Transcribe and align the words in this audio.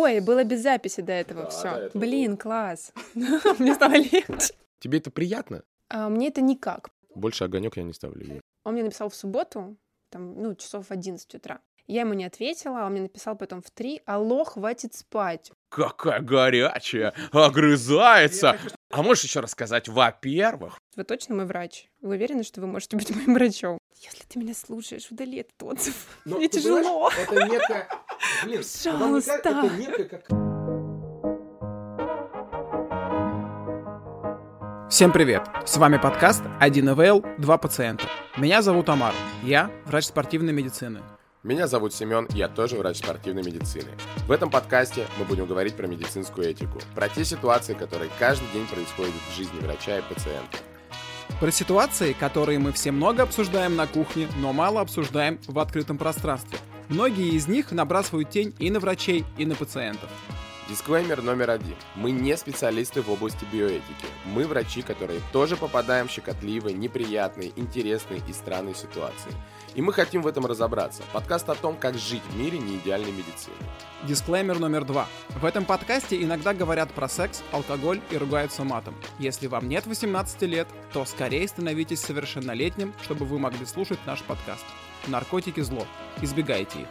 Ой, 0.00 0.20
было 0.20 0.44
без 0.44 0.62
записи 0.62 1.00
до 1.00 1.12
этого 1.12 1.42
Да, 1.44 1.50
все. 1.50 1.68
этого 1.68 1.98
Блин, 1.98 2.36
класс. 2.36 2.92
Мне 3.58 3.74
стало 3.74 3.94
легче. 3.94 4.54
Тебе 4.78 4.98
это 4.98 5.10
приятно? 5.10 5.62
А, 5.88 6.08
Мне 6.08 6.28
это 6.28 6.40
никак. 6.40 6.90
Больше 7.14 7.44
огонек 7.44 7.76
я 7.76 7.82
не 7.82 7.92
ставлю. 7.92 8.40
Он 8.64 8.74
мне 8.74 8.84
написал 8.84 9.08
в 9.08 9.14
субботу, 9.14 9.76
там, 10.10 10.40
ну, 10.40 10.54
часов 10.54 10.86
в 10.86 10.92
11 10.92 11.34
утра. 11.34 11.60
Я 11.88 12.02
ему 12.02 12.12
не 12.12 12.26
ответила, 12.26 12.82
а 12.82 12.86
он 12.86 12.92
мне 12.92 13.00
написал 13.00 13.34
потом 13.34 13.62
в 13.62 13.70
3, 13.70 14.02
алло, 14.04 14.44
хватит 14.44 14.94
спать. 14.94 15.50
Какая 15.70 16.20
горячая, 16.20 17.14
огрызается. 17.32 18.58
А 18.90 19.02
можешь 19.02 19.24
еще 19.24 19.40
рассказать, 19.40 19.88
во-первых? 19.88 20.78
Вы 20.96 21.04
точно 21.04 21.34
мой 21.34 21.46
врач? 21.46 21.88
Вы 22.02 22.10
уверены, 22.16 22.42
что 22.44 22.60
вы 22.60 22.66
можете 22.66 22.96
быть 22.96 23.10
моим 23.10 23.34
врачом? 23.34 23.78
Если 23.96 24.24
ты 24.28 24.38
меня 24.38 24.54
слушаешь, 24.54 25.10
удали 25.10 25.38
этот 25.38 25.62
отзыв. 25.62 26.06
Ну, 26.24 26.36
Мне 26.36 26.48
тяжело. 26.48 27.10
Это 27.10 27.34
некая... 27.46 27.88
Блин, 28.44 28.62
Пожалуйста. 28.84 29.32
это 29.32 29.70
некая 29.76 30.04
как... 30.04 30.28
Всем 34.90 35.12
привет! 35.12 35.42
С 35.64 35.76
вами 35.76 35.98
подкаст 35.98 36.42
1 36.60 36.90
ИВЛ, 36.90 37.24
2 37.38 37.58
пациента. 37.58 38.04
Меня 38.36 38.62
зовут 38.62 38.88
Амар, 38.88 39.14
я 39.42 39.70
врач 39.86 40.06
спортивной 40.06 40.52
медицины. 40.52 41.00
Меня 41.42 41.66
зовут 41.66 41.94
Семен, 41.94 42.26
я 42.30 42.48
тоже 42.48 42.76
врач 42.76 42.98
спортивной 42.98 43.42
медицины. 43.42 43.90
В 44.26 44.32
этом 44.32 44.50
подкасте 44.50 45.06
мы 45.18 45.24
будем 45.24 45.46
говорить 45.46 45.74
про 45.74 45.86
медицинскую 45.86 46.48
этику, 46.48 46.78
про 46.94 47.08
те 47.08 47.24
ситуации, 47.24 47.74
которые 47.74 48.10
каждый 48.18 48.48
день 48.52 48.66
происходят 48.66 49.14
в 49.30 49.36
жизни 49.36 49.58
врача 49.60 49.98
и 49.98 50.02
пациента. 50.02 50.58
Про 51.40 51.50
ситуации, 51.50 52.12
которые 52.12 52.58
мы 52.58 52.72
все 52.72 52.90
много 52.90 53.22
обсуждаем 53.22 53.76
на 53.76 53.86
кухне, 53.86 54.28
но 54.38 54.52
мало 54.52 54.80
обсуждаем 54.80 55.38
в 55.46 55.58
открытом 55.58 55.98
пространстве. 55.98 56.58
Многие 56.88 57.34
из 57.34 57.46
них 57.48 57.70
набрасывают 57.70 58.30
тень 58.30 58.54
и 58.58 58.70
на 58.70 58.80
врачей, 58.80 59.26
и 59.36 59.44
на 59.44 59.54
пациентов. 59.54 60.08
Дисклеймер 60.70 61.22
номер 61.22 61.50
один. 61.50 61.76
Мы 61.94 62.12
не 62.12 62.34
специалисты 62.34 63.02
в 63.02 63.10
области 63.10 63.46
биоэтики. 63.52 64.06
Мы 64.24 64.46
врачи, 64.46 64.80
которые 64.80 65.20
тоже 65.30 65.56
попадаем 65.56 66.08
в 66.08 66.10
щекотливые, 66.10 66.74
неприятные, 66.74 67.52
интересные 67.56 68.22
и 68.26 68.32
странные 68.32 68.74
ситуации. 68.74 69.32
И 69.74 69.82
мы 69.82 69.92
хотим 69.92 70.22
в 70.22 70.26
этом 70.26 70.46
разобраться. 70.46 71.02
Подкаст 71.12 71.50
о 71.50 71.54
том, 71.54 71.76
как 71.76 71.98
жить 71.98 72.22
в 72.30 72.36
мире 72.38 72.58
неидеальной 72.58 73.12
медицины. 73.12 73.56
Дисклеймер 74.04 74.58
номер 74.58 74.84
два. 74.84 75.08
В 75.40 75.44
этом 75.44 75.66
подкасте 75.66 76.22
иногда 76.22 76.54
говорят 76.54 76.90
про 76.92 77.08
секс, 77.08 77.42
алкоголь 77.52 78.00
и 78.10 78.16
ругаются 78.16 78.64
матом. 78.64 78.94
Если 79.18 79.46
вам 79.46 79.68
нет 79.68 79.86
18 79.86 80.42
лет, 80.42 80.68
то 80.94 81.04
скорее 81.04 81.46
становитесь 81.48 82.00
совершеннолетним, 82.00 82.94
чтобы 83.02 83.26
вы 83.26 83.38
могли 83.38 83.66
слушать 83.66 83.98
наш 84.06 84.22
подкаст. 84.22 84.64
Наркотики 85.06 85.60
зло. 85.60 85.86
Избегайте 86.20 86.80
их. 86.80 86.88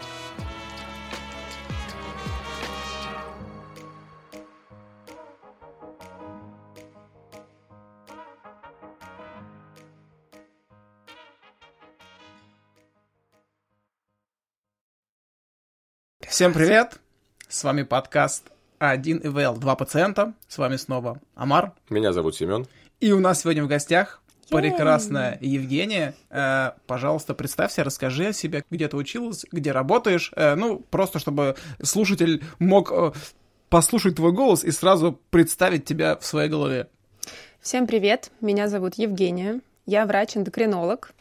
Всем 16.37 16.53
привет! 16.53 16.99
С 17.47 17.63
вами 17.63 17.81
подкаст 17.81 18.51
1 18.77 19.21
ИВЛ, 19.23 19.57
2 19.57 19.75
пациента. 19.75 20.33
С 20.47 20.59
вами 20.59 20.75
снова 20.75 21.19
Амар. 21.33 21.73
Меня 21.89 22.13
зовут 22.13 22.35
Семен. 22.35 22.67
И 22.99 23.11
у 23.11 23.19
нас 23.19 23.41
сегодня 23.41 23.63
в 23.63 23.67
гостях! 23.67 24.21
Прекрасная 24.49 25.37
Евгения. 25.41 26.13
Э, 26.29 26.71
пожалуйста, 26.85 27.33
представься, 27.33 27.83
расскажи 27.83 28.27
о 28.27 28.33
себе, 28.33 28.63
где 28.69 28.87
ты 28.87 28.97
училась, 28.97 29.45
где 29.51 29.71
работаешь. 29.71 30.31
Э, 30.35 30.55
ну, 30.55 30.79
просто 30.79 31.19
чтобы 31.19 31.55
слушатель 31.81 32.43
мог 32.59 32.91
э, 32.91 33.11
послушать 33.69 34.15
твой 34.15 34.31
голос 34.31 34.63
и 34.63 34.71
сразу 34.71 35.19
представить 35.29 35.85
тебя 35.85 36.15
в 36.17 36.25
своей 36.25 36.49
голове. 36.49 36.87
Всем 37.61 37.87
привет, 37.87 38.31
меня 38.39 38.69
зовут 38.69 38.95
Евгения, 38.95 39.61
я 39.85 40.05
врач-эндокринолог, 40.05 41.13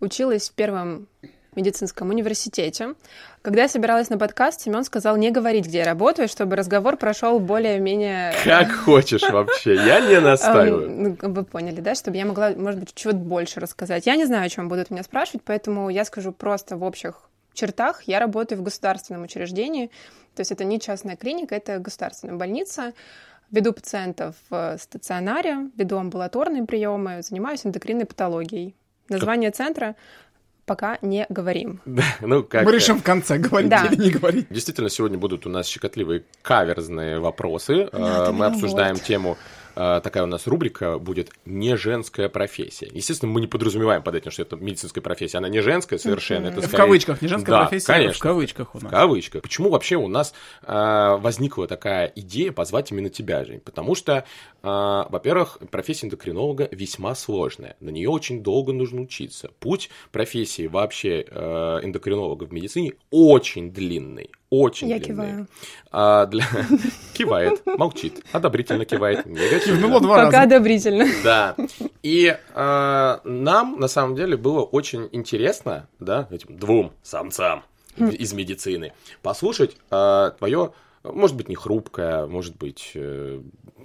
училась 0.00 0.48
в 0.48 0.54
первом 0.54 1.08
медицинском 1.56 2.10
университете. 2.10 2.94
Когда 3.42 3.62
я 3.62 3.68
собиралась 3.68 4.10
на 4.10 4.18
подкаст, 4.18 4.60
Семен 4.60 4.84
сказал 4.84 5.16
не 5.16 5.30
говорить, 5.30 5.66
где 5.66 5.78
я 5.78 5.84
работаю, 5.84 6.28
чтобы 6.28 6.56
разговор 6.56 6.96
прошел 6.96 7.40
более-менее... 7.40 8.34
Как 8.44 8.70
хочешь 8.72 9.22
вообще, 9.22 9.74
я 9.74 10.00
не 10.00 10.20
настаиваю. 10.20 10.86
Эм, 10.86 11.18
ну, 11.20 11.32
вы 11.32 11.44
поняли, 11.44 11.80
да, 11.80 11.94
чтобы 11.94 12.16
я 12.16 12.26
могла, 12.26 12.50
может 12.50 12.80
быть, 12.80 12.94
чего-то 12.94 13.18
больше 13.18 13.60
рассказать. 13.60 14.06
Я 14.06 14.16
не 14.16 14.26
знаю, 14.26 14.46
о 14.46 14.48
чем 14.48 14.68
будут 14.68 14.90
меня 14.90 15.02
спрашивать, 15.02 15.42
поэтому 15.44 15.88
я 15.88 16.04
скажу 16.04 16.32
просто 16.32 16.76
в 16.76 16.82
общих 16.82 17.22
чертах. 17.54 18.02
Я 18.04 18.20
работаю 18.20 18.58
в 18.58 18.62
государственном 18.62 19.22
учреждении, 19.22 19.90
то 20.34 20.40
есть 20.40 20.52
это 20.52 20.64
не 20.64 20.80
частная 20.80 21.16
клиника, 21.16 21.54
это 21.54 21.78
государственная 21.78 22.36
больница. 22.36 22.92
Веду 23.50 23.72
пациентов 23.72 24.36
в 24.48 24.78
стационаре, 24.78 25.70
веду 25.76 25.98
амбулаторные 25.98 26.64
приемы, 26.64 27.20
занимаюсь 27.22 27.66
эндокринной 27.66 28.06
патологией. 28.06 28.76
Название 29.08 29.50
центра 29.50 29.96
пока 30.70 30.98
не 31.02 31.26
говорим. 31.28 31.80
Да, 31.84 32.04
ну, 32.20 32.44
как... 32.44 32.64
Мы 32.64 32.70
решим 32.70 33.00
в 33.00 33.02
конце, 33.02 33.38
говорить 33.38 33.70
Да. 33.70 33.86
или 33.86 34.00
не 34.00 34.10
говорить. 34.10 34.46
Действительно, 34.50 34.88
сегодня 34.88 35.18
будут 35.18 35.44
у 35.44 35.48
нас 35.50 35.66
щекотливые 35.66 36.22
каверзные 36.42 37.18
вопросы. 37.18 37.88
Да, 37.92 38.28
Э, 38.28 38.30
Мы 38.30 38.46
обсуждаем 38.46 38.94
вот. 38.94 39.02
тему 39.02 39.36
такая 39.74 40.22
у 40.22 40.26
нас 40.26 40.46
рубрика 40.46 40.98
будет 40.98 41.30
«Не 41.44 41.76
женская 41.76 42.28
профессия». 42.28 42.88
Естественно, 42.92 43.32
мы 43.32 43.40
не 43.40 43.46
подразумеваем 43.46 44.02
под 44.02 44.14
этим, 44.14 44.30
что 44.30 44.42
это 44.42 44.56
медицинская 44.56 45.02
профессия. 45.02 45.38
Она 45.38 45.48
не 45.48 45.60
женская 45.60 45.98
совершенно. 45.98 46.48
Это 46.48 46.60
В 46.60 46.64
скорее- 46.66 46.76
кавычках, 46.84 47.22
не 47.22 47.28
женская 47.28 47.50
Да, 47.52 47.60
профессия, 47.62 47.92
а 47.92 47.96
конечно. 47.96 48.18
в 48.18 48.22
кавычках 48.22 48.74
у 48.74 48.78
В 48.78 48.82
нас. 48.82 48.90
кавычках. 48.92 49.42
Почему 49.42 49.70
вообще 49.70 49.96
у 49.96 50.08
нас 50.08 50.34
э, 50.62 51.16
возникла 51.20 51.66
такая 51.66 52.12
идея 52.16 52.52
позвать 52.52 52.90
именно 52.90 53.08
тебя, 53.10 53.44
Жень? 53.44 53.60
Потому 53.60 53.94
что, 53.94 54.12
э, 54.14 54.24
во-первых, 54.62 55.58
профессия 55.70 56.06
эндокринолога 56.06 56.68
весьма 56.70 57.14
сложная. 57.14 57.76
На 57.80 57.90
нее 57.90 58.08
очень 58.08 58.42
долго 58.42 58.72
нужно 58.72 59.02
учиться. 59.02 59.50
Путь 59.60 59.90
профессии 60.12 60.66
вообще 60.66 61.24
э, 61.28 61.80
эндокринолога 61.82 62.44
в 62.44 62.52
медицине 62.52 62.94
очень 63.10 63.72
длинный. 63.72 64.30
Очень 64.50 64.88
Я 64.88 64.98
длинный. 64.98 65.06
киваю. 65.14 65.46
А 65.92 66.26
для... 66.26 66.44
Кивает, 67.14 67.64
молчит, 67.66 68.24
одобрительно 68.32 68.84
кивает, 68.84 69.24
негативно. 69.26 69.78
Кивнуло 69.80 70.00
два 70.00 70.16
Пока 70.16 70.24
раза. 70.26 70.42
одобрительно. 70.42 71.06
Да. 71.22 71.54
И 72.02 72.36
э, 72.54 73.18
нам, 73.24 73.78
на 73.78 73.86
самом 73.88 74.16
деле, 74.16 74.36
было 74.36 74.62
очень 74.62 75.08
интересно, 75.12 75.88
да, 76.00 76.26
этим 76.30 76.56
двум 76.58 76.92
самцам 77.02 77.62
из 77.96 78.32
медицины, 78.32 78.92
послушать 79.22 79.76
э, 79.90 80.30
твое, 80.38 80.72
может 81.04 81.36
быть, 81.36 81.48
не 81.48 81.54
хрупкое, 81.54 82.26
может 82.26 82.56
быть, 82.56 82.92
э, 82.94 83.40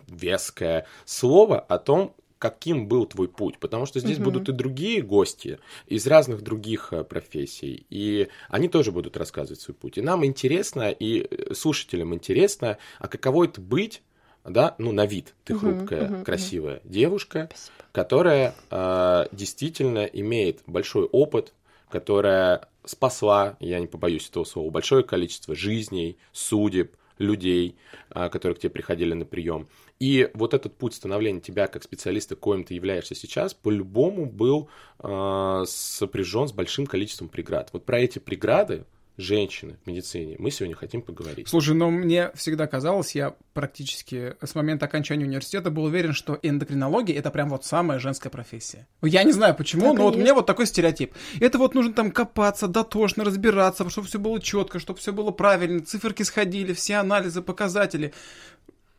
веское 0.08 0.86
слово 1.06 1.60
о 1.60 1.78
том, 1.78 2.16
каким 2.40 2.88
был 2.88 3.06
твой 3.06 3.28
путь, 3.28 3.58
потому 3.60 3.86
что 3.86 4.00
здесь 4.00 4.18
Мгм. 4.18 4.26
будут 4.26 4.50
и 4.50 4.52
другие 4.52 5.02
гости 5.02 5.60
из 5.88 6.06
разных 6.08 6.42
других 6.42 6.92
э, 6.92 7.04
профессий, 7.04 7.86
и 7.90 8.28
они 8.50 8.68
тоже 8.68 8.92
будут 8.92 9.18
рассказывать 9.18 9.62
свой 9.62 9.76
путь. 9.76 9.98
И 9.98 10.02
нам 10.02 10.26
интересно, 10.26 10.90
и 10.92 11.28
э, 11.30 11.54
слушателям 11.54 12.14
интересно, 12.14 12.78
а 13.00 13.08
каково 13.08 13.46
это 13.46 13.62
быть, 13.62 14.02
да, 14.44 14.76
ну, 14.78 14.92
на 14.92 15.06
вид 15.06 15.34
ты 15.44 15.56
хрупкая, 15.56 16.10
мгм. 16.10 16.24
красивая 16.24 16.82
девушка, 16.84 17.50
Спасибо. 17.50 17.90
которая 17.92 18.56
э, 18.70 19.26
действительно 19.32 20.04
имеет 20.06 20.62
большой 20.68 21.06
опыт, 21.06 21.54
которая 21.90 22.68
спасла, 22.84 23.58
я 23.60 23.80
не 23.80 23.88
побоюсь 23.88 24.30
этого 24.30 24.44
слова, 24.44 24.70
большое 24.70 25.04
количество 25.04 25.56
жизней, 25.56 26.18
судеб, 26.32 26.96
людей, 27.18 27.76
э, 28.10 28.30
которые 28.30 28.56
к 28.56 28.60
тебе 28.60 28.70
приходили 28.70 29.14
на 29.14 29.26
прием. 29.26 29.68
И 30.00 30.30
вот 30.34 30.54
этот 30.54 30.78
путь 30.78 30.94
становления 30.94 31.40
тебя 31.40 31.68
как 31.68 31.84
специалиста, 31.84 32.36
коим 32.36 32.64
ты 32.64 32.74
являешься 32.74 33.16
сейчас, 33.16 33.54
по-любому 33.54 34.26
был 34.26 34.70
э, 35.00 35.64
сопряжен 35.68 36.48
с 36.48 36.52
большим 36.52 36.86
количеством 36.86 37.30
преград. 37.30 37.70
Вот 37.72 37.86
про 37.86 38.00
эти 38.00 38.20
преграды 38.20 38.86
женщины 39.18 39.78
в 39.84 39.88
медицине 39.88 40.36
мы 40.40 40.52
сегодня 40.52 40.76
хотим 40.76 41.02
поговорить. 41.02 41.48
Слушай, 41.48 41.76
ну 41.76 41.90
мне 41.90 42.32
всегда 42.36 42.68
казалось, 42.68 43.16
я 43.16 43.36
практически 43.54 44.36
с 44.42 44.56
момента 44.56 44.86
окончания 44.86 45.26
университета 45.26 45.72
был 45.72 45.86
уверен, 45.86 46.14
что 46.14 46.38
эндокринология 46.42 47.18
это 47.18 47.32
прям 47.32 47.50
вот 47.50 47.64
самая 47.64 48.00
женская 48.00 48.30
профессия. 48.30 48.88
Я 49.02 49.24
не 49.24 49.32
знаю 49.32 49.56
почему, 49.56 49.84
Так 49.84 49.98
но 49.98 50.04
вот 50.04 50.16
есть. 50.16 50.24
мне 50.24 50.34
вот 50.34 50.46
такой 50.46 50.66
стереотип. 50.66 51.14
Это 51.40 51.58
вот 51.58 51.76
нужно 51.76 51.94
там 51.94 52.12
копаться, 52.12 52.68
дотошно 52.68 53.24
разбираться, 53.24 53.90
чтобы 53.90 54.08
все 54.08 54.20
было 54.20 54.42
четко, 54.42 54.80
чтобы 54.80 55.00
все 55.00 55.14
было 55.14 55.32
правильно, 55.32 55.80
циферки 55.82 56.24
сходили, 56.24 56.74
все 56.74 56.96
анализы, 56.96 57.42
показатели. 57.42 58.14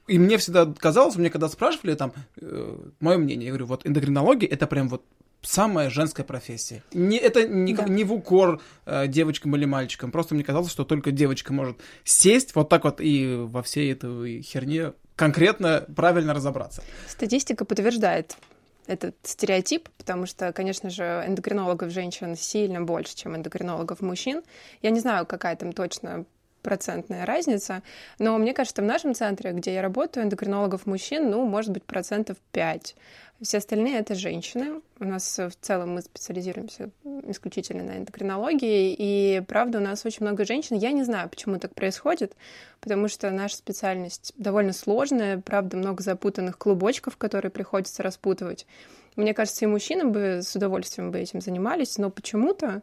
И 0.06 0.18
мне 0.18 0.38
всегда 0.38 0.66
казалось, 0.66 1.16
мне 1.16 1.30
когда 1.30 1.48
спрашивали 1.48 1.94
там 1.94 2.12
мое 3.00 3.18
мнение, 3.18 3.46
я 3.46 3.50
говорю, 3.52 3.66
вот 3.66 3.86
эндокринология 3.86 4.48
это 4.48 4.66
прям 4.66 4.88
вот 4.88 5.04
самая 5.42 5.90
женская 5.90 6.24
профессия. 6.24 6.82
Не, 6.92 7.18
это 7.18 7.46
не, 7.46 7.74
Да. 7.74 7.84
не 7.84 8.04
в 8.04 8.12
укор 8.12 8.60
э, 8.84 9.06
девочкам 9.06 9.54
или 9.56 9.64
мальчикам. 9.64 10.10
Просто 10.10 10.34
мне 10.34 10.42
казалось, 10.42 10.70
что 10.70 10.84
только 10.84 11.12
девочка 11.12 11.52
может 11.52 11.78
сесть 12.04 12.54
вот 12.54 12.68
так 12.68 12.84
вот 12.84 13.00
и 13.00 13.36
во 13.36 13.62
всей 13.62 13.92
этой 13.92 14.42
херне 14.42 14.92
конкретно 15.14 15.86
правильно 15.94 16.34
разобраться. 16.34 16.82
Статистика 17.08 17.64
подтверждает 17.64 18.36
этот 18.86 19.16
стереотип, 19.22 19.88
потому 19.98 20.26
что, 20.26 20.52
конечно 20.52 20.90
же, 20.90 21.24
эндокринологов 21.26 21.90
женщин 21.90 22.36
сильно 22.36 22.80
больше, 22.82 23.16
чем 23.16 23.36
эндокринологов 23.36 24.00
мужчин. 24.00 24.42
Я 24.82 24.90
не 24.90 25.00
знаю, 25.00 25.26
какая 25.26 25.56
там 25.56 25.72
точно 25.72 26.24
процентная 26.66 27.24
разница, 27.24 27.84
но 28.18 28.36
мне 28.38 28.52
кажется, 28.52 28.82
в 28.82 28.84
нашем 28.84 29.14
центре, 29.14 29.52
где 29.52 29.74
я 29.74 29.82
работаю, 29.82 30.24
эндокринологов 30.24 30.84
мужчин, 30.84 31.30
ну, 31.30 31.46
может 31.46 31.70
быть, 31.70 31.84
процентов 31.84 32.38
5. 32.50 32.96
Все 33.40 33.58
остальные— 33.58 33.98
это 34.00 34.16
женщины. 34.16 34.80
У 34.98 35.04
нас 35.04 35.38
в 35.38 35.52
целом 35.60 35.94
мы 35.94 36.02
специализируемся 36.02 36.90
исключительно 37.28 37.84
на 37.84 37.98
эндокринологии, 37.98 38.96
и, 38.98 39.42
правда, 39.46 39.78
у 39.78 39.80
нас 39.80 40.04
очень 40.04 40.26
много 40.26 40.44
женщин. 40.44 40.76
Я 40.76 40.90
не 40.90 41.04
знаю, 41.04 41.28
почему 41.28 41.60
так 41.60 41.72
происходит, 41.72 42.32
потому 42.80 43.06
что 43.06 43.30
наша 43.30 43.56
специальность 43.56 44.32
довольно 44.36 44.72
сложная, 44.72 45.38
правда, 45.38 45.76
много 45.76 46.02
запутанных 46.02 46.58
клубочков, 46.58 47.16
которые 47.16 47.52
приходится 47.52 48.02
распутывать. 48.02 48.66
Мне 49.14 49.34
кажется, 49.34 49.64
и 49.64 49.68
мужчины 49.68 50.04
бы 50.06 50.40
с 50.42 50.56
удовольствием 50.56 51.12
бы 51.12 51.20
этим 51.20 51.40
занимались, 51.40 51.96
но 51.96 52.10
почему-то 52.10 52.82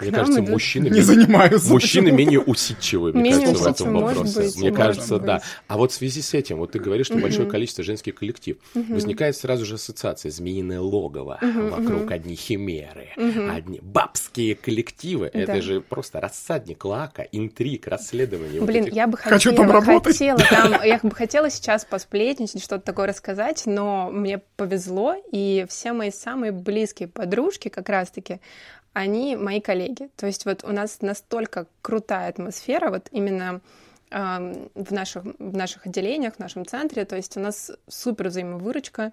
мне 0.00 0.10
кажется, 0.10 0.40
идут... 0.40 0.50
мужчины, 0.50 0.88
не 0.88 1.00
занимаются 1.00 1.70
мужчины 1.70 2.10
менее 2.10 2.40
усидчивые, 2.40 3.14
мне 3.14 3.30
менее 3.30 3.46
кажется, 3.46 3.64
в 3.64 3.66
этом 3.66 3.92
вопросе. 3.94 4.40
Быть, 4.40 4.56
мне 4.56 4.72
кажется, 4.72 5.14
быть. 5.18 5.26
да. 5.26 5.42
А 5.68 5.78
вот 5.78 5.92
в 5.92 5.94
связи 5.94 6.20
с 6.20 6.34
этим, 6.34 6.58
вот 6.58 6.72
ты 6.72 6.80
говоришь, 6.80 7.06
что 7.06 7.16
большое 7.18 7.48
количество 7.48 7.84
женских 7.84 8.16
коллектив, 8.16 8.56
возникает 8.74 9.36
сразу 9.36 9.64
же 9.64 9.74
ассоциация 9.74 10.30
«змеиное 10.30 10.80
логово», 10.80 11.38
вокруг 11.40 12.10
одни 12.10 12.34
химеры, 12.34 13.08
одни 13.16 13.80
бабские 13.82 14.56
коллективы. 14.56 15.30
Да. 15.32 15.40
Это 15.40 15.62
же 15.62 15.80
просто 15.80 16.20
рассадник 16.20 16.84
лака, 16.84 17.22
интриг, 17.30 17.86
расследований. 17.86 18.58
вот 18.58 18.66
Блин, 18.66 18.84
этих. 18.84 18.94
я 18.94 19.06
бы 19.06 19.16
Хочу 19.16 19.50
хотела, 19.50 19.56
там 19.56 19.70
работать. 19.70 20.12
хотела 20.12 20.38
там, 20.50 20.82
я 20.82 20.98
бы 21.02 21.10
хотела 21.10 21.50
сейчас 21.50 21.84
посплетничать, 21.84 22.62
что-то 22.62 22.84
такое 22.84 23.06
рассказать, 23.06 23.62
но 23.66 24.10
мне 24.10 24.40
повезло, 24.56 25.14
и 25.32 25.66
все 25.68 25.92
мои 25.92 26.10
самые 26.10 26.52
близкие 26.52 27.08
подружки 27.08 27.68
как 27.68 27.88
раз-таки, 27.88 28.40
они 28.94 29.36
мои 29.36 29.60
коллеги. 29.60 30.08
То 30.16 30.26
есть 30.26 30.46
вот 30.46 30.64
у 30.64 30.72
нас 30.72 31.02
настолько 31.02 31.66
крутая 31.82 32.30
атмосфера, 32.30 32.90
вот 32.90 33.08
именно 33.10 33.60
эм, 34.10 34.70
в 34.74 34.92
наших, 34.92 35.24
в 35.24 35.56
наших 35.56 35.86
отделениях, 35.86 36.36
в 36.36 36.38
нашем 36.38 36.64
центре, 36.64 37.04
то 37.04 37.16
есть 37.16 37.36
у 37.36 37.40
нас 37.40 37.72
супер 37.88 38.28
взаимовыручка, 38.28 39.12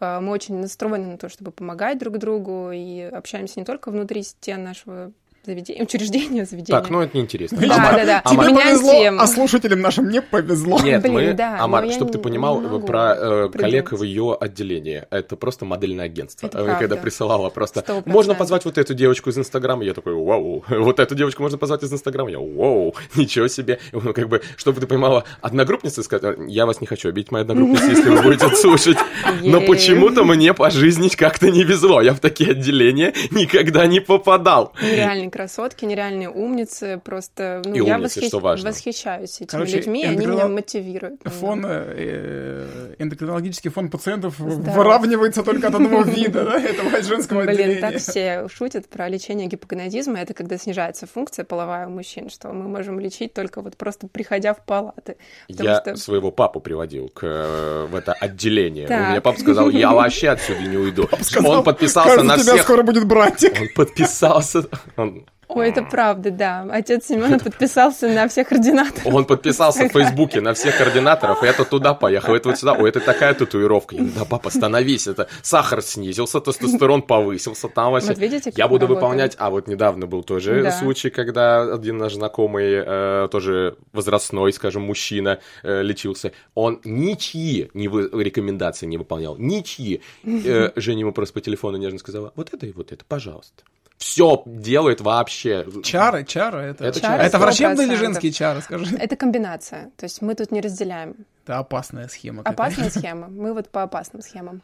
э, 0.00 0.20
мы 0.20 0.32
очень 0.32 0.56
настроены 0.56 1.06
на 1.06 1.18
то, 1.18 1.28
чтобы 1.28 1.52
помогать 1.52 1.98
друг 1.98 2.18
другу 2.18 2.72
и 2.72 3.00
общаемся 3.00 3.60
не 3.60 3.64
только 3.64 3.90
внутри 3.90 4.24
стен 4.24 4.64
нашего 4.64 5.12
заведения, 5.44 5.82
учреждения, 5.82 6.44
заведения. 6.44 6.80
Так, 6.80 6.90
ну 6.90 7.00
это 7.00 7.16
неинтересно. 7.16 7.58
Да, 7.58 7.74
Амар, 7.76 7.96
да, 7.96 8.04
да. 8.06 8.22
Амар, 8.24 8.44
Тебе 8.46 8.54
Меняем 8.54 8.68
повезло, 8.78 8.92
тему. 8.92 9.20
а 9.20 9.26
слушателям 9.26 9.80
нашим 9.80 10.08
не 10.10 10.22
повезло. 10.22 10.80
Нет, 10.80 11.02
Блин, 11.02 11.14
мы, 11.14 11.32
да, 11.34 11.58
Амар, 11.60 11.90
чтобы 11.92 12.10
ты 12.12 12.18
понимал 12.18 12.60
про 12.80 13.14
э, 13.16 13.48
коллег 13.52 13.92
в 13.92 14.02
ее 14.02 14.36
отделении, 14.40 15.04
это 15.10 15.36
просто 15.36 15.64
модельное 15.64 16.06
агентство. 16.06 16.46
Это 16.46 16.58
Э, 16.58 16.64
Когда 16.64 16.78
правда. 16.78 16.96
присылала 16.96 17.48
просто, 17.50 17.80
Сто 17.80 17.94
можно 17.94 18.02
процентов. 18.34 18.38
позвать 18.38 18.64
вот 18.64 18.78
эту 18.78 18.94
девочку 18.94 19.30
из 19.30 19.38
Инстаграма, 19.38 19.84
я 19.84 19.94
такой, 19.94 20.14
вау, 20.14 20.64
вот 20.68 21.00
эту 21.00 21.14
девочку 21.14 21.42
можно 21.42 21.58
позвать 21.58 21.82
из 21.82 21.92
Инстаграма, 21.92 22.30
я, 22.30 22.38
вау, 22.38 22.94
ничего 23.16 23.48
себе. 23.48 23.78
Ну, 23.92 24.12
как 24.12 24.28
бы, 24.28 24.42
чтобы 24.56 24.80
ты 24.80 24.86
понимала, 24.86 25.24
одногруппницы 25.40 26.02
сказать, 26.02 26.36
я 26.46 26.66
вас 26.66 26.80
не 26.80 26.86
хочу 26.86 27.08
обидеть, 27.08 27.32
мои 27.32 27.42
одногруппницы, 27.42 27.84
если 27.90 28.08
вы 28.10 28.22
будете 28.22 28.48
слушать, 28.56 28.98
но 29.42 29.60
почему-то 29.60 30.24
мне 30.24 30.54
по 30.54 30.70
жизни 30.70 31.08
как-то 31.08 31.50
не 31.50 31.64
везло, 31.64 32.00
я 32.00 32.12
в 32.14 32.20
такие 32.20 32.50
отделения 32.52 33.12
никогда 33.30 33.86
не 33.86 34.00
попадал. 34.00 34.72
Нереальные 34.80 35.30
красотки, 35.32 35.84
нереальные 35.84 36.28
умницы, 36.30 37.00
просто 37.04 37.62
ну, 37.64 37.74
И 37.74 37.78
я 37.84 37.96
умницы, 37.96 38.20
восхищ- 38.20 38.28
что 38.28 38.38
важно. 38.38 38.70
восхищаюсь 38.70 39.36
этими 39.36 39.46
Короче, 39.48 39.76
людьми, 39.78 40.04
они 40.04 40.16
эндокринол- 40.16 40.32
меня 40.34 40.48
мотивируют. 40.48 41.20
Фон, 41.24 41.64
э, 41.66 42.94
эндокринологический 42.98 43.70
фон 43.70 43.90
пациентов 43.90 44.34
Здорово. 44.38 44.70
выравнивается 44.70 45.42
только 45.42 45.68
от 45.68 45.74
одного 45.74 46.02
вида, 46.02 46.44
да, 46.44 46.60
этого 46.62 47.02
женского 47.02 47.42
Блин, 47.42 47.50
отделения. 47.50 47.80
так 47.80 47.96
все 47.96 48.46
шутят 48.48 48.88
про 48.88 49.08
лечение 49.08 49.46
гипогонадизма. 49.48 50.18
Это 50.20 50.34
когда 50.34 50.56
снижается 50.58 51.06
функция 51.06 51.44
половая 51.44 51.86
у 51.86 51.90
мужчин, 51.90 52.30
что 52.30 52.48
мы 52.52 52.68
можем 52.68 53.00
лечить 53.00 53.34
только 53.34 53.62
вот 53.62 53.76
просто 53.76 54.06
приходя 54.08 54.54
в 54.54 54.64
палаты. 54.64 55.16
Я 55.48 55.80
что 55.80 55.96
своего 55.96 56.30
папу 56.30 56.60
приводил 56.60 57.08
к, 57.08 57.20
э, 57.24 57.86
в 57.90 57.94
это 57.94 58.12
отделение. 58.12 58.86
Так. 58.86 59.06
У 59.06 59.10
меня 59.10 59.20
папа 59.20 59.40
сказал, 59.40 59.70
я 59.70 59.92
вообще 59.92 60.30
отсюда 60.30 60.60
не 60.62 60.76
уйду. 60.76 61.08
Сказал, 61.20 61.52
он 61.52 61.64
подписался 61.64 62.10
«Кажется, 62.16 62.26
на 62.36 62.38
тебя 62.42 62.52
всех... 62.52 62.64
скоро 62.64 62.82
будет 62.82 63.06
братик. 63.06 63.54
Он 63.60 63.68
подписался... 63.74 64.64
Он, 64.96 65.21
Ой, 65.54 65.68
это 65.68 65.82
правда, 65.82 66.30
да. 66.30 66.66
Отец 66.70 67.06
Семена 67.06 67.38
подписался 67.38 68.08
на 68.08 68.28
всех 68.28 68.48
координаторов. 68.48 69.06
он 69.06 69.24
подписался 69.24 69.88
в 69.88 69.92
Фейсбуке 69.92 70.40
на 70.40 70.54
всех 70.54 70.78
координаторов, 70.78 71.42
и 71.42 71.46
это 71.46 71.64
туда 71.64 71.94
поехал, 71.94 72.34
это 72.34 72.48
вот 72.48 72.58
сюда. 72.58 72.72
Ой, 72.74 72.88
это 72.88 73.00
такая 73.00 73.34
татуировка. 73.34 73.96
Да, 73.98 74.24
папа, 74.24 74.48
остановись, 74.48 75.06
это 75.06 75.28
сахар 75.42 75.82
снизился, 75.82 76.40
тестостерон 76.40 77.02
повысился, 77.02 77.68
там 77.68 77.92
вообще. 77.92 78.08
Вот 78.08 78.18
видите, 78.18 78.52
Я 78.56 78.68
буду 78.68 78.86
выполнять... 78.86 79.36
А 79.38 79.50
вот 79.50 79.66
недавно 79.66 80.06
был 80.06 80.22
тоже 80.22 80.70
случай, 80.78 81.10
когда 81.10 81.62
один 81.74 81.98
наш 81.98 82.14
знакомый, 82.14 82.82
э, 82.86 83.28
тоже 83.30 83.76
возрастной, 83.92 84.52
скажем, 84.52 84.82
мужчина, 84.82 85.40
э, 85.62 85.82
лечился. 85.82 86.32
Он 86.54 86.80
ничьи 86.84 87.70
рекомендации 87.74 88.86
не 88.86 88.98
выполнял. 88.98 89.36
Ничьи. 89.36 90.00
Э, 90.24 90.70
Женя 90.76 91.00
ему 91.00 91.12
просто 91.12 91.34
по 91.34 91.40
телефону 91.40 91.78
нежно 91.78 91.98
сказала, 91.98 92.32
вот 92.36 92.52
это 92.52 92.66
и 92.66 92.72
вот 92.72 92.92
это, 92.92 93.04
пожалуйста. 93.06 93.64
Все 94.02 94.42
делает 94.46 95.00
вообще. 95.00 95.64
Чары, 95.84 96.24
чары, 96.24 96.58
это... 96.62 96.84
Это 96.84 97.00
чары. 97.00 97.22
Это 97.22 97.38
врачебные 97.38 97.86
или 97.86 97.96
100%. 97.96 97.98
женские 98.00 98.32
чары, 98.32 98.60
скажи? 98.60 98.96
Это 98.96 99.14
комбинация. 99.14 99.92
То 99.96 100.04
есть 100.04 100.20
мы 100.20 100.34
тут 100.34 100.50
не 100.50 100.60
разделяем. 100.60 101.14
Это 101.44 101.58
опасная 101.58 102.08
схема. 102.08 102.42
Опасная 102.42 102.90
схема. 102.96 103.28
Мы 103.28 103.54
вот 103.54 103.68
по 103.68 103.84
опасным 103.84 104.20
схемам. 104.20 104.60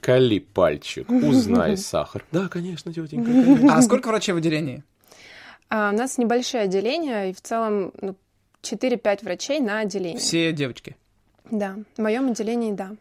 Кали 0.00 0.38
пальчик, 0.38 1.10
узнай 1.10 1.76
сахар. 1.76 2.24
Да, 2.30 2.46
конечно, 2.46 2.92
тетенька. 2.92 3.24
конечно. 3.32 3.76
А 3.76 3.82
сколько 3.82 4.08
врачей 4.08 4.32
в 4.32 4.36
отделении? 4.36 4.84
А 5.70 5.90
у 5.92 5.96
нас 5.96 6.16
небольшие 6.16 6.62
отделения, 6.62 7.30
и 7.30 7.32
в 7.32 7.40
целом 7.42 7.92
ну, 8.00 8.14
4-5 8.62 9.24
врачей 9.24 9.58
на 9.58 9.80
отделении. 9.80 10.18
Все 10.18 10.52
девочки. 10.52 10.96
Да, 11.50 11.78
в 11.96 12.00
моем 12.00 12.30
отделении, 12.30 12.72
да. 12.72 12.92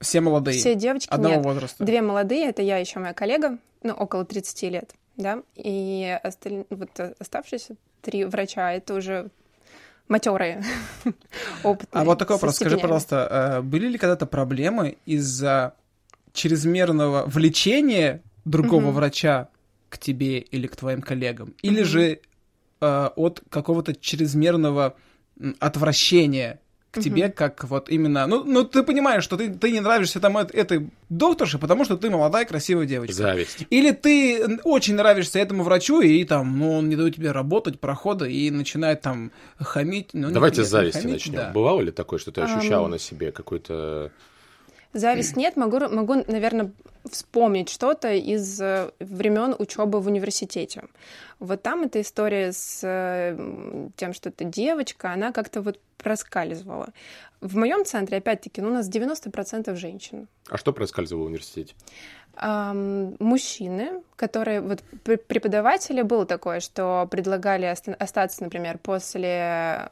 Все 0.00 0.22
молодые. 0.22 0.58
Все 0.58 0.74
девочки, 0.74 1.10
Одного 1.10 1.34
нет. 1.34 1.44
возраста. 1.44 1.84
Две 1.84 2.00
молодые, 2.00 2.48
это 2.48 2.62
я 2.62 2.78
еще 2.78 2.98
моя 2.98 3.12
коллега, 3.12 3.58
ну, 3.82 3.92
около 3.92 4.24
30 4.24 4.62
лет, 4.70 4.94
да, 5.18 5.42
и 5.56 6.18
осталь... 6.22 6.64
вот 6.70 6.98
оставшиеся 7.18 7.76
три 8.00 8.24
врача, 8.24 8.72
это 8.72 8.94
уже 8.94 9.30
матерые, 10.08 10.64
опытные. 11.62 12.02
А 12.02 12.04
вот 12.04 12.18
такой 12.18 12.36
вопрос. 12.36 12.56
Скажи, 12.56 12.78
пожалуйста, 12.78 13.58
э, 13.58 13.62
были 13.62 13.88
ли 13.88 13.98
когда-то 13.98 14.26
проблемы 14.26 14.96
из-за 15.04 15.74
чрезмерного 16.32 17.24
влечения 17.26 18.22
другого 18.44 18.90
врача 18.90 19.48
к 19.88 19.98
тебе 19.98 20.38
или 20.38 20.66
к 20.66 20.76
твоим 20.76 21.02
коллегам? 21.02 21.54
Или 21.62 21.82
же 21.82 22.20
э, 22.80 23.10
от 23.16 23.42
какого-то 23.50 23.94
чрезмерного 23.94 24.96
отвращения 25.58 26.60
к 26.90 27.00
тебе, 27.00 27.24
Мгм. 27.26 27.32
как 27.32 27.64
вот 27.64 27.90
именно... 27.90 28.26
Ну, 28.26 28.44
ну 28.44 28.64
ты 28.64 28.82
понимаешь, 28.82 29.22
что 29.22 29.36
ты, 29.36 29.50
ты 29.52 29.70
не 29.72 29.80
нравишься 29.80 30.20
там 30.20 30.38
эт- 30.38 30.54
этой 30.54 30.88
докторше, 31.10 31.58
потому 31.58 31.84
что 31.84 31.96
ты 31.98 32.08
молодая, 32.08 32.46
красивая 32.46 32.86
девочка. 32.86 33.14
Зависть. 33.14 33.66
Или 33.68 33.90
ты 33.92 34.58
очень 34.64 34.94
нравишься 34.94 35.38
этому 35.38 35.64
врачу, 35.64 36.00
и 36.00 36.24
там, 36.24 36.58
ну, 36.58 36.78
он 36.78 36.88
не 36.88 36.96
дает 36.96 37.16
тебе 37.16 37.32
работать, 37.32 37.78
прохода, 37.78 38.24
и 38.24 38.50
начинает 38.50 39.02
там 39.02 39.32
хамить. 39.58 40.10
Ну, 40.14 40.30
Давайте 40.30 40.64
с 40.64 40.68
зависти 40.68 41.00
хамить, 41.00 41.14
начнем. 41.16 41.34
да. 41.34 41.50
Бывало 41.52 41.82
ли 41.82 41.90
такое, 41.90 42.18
что 42.18 42.32
ты 42.32 42.40
ощущала 42.40 42.86
Ам. 42.86 42.92
на 42.92 42.98
себе 42.98 43.32
какой-то... 43.32 44.10
Зависть 44.92 45.36
нет, 45.36 45.56
могу, 45.56 45.80
могу, 45.88 46.14
наверное, 46.26 46.72
вспомнить 47.10 47.68
что-то 47.68 48.12
из 48.12 48.58
времен 49.00 49.54
учебы 49.58 50.00
в 50.00 50.06
университете. 50.06 50.84
Вот 51.38 51.62
там 51.62 51.82
эта 51.82 52.00
история 52.00 52.52
с 52.52 52.80
э, 52.82 53.88
тем, 53.96 54.12
что 54.12 54.30
ты 54.30 54.44
девочка, 54.44 55.12
она 55.12 55.32
как-то 55.32 55.62
вот 55.62 55.78
проскальзывала. 55.98 56.88
В 57.40 57.56
моем 57.56 57.84
центре, 57.84 58.18
опять-таки, 58.18 58.60
ну, 58.60 58.70
у 58.70 58.72
нас 58.72 58.88
90% 58.88 59.74
женщин. 59.76 60.28
А 60.48 60.56
что 60.56 60.72
проскальзывало 60.72 61.24
в 61.24 61.26
университете? 61.26 61.74
Мужчины, 62.40 64.02
которые 64.14 64.60
вот 64.60 64.82
пр- 65.02 65.18
преподаватели 65.18 66.02
было 66.02 66.24
такое, 66.24 66.60
что 66.60 67.08
предлагали 67.10 67.66
оста- 67.66 67.94
остаться, 67.94 68.44
например, 68.44 68.78
после 68.78 69.90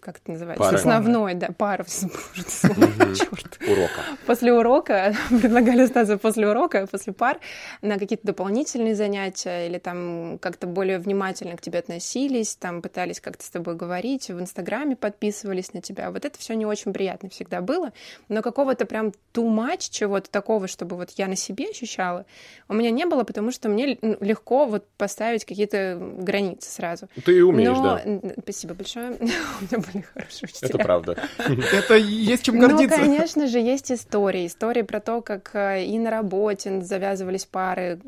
как 0.00 0.18
это 0.18 0.32
называется, 0.32 0.64
Пары. 0.64 0.76
основной, 0.76 1.34
да, 1.34 1.48
боже, 1.58 1.84
слово, 1.88 3.14
чёрт. 3.14 3.58
Урока. 3.66 4.02
После 4.26 4.52
урока, 4.52 5.14
предлагали 5.28 5.82
остаться 5.82 6.18
после 6.18 6.48
урока, 6.48 6.86
после 6.86 7.12
пар, 7.12 7.38
на 7.80 7.98
какие-то 7.98 8.26
дополнительные 8.26 8.94
занятия, 8.94 9.66
или 9.66 9.78
там 9.78 10.38
как-то 10.40 10.66
более 10.66 10.98
внимательно 10.98 11.56
к 11.56 11.60
тебе 11.60 11.78
относились, 11.78 12.56
там 12.56 12.82
пытались 12.82 13.20
как-то 13.20 13.44
с 13.44 13.50
тобой 13.50 13.74
говорить, 13.74 14.28
в 14.28 14.40
Инстаграме 14.40 14.96
подписывались 14.96 15.72
на 15.74 15.80
тебя. 15.80 16.10
Вот 16.10 16.24
это 16.24 16.38
все 16.38 16.54
не 16.54 16.66
очень 16.66 16.92
приятно 16.92 17.28
всегда 17.28 17.60
было, 17.60 17.92
но 18.28 18.42
какого-то 18.42 18.86
прям 18.86 19.12
too 19.32 19.48
much, 19.48 19.90
чего-то 19.90 20.30
такого, 20.30 20.68
чтобы 20.68 20.96
вот 20.96 21.10
я 21.16 21.28
на 21.28 21.36
себе 21.36 21.70
ощущала, 21.70 22.26
у 22.68 22.74
меня 22.74 22.90
не 22.90 23.06
было, 23.06 23.24
потому 23.24 23.50
что 23.50 23.68
мне 23.68 23.98
ну, 24.00 24.16
легко 24.20 24.66
вот 24.66 24.86
поставить 24.96 25.44
какие-то 25.44 25.98
границы 26.00 26.70
сразу. 26.70 27.08
Ты 27.24 27.44
умеешь, 27.44 27.76
но... 27.76 28.00
да. 28.04 28.34
Спасибо 28.42 28.74
большое. 28.74 29.16
Меня 29.72 29.84
были 29.92 30.04
хорошие 30.14 30.44
учителя. 30.44 30.68
Это 30.68 30.78
правда. 30.78 31.16
Это 31.72 31.94
есть 31.96 32.44
чем 32.44 32.56
Ну, 32.58 32.68
гордиться. 32.68 32.96
конечно 32.96 33.46
же, 33.46 33.58
есть 33.58 33.90
истории. 33.92 34.46
Истории 34.46 34.82
про 34.82 35.00
то, 35.00 35.20
как 35.22 35.50
э, 35.54 35.84
и 35.84 35.98
на 35.98 36.10
работе 36.10 36.80
завязывались 36.82 37.44
пары. 37.46 37.98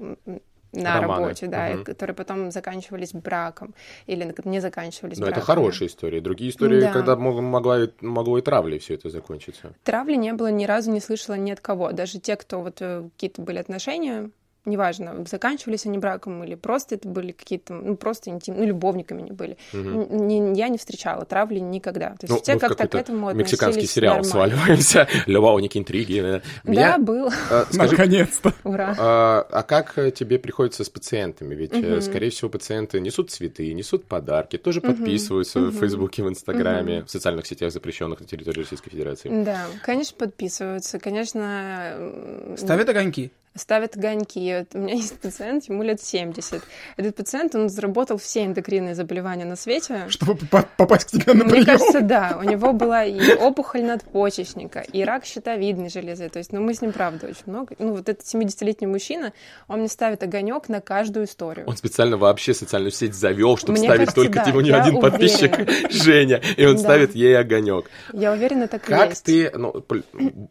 На 0.76 1.00
Романы. 1.00 1.23
работе, 1.26 1.47
да, 1.47 1.71
и 1.71 1.75
Мгм. 1.75 1.85
которые 1.85 2.16
потом 2.16 2.50
заканчивались 2.50 3.12
браком 3.12 3.75
или 4.06 4.35
не 4.44 4.59
заканчивались 4.61 5.18
Но 5.18 5.26
это 5.26 5.37
браком. 5.37 5.47
хорошие 5.54 5.87
истории. 5.87 6.18
Другие 6.18 6.50
истории, 6.50 6.80
Да. 6.80 6.90
когда 6.90 7.14
мог- 7.14 7.40
могла, 7.40 7.85
и- 7.85 7.90
могло 8.00 8.38
и 8.38 8.42
травлей 8.42 8.80
все 8.80 8.94
это 8.94 9.09
закончиться. 9.09 9.73
Травли 9.85 10.16
не 10.16 10.33
было, 10.33 10.49
ни 10.50 10.64
разу 10.64 10.90
не 10.90 10.99
слышала 10.99 11.37
ни 11.37 11.52
от 11.52 11.61
кого. 11.61 11.92
Даже 11.92 12.18
те, 12.18 12.35
кто 12.35 12.61
вот 12.61 12.78
э, 12.80 13.09
какие-то 13.14 13.40
были 13.42 13.59
отношения, 13.59 14.30
неважно, 14.64 15.25
заканчивались 15.28 15.87
они 15.87 15.99
браком 15.99 16.42
или 16.44 16.54
просто 16.54 16.94
это 16.94 17.09
были 17.09 17.33
какие-то, 17.33 17.75
ну, 17.75 17.97
просто 17.97 18.30
интим, 18.30 18.54
ну, 18.56 18.64
любовниками 18.64 19.23
они 19.23 19.33
были. 19.33 19.56
Н- 19.73 20.26
не- 20.26 20.59
я 20.59 20.68
не 20.68 20.78
встречала 20.78 21.25
травли 21.25 21.59
никогда. 21.59 22.11
То 22.11 22.18
есть 22.26 22.30
Ну, 22.30 22.40
все 22.42 22.52
мы 22.54 22.59
в 22.59 22.61
как-то 22.62 22.88
к 22.88 22.94
этому 22.94 23.33
Мексиканский 23.33 23.87
сериал 23.87 24.16
нормально. 24.23 24.30
сваливаемся. 24.56 25.09
Любовники, 25.26 25.78
интриги. 25.78 26.21
да. 26.21 26.40
Да, 26.64 26.71
Меня, 26.71 26.99
был. 26.99 27.28
э, 27.28 27.64
скажи, 27.71 27.90
Наконец-то. 27.92 28.52
Ура. 28.64 28.94
А, 28.99 29.47
а 29.50 29.62
как 29.62 29.99
э, 29.99 30.11
тебе 30.11 30.38
приходится 30.38 30.85
с 30.85 30.88
пациентами? 30.88 31.54
Ведь, 31.54 31.73
э, 31.75 32.00
скорее 32.00 32.30
всего, 32.30 32.49
пациенты 32.50 33.00
несут 33.00 33.30
цветы, 33.30 33.73
несут 33.75 34.04
подарки, 34.06 34.56
тоже 34.59 34.80
подписываются 34.80 35.61
в. 35.61 35.73
Фейсбуке, 35.75 36.23
в 36.23 36.28
Инстаграме, 36.28 37.02
в 37.04 37.11
социальных 37.11 37.47
сетях, 37.47 37.71
запрещенных 37.73 38.21
на 38.21 38.26
территории 38.26 38.61
Российской 38.61 38.90
Федерации. 38.90 39.44
Да, 39.44 39.66
конечно, 39.83 40.16
подписываются, 40.18 40.99
конечно, 40.99 41.92
м, 41.99 42.56
Ставят 42.56 42.88
огоньки. 42.88 43.30
Ставят 43.56 43.96
огоньки. 43.96 44.56
Вот 44.58 44.75
У 44.75 44.78
меня 44.78 44.94
есть 45.02 45.18
пациент, 45.20 45.64
ему 45.68 45.82
лет 45.82 46.00
70. 46.02 46.62
Этот 46.96 47.16
пациент, 47.16 47.54
он 47.54 47.68
заработал 47.68 48.16
все 48.18 48.44
эндокринные 48.44 48.94
заболевания 48.94 49.44
на 49.44 49.56
свете. 49.56 50.06
Чтобы 50.08 50.34
попа- 50.34 50.66
попасть 50.76 51.04
к 51.06 51.11
тебе 51.11 51.34
на 51.34 51.44
Мне 51.44 51.52
прием. 51.52 51.66
кажется, 51.66 52.00
да. 52.00 52.37
У 52.40 52.42
него 52.42 52.73
была 52.73 53.04
и 53.04 53.34
опухоль 53.37 53.82
надпочечника, 53.84 54.80
и 54.80 55.04
рак 55.04 55.25
щитовидной 55.25 55.88
железы. 55.90 56.28
То 56.28 56.38
есть, 56.38 56.52
ну, 56.52 56.61
мы 56.61 56.75
с 56.75 56.80
ним, 56.82 56.92
правда, 56.92 57.26
очень 57.28 57.42
много. 57.46 57.75
Ну, 57.78 57.92
вот 57.94 58.08
этот 58.08 58.25
70-летний 58.26 58.87
мужчина, 58.87 59.32
он 59.68 59.80
мне 59.80 59.88
ставит 59.88 60.23
огонек 60.23 60.68
на 60.68 60.80
каждую 60.80 61.26
историю. 61.26 61.66
Он 61.68 61.76
специально 61.76 62.16
вообще 62.16 62.54
социальную 62.54 62.90
сеть 62.92 63.14
завел, 63.14 63.56
чтобы 63.56 63.75
Мне 63.78 63.84
ставить 63.88 63.99
кажется, 64.06 64.16
только 64.16 64.38
да, 64.44 64.50
ему 64.50 64.61
не 64.62 64.70
я 64.70 64.82
один 64.82 65.00
подписчик, 65.00 65.52
Женя, 65.90 66.40
и 66.56 66.64
он 66.66 66.75
Да. 66.76 66.80
ставит 66.80 67.14
ей 67.14 67.38
огонек. 67.38 67.90
Я 68.12 68.32
уверена, 68.32 68.66
так 68.68 68.84
и 68.88 68.92
Как 68.92 69.11
есть. 69.11 69.25
ты, 69.25 69.50
ну, 69.54 69.73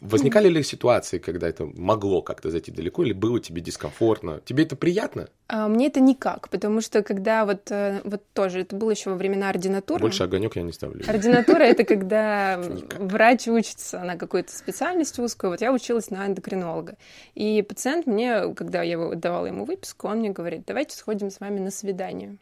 возникали 0.02 0.48
ли 0.50 0.64
ситуации, 0.64 1.18
когда 1.18 1.48
это 1.50 1.66
могло 1.66 2.22
как-то 2.22 2.50
зайти 2.50 2.72
далеко, 2.72 2.93
или 3.02 3.14
было 3.14 3.40
тебе 3.40 3.62
дискомфортно? 3.62 4.42
Тебе 4.46 4.64
это 4.64 4.76
приятно? 4.76 5.30
А, 5.48 5.68
мне 5.68 5.88
это 5.88 6.00
никак, 6.00 6.50
потому 6.50 6.82
что 6.82 7.02
когда 7.02 7.46
вот, 7.46 7.72
э, 7.72 8.02
вот 8.04 8.22
тоже, 8.34 8.62
это 8.62 8.76
было 8.76 8.92
еще 8.92 9.10
во 9.10 9.16
времена 9.16 9.50
ординатуры. 9.50 10.02
Больше 10.02 10.24
огонек 10.24 10.56
я 10.56 10.62
не 10.62 10.72
ставлю. 10.72 11.04
Ординатура— 11.08 11.60
это 11.64 11.84
когда 11.84 12.62
врач 13.00 13.48
учится 13.48 14.00
на 14.00 14.18
какой-то 14.18 14.56
специальности 14.56 15.22
узкую. 15.22 15.52
Вот 15.52 15.62
я 15.62 15.74
училась 15.74 16.12
на 16.12 16.28
эндокринолога. 16.28 16.98
И 17.34 17.62
пациент 17.62 18.06
мне, 18.06 18.54
когда 18.54 18.82
я 18.84 18.98
давала 19.16 19.48
ему 19.48 19.66
выписку, 19.66 20.08
он 20.08 20.20
мне 20.20 20.30
говорит, 20.30 20.64
давайте 20.68 20.96
сходим 20.96 21.32
с 21.32 21.40
вами 21.40 21.60
на 21.60 21.72
свидание. 21.72 22.38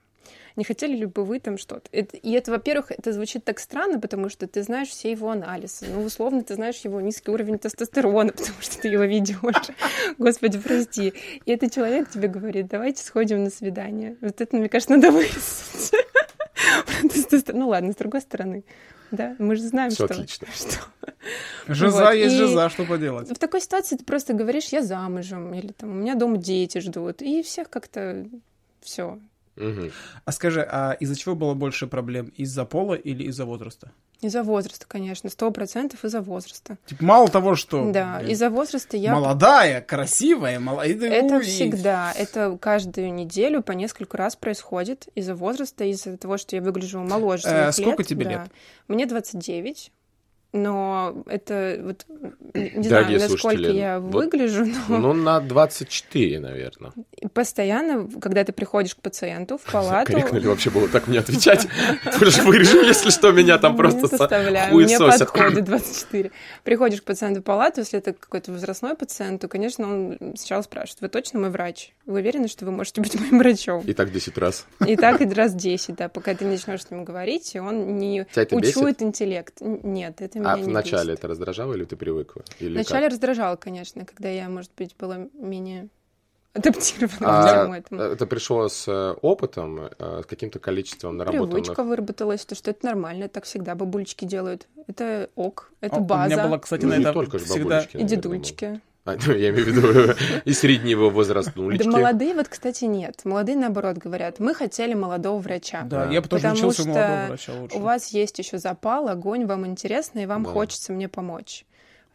Не 0.55 0.63
хотели 0.63 0.95
ли 0.95 1.05
бы 1.05 1.23
вы 1.23 1.39
там 1.39 1.57
что-то? 1.57 1.89
И 1.91 2.31
это, 2.33 2.51
во-первых, 2.51 2.91
это 2.91 3.13
звучит 3.13 3.43
так 3.45 3.59
странно, 3.59 3.99
потому 3.99 4.29
что 4.29 4.47
ты 4.47 4.63
знаешь 4.63 4.89
все 4.89 5.11
его 5.11 5.29
анализы. 5.31 5.87
Ну, 5.93 6.03
условно, 6.03 6.43
ты 6.43 6.55
знаешь 6.55 6.77
его 6.83 6.99
низкий 7.01 7.31
уровень 7.31 7.57
тестостерона, 7.59 8.31
потому 8.37 8.61
что 8.61 8.79
ты 8.81 8.87
его 8.89 9.03
видишь. 9.03 9.37
Господи, 10.17 10.59
прости. 10.59 11.13
И 11.45 11.51
этот 11.51 11.73
человек 11.73 12.09
тебе 12.09 12.27
говорит, 12.27 12.67
давайте 12.67 13.03
сходим 13.03 13.43
на 13.43 13.49
свидание. 13.49 14.17
Вот 14.21 14.41
это, 14.41 14.55
мне 14.55 14.69
кажется, 14.69 14.95
надо 14.95 15.11
тестостерон. 17.01 17.59
Ну 17.59 17.67
ладно, 17.69 17.91
с 17.91 17.95
другой 17.95 18.21
стороны. 18.21 18.63
Да, 19.11 19.35
мы 19.39 19.57
же 19.57 19.63
знаем, 19.63 19.89
Все 19.91 20.05
что... 20.05 20.13
отлично. 20.13 20.47
что- 20.53 20.79
Жиза 21.67 21.97
Вот, 22.05 22.13
есть 22.13 22.33
и- 22.33 22.37
жиза, 22.37 22.69
что 22.69 22.85
поделать. 22.85 23.29
В 23.29 23.37
такой 23.37 23.59
ситуации 23.59 23.97
ты 23.97 24.05
просто 24.05 24.33
говоришь, 24.33 24.67
я 24.69 24.81
замужем, 24.81 25.53
или 25.53 25.73
там, 25.73 25.89
у 25.89 25.93
меня 25.93 26.15
дома 26.15 26.37
дети 26.37 26.77
ждут, 26.79 27.21
и 27.21 27.43
всех 27.43 27.69
как-то 27.69 28.25
все. 28.79 29.19
Мгм. 29.55 29.91
А 30.25 30.31
скажи, 30.31 30.61
а 30.61 30.93
из-за 30.93 31.15
чего 31.15 31.35
было 31.35 31.53
больше 31.53 31.87
проблем? 31.87 32.31
Из-за 32.35 32.65
пола 32.65 32.93
или 32.93 33.23
из-за 33.23 33.45
возраста? 33.45 33.91
Из-за 34.21 34.43
возраста, 34.43 34.85
конечно, 34.87 35.29
сто 35.29 35.49
процентов 35.49 36.05
из-за 36.05 36.21
возраста. 36.21 36.77
Типа, 36.85 37.03
мало 37.03 37.27
того, 37.27 37.55
что... 37.55 37.91
Да, 37.91 38.21
из-за 38.21 38.49
возраста 38.51 38.95
я... 38.95 39.13
Молодая, 39.13 39.81
красивая, 39.81 40.59
молодая. 40.59 41.11
Это 41.11 41.41
всегда, 41.41 42.13
это 42.15 42.55
каждую 42.61 43.13
неделю 43.13 43.63
по 43.63 43.71
несколько 43.71 44.17
раз 44.17 44.35
происходит 44.35 45.07
из-за 45.15 45.33
возраста, 45.33 45.83
из-за 45.85 46.17
того, 46.17 46.37
что 46.37 46.55
я 46.55 46.61
выгляжу 46.61 46.99
моложе 46.99 47.47
Э, 47.47 47.71
сколько 47.71 48.03
лет, 48.03 48.07
тебе 48.07 48.25
да. 48.25 48.31
лет? 48.31 48.41
Мне 48.87 49.05
29, 49.05 49.91
но 50.53 51.23
это 51.27 51.79
вот 51.83 52.05
не 52.53 52.87
Дорогие 52.89 53.19
знаю, 53.19 53.31
насколько 53.31 53.61
я 53.71 53.99
вот- 53.99 54.13
выгляжу, 54.13 54.65
но 54.89 54.97
Ну, 54.97 55.13
на 55.13 55.39
24, 55.39 56.39
наверное. 56.39 56.91
постоянно, 57.33 58.09
когда 58.19 58.43
ты 58.43 58.51
приходишь 58.51 58.95
к 58.95 58.99
пациенту 58.99 59.57
в 59.57 59.71
палату, 59.71 60.11
Корректно 60.11 60.37
ли 60.37 60.47
вообще 60.47 60.69
было 60.69 60.87
так 60.89 61.07
мне 61.07 61.19
отвечать? 61.19 61.67
Тоже 62.19 62.41
вырежу, 62.43 62.81
если 62.81 63.09
что, 63.11 63.31
меня 63.31 63.57
там 63.57 63.77
просто 63.77 64.01
не 64.01 64.07
со- 64.07 64.17
составляю, 64.17 64.75
мне 64.75 64.99
подходит 64.99 65.63
24. 65.63 66.31
Приходишь 66.63 67.01
к 67.01 67.05
пациенту 67.05 67.41
в 67.41 67.43
палату, 67.43 67.79
если 67.81 67.99
это 67.99 68.13
какой-то 68.13 68.51
возрастной 68.51 68.95
пациент, 68.95 69.41
то, 69.41 69.47
конечно, 69.47 69.87
он 69.87 70.17
сначала 70.35 70.61
спрашивает, 70.63 71.01
вы 71.01 71.07
точно 71.09 71.39
мой 71.39 71.49
врач? 71.49 71.93
Вы 72.05 72.19
уверены, 72.19 72.47
что 72.47 72.65
вы 72.65 72.71
можете 72.71 72.99
быть 73.01 73.17
моим 73.19 73.37
врачом? 73.39 73.83
И 73.85 73.93
так 73.93 74.11
10 74.11 74.37
раз. 74.37 74.65
И 74.85 74.95
так 74.97 75.21
и 75.21 75.29
раз 75.29 75.53
10, 75.53 75.95
да, 75.95 76.09
пока 76.09 76.33
ты 76.35 76.43
не 76.45 76.51
начнешь 76.51 76.83
с 76.83 76.91
ним 76.91 77.05
говорить, 77.05 77.55
и 77.55 77.59
он 77.59 77.97
не 77.97 78.25
учует 78.51 79.01
интеллект. 79.01 79.55
Нет, 79.61 80.21
это 80.21 80.40
меня 80.41 80.53
А 80.53 80.57
не 80.57 80.63
в 80.63 80.67
начале 80.67 81.09
бесит. 81.13 81.19
это 81.19 81.27
раздражало 81.29 81.73
или 81.73 81.85
ты 81.85 81.95
привыкла? 81.95 82.43
Или 82.59 82.73
Вначале 82.75 83.03
как? 83.05 83.11
раздражало, 83.11 83.55
конечно, 83.55 84.05
когда 84.05 84.29
я, 84.29 84.49
может 84.49 84.71
быть, 84.77 84.95
была 84.97 85.17
менее 85.33 85.87
адаптирована 86.53 87.17
А, 87.43 87.47
всему 87.61 87.73
этому. 87.75 88.01
Это 88.01 88.25
пришло 88.27 88.67
с 88.67 88.85
э, 88.87 89.11
опытом, 89.21 89.79
э, 89.97 90.21
с 90.23 90.25
каким-то 90.25 90.59
количеством 90.59 91.15
наработанных... 91.15 91.49
Привычка 91.51 91.83
выработалась, 91.83 92.43
то, 92.45 92.55
что 92.55 92.71
это 92.71 92.85
нормально, 92.85 93.29
так 93.29 93.45
всегда 93.45 93.73
бабулечки 93.75 94.25
делают. 94.25 94.67
Это 94.87 95.29
ок, 95.35 95.71
это 95.79 95.95
А, 95.95 95.99
У 95.99 96.03
база. 96.03 96.33
меня 96.35 96.47
была, 96.47 96.59
кстати, 96.59 96.83
Ну, 96.83 96.89
на 96.91 96.97
не 96.97 97.03
это 97.03 97.13
только 97.13 97.39
же 97.39 97.45
всегда... 97.45 97.63
бабулечки, 97.81 97.97
И 97.97 98.03
дедульчики. 98.03 98.81
А, 99.03 99.15
ну, 99.25 99.33
я 99.33 99.49
имею 99.49 99.65
в 99.65 99.67
виду 99.67 100.13
и 100.45 100.53
среднего 100.53 101.09
возраста 101.09 101.53
Да 101.55 101.61
нулички. 101.61 101.87
молодые 101.87 102.35
вот, 102.35 102.47
кстати, 102.47 102.85
нет. 102.85 103.21
Молодые, 103.23 103.57
наоборот, 103.57 103.97
говорят, 103.97 104.39
мы 104.39 104.53
хотели 104.53 104.93
молодого 104.93 105.39
врача. 105.39 105.81
Да, 105.83 106.05
Да. 106.05 106.11
я 106.11 106.21
бы 106.21 106.27
тоже 106.27 106.43
Потому 106.43 106.57
учился 106.59 106.81
у 106.81 106.85
что 106.85 106.93
молодого 106.93 107.25
врача 107.27 107.53
лучше. 107.53 107.75
У 107.77 107.79
вас 107.79 108.07
есть 108.09 108.37
еще 108.39 108.57
запал, 108.59 109.07
огонь, 109.07 109.45
вам 109.45 109.65
интересно, 109.65 110.19
и 110.19 110.25
вам 110.27 110.43
Да. 110.43 110.51
хочется 110.51 110.93
мне 110.93 111.07
помочь. 111.09 111.65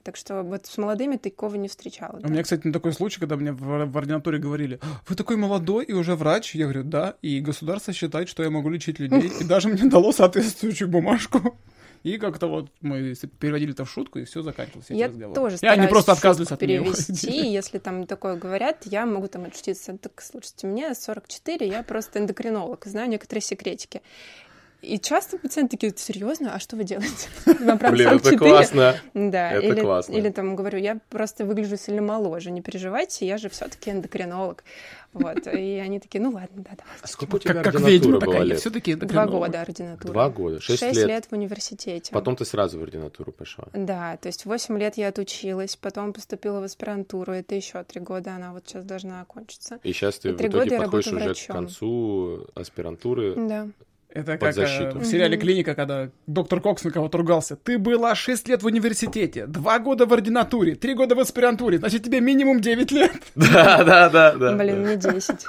Так 0.05 0.15
что 0.15 0.45
вот 0.45 0.67
с 0.67 0.79
молодыми 0.79 1.17
такого 1.17 1.57
не 1.57 1.67
встречала. 1.67 2.19
У 2.19 2.21
да. 2.21 2.29
меня, 2.29 2.45
кстати, 2.45 2.65
на 2.65 2.73
такой 2.73 2.93
случай, 2.93 3.19
когда 3.19 3.35
мне 3.35 3.51
в, 3.51 3.87
в 3.87 3.99
ординатуре 3.99 4.39
говорили, 4.39 4.79
вы 5.09 5.17
такой 5.17 5.37
молодой 5.37 5.85
и 5.85 5.93
уже 5.93 6.15
врач. 6.15 6.55
Я 6.55 6.67
говорю, 6.67 6.85
да, 6.85 7.15
и 7.23 7.41
государство 7.41 7.93
считает, 7.93 8.29
что 8.29 8.45
я 8.45 8.51
могу 8.51 8.69
лечить 8.69 9.01
людей. 9.01 9.33
И 9.41 9.43
даже 9.43 9.67
мне 9.69 9.91
дало 9.91 10.13
соответствующую 10.13 10.89
бумажку. 10.89 11.59
И 12.07 12.19
как-то 12.19 12.47
вот 12.47 12.71
мы 12.83 13.15
переводили 13.41 13.73
это 13.73 13.85
в 13.85 13.91
шутку, 13.91 14.21
и 14.21 14.25
все 14.25 14.41
заканчивалось. 14.41 14.87
Я 14.91 15.09
тоже 15.09 15.57
И 15.57 15.57
стараюсь 15.57 15.81
они 15.81 15.89
просто 15.89 16.13
шутку 16.13 16.29
отказывались 16.29 16.53
от 16.53 16.61
перевести, 16.61 17.51
если 17.51 17.79
там 17.79 18.07
такое 18.07 18.37
говорят, 18.37 18.85
я 18.85 19.05
могу 19.07 19.27
там 19.27 19.47
отшутиться. 19.47 19.99
Так, 19.99 20.23
слушайте, 20.23 20.69
мне 20.69 20.95
44, 20.95 21.67
я 21.67 21.83
просто 21.83 22.21
эндокринолог, 22.21 22.85
знаю 22.87 23.09
некоторые 23.09 23.43
секретики. 23.43 24.03
И 24.87 24.99
часто 25.01 25.37
пациенты 25.39 25.77
такие, 25.77 25.93
серьезно, 25.97 26.55
а 26.55 26.59
что 26.61 26.77
вы 26.77 26.85
делаете? 26.85 27.29
Вам 27.47 27.79
правда 27.79 27.91
Блин, 27.91 28.09
это 28.09 28.31
44?» 28.31 28.39
классно. 28.39 28.97
Да, 29.15 29.53
Это 29.53 29.67
или, 29.67 29.81
классно. 29.81 30.13
или 30.13 30.31
там 30.31 30.55
говорю, 30.57 30.79
я 30.79 30.99
просто 31.11 31.45
выгляжу 31.45 31.77
сильно 31.77 32.03
моложе, 32.03 32.51
не 32.51 32.63
переживайте, 32.63 33.27
я 33.27 33.37
же 33.39 33.49
все-таки 33.49 33.91
эндокринолог. 33.91 34.63
Вот. 35.13 35.47
И 35.47 35.79
они 35.79 35.99
такие, 35.99 36.21
ну 36.23 36.31
ладно, 36.31 36.63
да, 36.63 36.71
давай. 36.77 36.95
А 37.01 37.07
сколько 37.07 37.37
у 37.37 37.39
тебя 37.39 37.55
Как, 37.55 37.65
как 37.65 37.75
ординатура 37.77 37.93
ведьма 38.17 38.21
была 38.21 38.45
лет? 38.45 38.61
все-таки 38.61 38.95
Два 38.95 39.27
года 39.27 39.63
ординатура. 39.63 40.13
Два 40.13 40.29
года, 40.31 40.61
шесть 40.61 40.81
Шесть 40.81 40.97
лет. 40.97 41.09
лет 41.09 41.27
в 41.27 41.33
университете. 41.33 42.13
Потом 42.13 42.37
ты 42.37 42.45
сразу 42.45 42.79
в 42.79 42.83
ординатуру 42.83 43.33
пошла. 43.33 43.65
Да, 43.73 44.19
то 44.19 44.27
есть 44.29 44.45
8 44.45 44.79
лет 44.79 44.99
я 44.99 45.09
отучилась, 45.09 45.75
потом 45.77 46.13
поступила 46.13 46.61
в 46.61 46.65
аспирантуру, 46.65 47.33
это 47.33 47.55
еще 47.55 47.83
три 47.85 48.01
года, 48.03 48.35
она 48.37 48.53
вот 48.53 48.65
сейчас 48.69 48.85
должна 48.85 49.23
окончиться. 49.23 49.81
И 49.83 49.93
сейчас 49.93 50.19
ты 50.19 50.29
И 50.29 50.33
в 50.33 50.41
итоге 50.41 50.79
подходишь 50.79 51.07
уже 51.07 51.19
к 51.21 51.25
врачом. 51.25 51.57
концу 51.57 52.47
аспирантуры. 52.55 53.35
Да. 53.37 53.69
Это 54.17 54.33
Под 54.33 54.41
как 54.41 54.51
э, 54.51 54.53
защиту. 54.53 54.99
в 54.99 55.05
сериале. 55.05 55.37
«Клиника», 55.37 55.75
когда 55.75 56.11
доктор 56.27 56.61
Кокс 56.61 56.85
на 56.85 56.91
кого-то 56.91 57.19
ругался. 57.19 57.57
Ты 57.57 57.79
была 57.79 58.15
6 58.15 58.49
лет 58.49 58.63
в 58.63 58.67
университете, 58.67 59.47
2 59.47 59.79
года 59.81 60.07
в 60.07 60.13
ординатуре, 60.13 60.75
3 60.75 60.95
года 60.95 61.15
в 61.15 61.21
аспирантуре, 61.21 61.79
значит, 61.79 62.05
тебе 62.05 62.21
минимум 62.21 62.61
9 62.61 62.91
лет. 62.93 63.13
Да, 63.35 63.85
да, 63.85 64.09
да, 64.09 64.33
да. 64.35 64.53
Блин, 64.57 64.83
мне 64.83 64.97
10. 64.97 65.47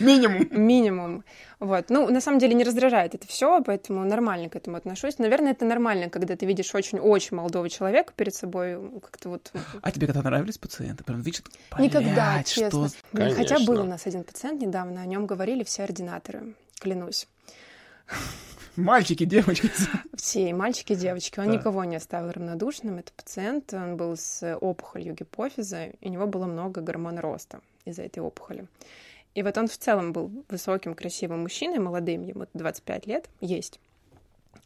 Минимум. 0.00 0.48
Минимум. 0.50 1.24
Вот. 1.60 1.86
Ну, 1.90 2.08
на 2.08 2.20
самом 2.20 2.38
деле 2.38 2.54
не 2.54 2.62
раздражает 2.62 3.14
это 3.16 3.26
все, 3.26 3.60
поэтому 3.64 4.04
нормально 4.04 4.48
к 4.48 4.54
этому 4.54 4.76
отношусь. 4.76 5.18
Наверное, 5.18 5.52
это 5.52 5.64
нормально, 5.64 6.08
когда 6.08 6.36
ты 6.36 6.46
видишь 6.46 6.72
очень-очень 6.74 7.36
молодого 7.36 7.68
человека 7.68 8.12
перед 8.16 8.34
собой, 8.34 8.78
как-то 9.00 9.28
вот... 9.30 9.52
А 9.82 9.90
тебе 9.90 10.06
когда 10.06 10.22
нравились 10.22 10.56
пациенты? 10.56 11.02
Прям 11.02 11.20
видишь, 11.20 11.42
Никогда, 11.78 12.34
«Блядь, 12.34 12.46
честно. 12.46 12.88
что 12.88 12.96
Блин, 13.12 13.34
Хотя 13.34 13.58
был 13.58 13.80
у 13.80 13.84
нас 13.84 14.06
один 14.06 14.22
пациент 14.22 14.60
недавно, 14.62 15.02
о 15.02 15.06
нем 15.06 15.26
говорили 15.26 15.64
все 15.64 15.82
ординаторы, 15.82 16.54
клянусь. 16.78 17.28
Мальчики, 18.76 19.24
девочки. 19.24 19.70
Все, 20.14 20.50
и 20.50 20.52
мальчики, 20.52 20.92
и 20.92 20.96
девочки. 20.96 21.40
Он 21.40 21.46
Да. 21.46 21.52
никого 21.56 21.82
не 21.84 21.96
оставил 21.96 22.30
равнодушным. 22.30 22.98
Это 22.98 23.12
пациент, 23.12 23.74
он 23.74 23.96
был 23.96 24.16
с 24.16 24.56
опухолью 24.56 25.14
гипофиза, 25.14 25.86
и 25.86 26.08
у 26.08 26.10
него 26.10 26.26
было 26.26 26.46
много 26.46 26.80
гормона 26.80 27.20
роста. 27.20 27.60
из-за 27.84 28.02
этой 28.02 28.18
опухоли. 28.18 28.66
И 29.34 29.42
вот 29.42 29.56
он 29.56 29.66
в 29.66 29.78
целом 29.78 30.12
был 30.12 30.30
высоким, 30.50 30.94
красивым 30.94 31.40
мужчиной, 31.40 31.78
молодым, 31.78 32.22
ему 32.22 32.44
25 32.52 33.06
лет, 33.06 33.30
есть. 33.40 33.80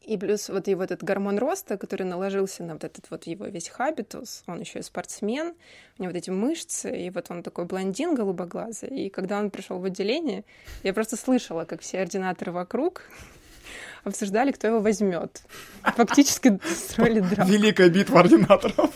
И 0.00 0.16
плюс 0.16 0.48
вот 0.48 0.66
его 0.66 0.82
этот 0.82 1.04
гормон 1.04 1.38
роста, 1.38 1.76
который 1.76 2.04
наложился 2.04 2.64
на 2.64 2.74
вот 2.74 2.84
этот 2.84 3.08
вот 3.10 3.24
его 3.24 3.46
весь 3.46 3.68
хабитус, 3.68 4.42
он 4.46 4.60
еще 4.60 4.80
и 4.80 4.82
спортсмен, 4.82 5.54
у 5.98 6.02
него 6.02 6.12
вот 6.12 6.18
эти 6.18 6.30
мышцы, 6.30 6.90
и 6.90 7.10
вот 7.10 7.30
он 7.30 7.42
такой 7.42 7.66
блондин 7.66 8.14
голубоглазый. 8.14 8.88
И 8.88 9.10
когда 9.10 9.38
он 9.38 9.50
пришел 9.50 9.78
в 9.78 9.84
отделение, 9.84 10.44
я 10.82 10.92
просто 10.92 11.16
слышала, 11.16 11.64
как 11.64 11.82
все 11.82 12.00
ординаторы 12.00 12.50
вокруг 12.52 13.02
обсуждали, 14.04 14.50
кто 14.50 14.66
его 14.66 14.80
возьмет. 14.80 15.42
Фактически 15.82 16.58
строили 16.74 17.20
драму. 17.20 17.50
Великая 17.50 17.88
битва 17.88 18.20
ординаторов. 18.20 18.90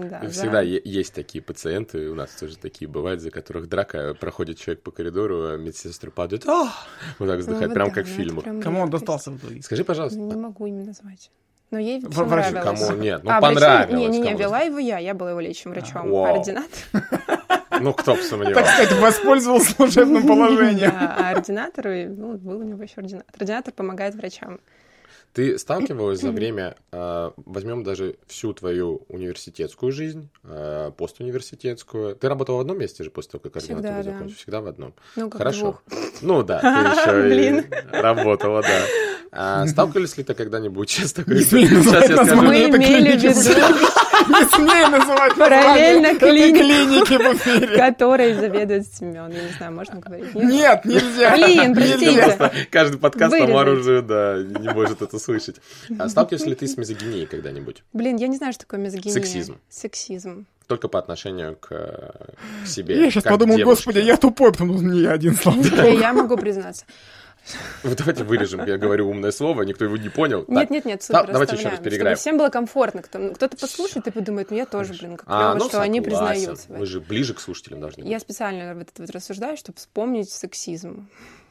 Да, 0.08 0.28
Всегда 0.28 0.62
е- 0.62 0.80
есть 0.84 1.14
такие 1.14 1.42
пациенты, 1.42 2.08
у 2.10 2.14
нас 2.14 2.30
тоже 2.30 2.56
такие 2.58 2.88
бывают, 2.88 3.20
за 3.20 3.30
которых 3.30 3.68
драка, 3.68 4.14
проходит 4.14 4.58
человек 4.58 4.82
по 4.82 4.90
коридору, 4.90 5.48
а 5.48 5.56
медсестры 5.56 6.10
падают, 6.10 6.46
«А!» 6.46 6.72
вот 7.18 7.26
так 7.28 7.36
Ну, 7.36 7.40
вздыхают, 7.40 7.68
вот 7.68 7.74
прям 7.74 7.88
да, 7.88 7.94
как 7.94 8.06
в 8.06 8.10
ну, 8.10 8.14
фильмах. 8.16 8.44
прям 8.44 8.62
Кому 8.62 8.80
он 8.82 8.90
достался 8.90 9.30
в 9.30 9.36
итоге? 9.38 9.62
Скажи, 9.62 9.84
пожалуйста, 9.84 10.18
Не 10.18 10.36
могу 10.36 10.66
имя 10.66 10.84
назвать. 10.84 11.30
Но 11.72 11.78
ей 11.80 12.00
В- 12.00 12.10
всё 12.12 12.24
врачу 12.24 12.52
нравилось. 12.54 12.80
кому 12.86 13.02
нет? 13.02 13.24
Ну, 13.24 13.30
а, 13.32 13.40
понравилось. 13.40 13.98
Не-не-не, 13.98 14.34
вела 14.34 14.60
его 14.60 14.78
я, 14.78 14.98
я 14.98 15.14
была 15.14 15.30
его 15.30 15.40
лечащим 15.40 15.72
врачом. 15.72 16.10
Вау. 16.10 16.36
Ординатор. 16.36 16.70
Ну, 17.78 17.92
кто 17.92 18.12
бы 18.12 18.18
Так 18.18 18.26
сомневался. 18.26 18.72
сказать, 18.72 18.92
воспользовался 19.00 19.72
служебным 19.72 20.26
положением. 20.26 20.90
Да, 20.92 21.14
а 21.18 21.30
ординатор, 21.32 21.84
ну, 22.08 22.38
был 22.38 22.60
у 22.60 22.62
него 22.62 22.82
еще 22.82 22.94
ординатор. 22.96 23.34
Ординатор 23.38 23.74
помогает 23.74 24.14
врачам. 24.14 24.60
Ты 25.36 25.58
сталкивалась 25.58 26.22
за 26.22 26.30
время, 26.30 26.76
а, 26.92 27.34
возьмем 27.36 27.84
даже 27.84 28.16
всю 28.26 28.54
твою 28.54 29.02
университетскую 29.10 29.92
жизнь, 29.92 30.30
а, 30.44 30.92
постуниверситетскую. 30.92 32.16
Ты 32.16 32.30
работала 32.30 32.56
в 32.56 32.60
одном 32.60 32.78
месте 32.78 33.04
же 33.04 33.10
после 33.10 33.32
того, 33.32 33.42
как 33.42 33.56
ординатуру 33.56 33.92
да. 33.92 34.02
закончила? 34.02 34.38
Всегда 34.38 34.60
в 34.62 34.66
одном. 34.66 34.94
Ну, 35.14 35.28
как 35.28 35.38
Хорошо. 35.38 35.60
двух. 35.60 35.82
Ну 36.22 36.42
да, 36.42 36.60
ты 36.60 36.66
еще 36.66 37.58
и 37.58 38.00
работала, 38.00 38.62
да. 38.62 38.80
А 39.30 39.66
сталкивались 39.66 40.16
ли 40.16 40.24
ты 40.24 40.32
когда-нибудь 40.32 40.88
сейчас 40.88 41.12
такой... 41.12 41.42
Сейчас 41.42 42.08
я 42.08 42.24
скажу. 42.24 42.42
Мы 42.42 42.70
имели 42.70 43.18
в 43.18 43.22
виду, 43.22 44.00
Не 44.28 44.48
смей 44.48 44.88
называть 44.88 45.34
Параллельно 45.36 46.18
клиники 46.18 47.14
в 47.14 47.36
эфире. 47.36 47.76
которой 47.76 48.34
заведует 48.34 48.86
Семен. 48.86 49.30
Я 49.30 49.42
не 49.42 49.52
знаю, 49.56 49.72
можно 49.72 50.00
говорить? 50.00 50.34
Нет? 50.34 50.84
Нельзя. 50.84 51.34
Блин, 51.34 51.74
простите. 51.74 52.68
Каждый 52.70 52.98
подкаст 52.98 53.36
по 53.38 53.60
оружию, 53.60 54.02
да, 54.02 54.38
не 54.38 54.72
может 54.72 55.02
это 55.02 55.18
слышать. 55.18 55.56
А 55.98 56.08
сталкивался 56.08 56.48
ли 56.48 56.54
ты 56.54 56.66
с 56.66 56.76
мизогинией 56.76 57.26
когда-нибудь? 57.26 57.82
Блин, 57.92 58.16
я 58.16 58.28
не 58.28 58.36
знаю, 58.36 58.52
что 58.52 58.62
такое 58.62 58.80
мизогиния. 58.80 59.14
Сексизм. 59.14 59.58
Сексизм. 59.68 60.46
Только 60.66 60.88
по 60.88 60.98
отношению 60.98 61.56
к, 61.56 61.68
э, 61.70 62.64
к 62.64 62.66
себе. 62.66 62.98
Я 63.00 63.10
сейчас 63.10 63.22
подумал, 63.22 63.56
девушке. 63.56 63.84
господи, 63.84 64.04
я 64.04 64.16
тупой, 64.16 64.50
потому 64.50 64.74
что 64.74 64.84
не 64.84 65.00
я 65.02 65.12
один, 65.12 65.36
слава 65.36 65.62
я 65.86 66.12
могу 66.12 66.36
признаться. 66.36 66.84
Вот 67.82 67.96
давайте 67.98 68.24
вырежем, 68.24 68.64
я 68.66 68.76
говорю 68.76 69.08
умное 69.08 69.30
слово, 69.30 69.62
никто 69.62 69.84
его 69.84 69.96
не 69.96 70.08
понял. 70.08 70.44
Нет, 70.48 70.70
нет, 70.70 70.84
нет, 70.84 71.02
супер, 71.02 71.26
давайте 71.30 71.56
еще 71.56 71.68
раз 71.68 71.78
переиграем. 71.80 72.16
Всем 72.16 72.38
было 72.38 72.48
комфортно. 72.48 73.02
Кто- 73.02 73.30
Кто-то 73.34 73.56
послушает 73.56 74.06
и 74.08 74.10
подумает, 74.10 74.50
ну 74.50 74.56
я 74.56 74.66
тоже, 74.66 74.94
блин, 74.94 75.16
как 75.16 75.26
А, 75.28 75.52
клево, 75.52 75.64
ну, 75.64 75.68
что 75.68 75.80
они 75.80 76.00
признаются. 76.00 76.64
этом. 76.64 76.78
Мы 76.78 76.86
же 76.86 77.00
ближе 77.00 77.34
к 77.34 77.40
слушателям 77.40 77.80
должны 77.80 78.02
быть. 78.02 78.10
Я 78.10 78.18
специально 78.18 78.74
вот 78.74 78.88
это 78.92 79.02
вот 79.02 79.10
рассуждаю, 79.10 79.56
чтобы 79.56 79.78
вспомнить 79.78 80.30
сексизм. 80.30 81.08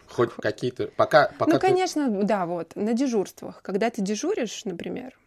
Хоть 0.09 0.33
какие-то... 0.33 0.87
Пока, 0.87 1.31
пока 1.39 1.53
ну, 1.53 1.59
конечно, 1.59 2.09
да, 2.23 2.45
вот, 2.45 2.75
на 2.75 2.93
дежурствах. 2.93 3.61
Когда 3.61 3.89
ты 3.89 4.01
дежуришь, 4.01 4.63
например, 4.65 5.17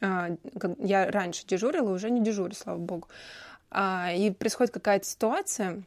а, 0.00 0.30
я 0.78 1.10
раньше 1.10 1.44
дежурила, 1.46 1.90
уже 1.90 2.10
не 2.10 2.22
дежурю, 2.22 2.54
слава 2.54 2.78
богу, 2.78 3.08
а, 3.70 4.12
и 4.14 4.30
происходит 4.30 4.72
какая-то 4.72 5.04
ситуация, 5.04 5.82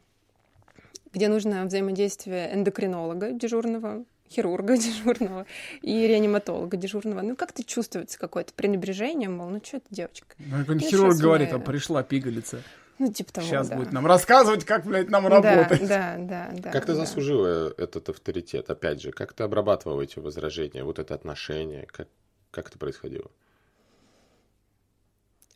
где 1.12 1.28
нужно 1.28 1.64
взаимодействие 1.64 2.54
эндокринолога 2.54 3.32
дежурного, 3.32 4.04
хирурга 4.30 4.76
дежурного 4.78 5.46
и 5.82 6.06
реаниматолога 6.06 6.76
дежурного. 6.76 7.22
Ну, 7.22 7.36
как-то 7.36 7.64
чувствуется 7.64 8.18
какое-то 8.18 8.52
пренебрежение, 8.54 9.28
мол, 9.28 9.48
ну 9.48 9.60
что 9.64 9.78
это 9.78 9.86
девочка? 9.90 10.34
Ну, 10.38 10.58
какой-нибудь 10.58 10.88
хирург 10.88 11.16
говорит, 11.16 11.50
мы- 11.52 11.56
а 11.56 11.60
пришла 11.60 12.02
пигалица. 12.02 12.62
Ну, 13.00 13.12
типа 13.12 13.32
того, 13.32 13.46
Сейчас 13.46 13.68
да. 13.68 13.76
будет 13.76 13.92
нам 13.92 14.06
рассказывать, 14.06 14.64
как, 14.64 14.84
блядь, 14.84 15.08
нам 15.08 15.22
Да, 15.24 15.28
работать. 15.30 15.86
да, 15.86 16.16
да, 16.18 16.50
да. 16.52 16.70
Как 16.72 16.84
ты 16.84 16.94
да. 16.94 16.98
заслужила 17.00 17.72
этот 17.78 18.08
авторитет? 18.08 18.68
Опять 18.70 19.00
же, 19.00 19.12
как 19.12 19.32
ты 19.34 19.44
обрабатывала 19.44 20.02
эти 20.02 20.18
возражения, 20.18 20.82
вот 20.82 20.98
это 20.98 21.14
отношение? 21.14 21.86
Как, 21.86 22.08
как 22.50 22.66
это 22.68 22.76
происходило? 22.78 23.30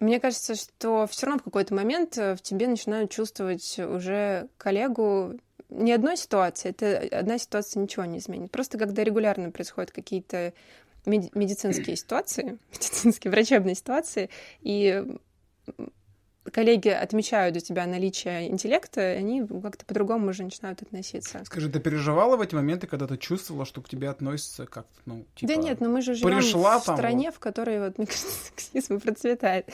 Мне 0.01 0.19
кажется, 0.19 0.55
что 0.55 1.07
все 1.09 1.27
равно 1.27 1.41
в 1.41 1.45
какой-то 1.45 1.75
момент 1.75 2.19
э, 2.19 2.35
в 2.35 2.43
тебе 2.43 2.67
начинают 2.67 3.11
чувствовать 3.11 3.79
уже 3.79 4.49
коллегу 4.57 5.39
не 5.73 5.93
одной 5.93 6.17
ситуации, 6.17 6.71
это 6.71 7.19
одна 7.19 7.39
ситуация 7.39 7.83
ничего 7.83 8.05
не 8.05 8.19
изменит. 8.19 8.51
Просто 8.51 8.79
когда 8.79 9.05
регулярно 9.05 9.51
происходят 9.51 9.91
какие-то 9.91 10.53
меди- 11.07 11.31
медицинские 11.35 11.97
ситуации, 11.97 12.59
медицинские 12.73 13.31
врачебные 13.31 13.75
ситуации, 13.75 14.31
и 14.61 15.05
коллеги 16.51 16.89
отмечают 16.89 17.57
у 17.57 17.61
тебя 17.61 17.87
наличие 17.87 18.49
интеллекта, 18.49 19.01
они 19.01 19.47
как-то 19.47 19.85
по-другому 19.87 20.31
уже 20.31 20.43
начинают 20.43 20.83
относиться. 20.83 21.43
Скажи, 21.45 21.71
ты 21.71 21.79
переживала 21.79 22.37
в 22.37 22.41
эти 22.41 22.55
моменты, 22.55 22.87
когда 22.87 23.07
ты 23.07 23.17
чувствовала, 23.17 23.65
что 23.65 23.81
к 23.81 23.89
тебе 23.89 24.09
относятся 24.09 24.67
как-то, 24.67 25.01
ну, 25.07 25.25
типа... 25.37 25.55
да 25.55 25.61
нет, 25.61 25.81
но 25.81 25.89
мы 25.89 26.03
же 26.03 26.15
живем 26.15 26.37
пришла 26.37 26.81
в 26.81 26.85
там 26.85 26.97
стране, 26.97 27.31
в 27.31 27.39
которой 27.39 27.79
вот, 27.79 27.99
мне 27.99 28.07
кажется, 28.09 28.47
сексизм 28.49 29.01
процветает. 29.01 29.69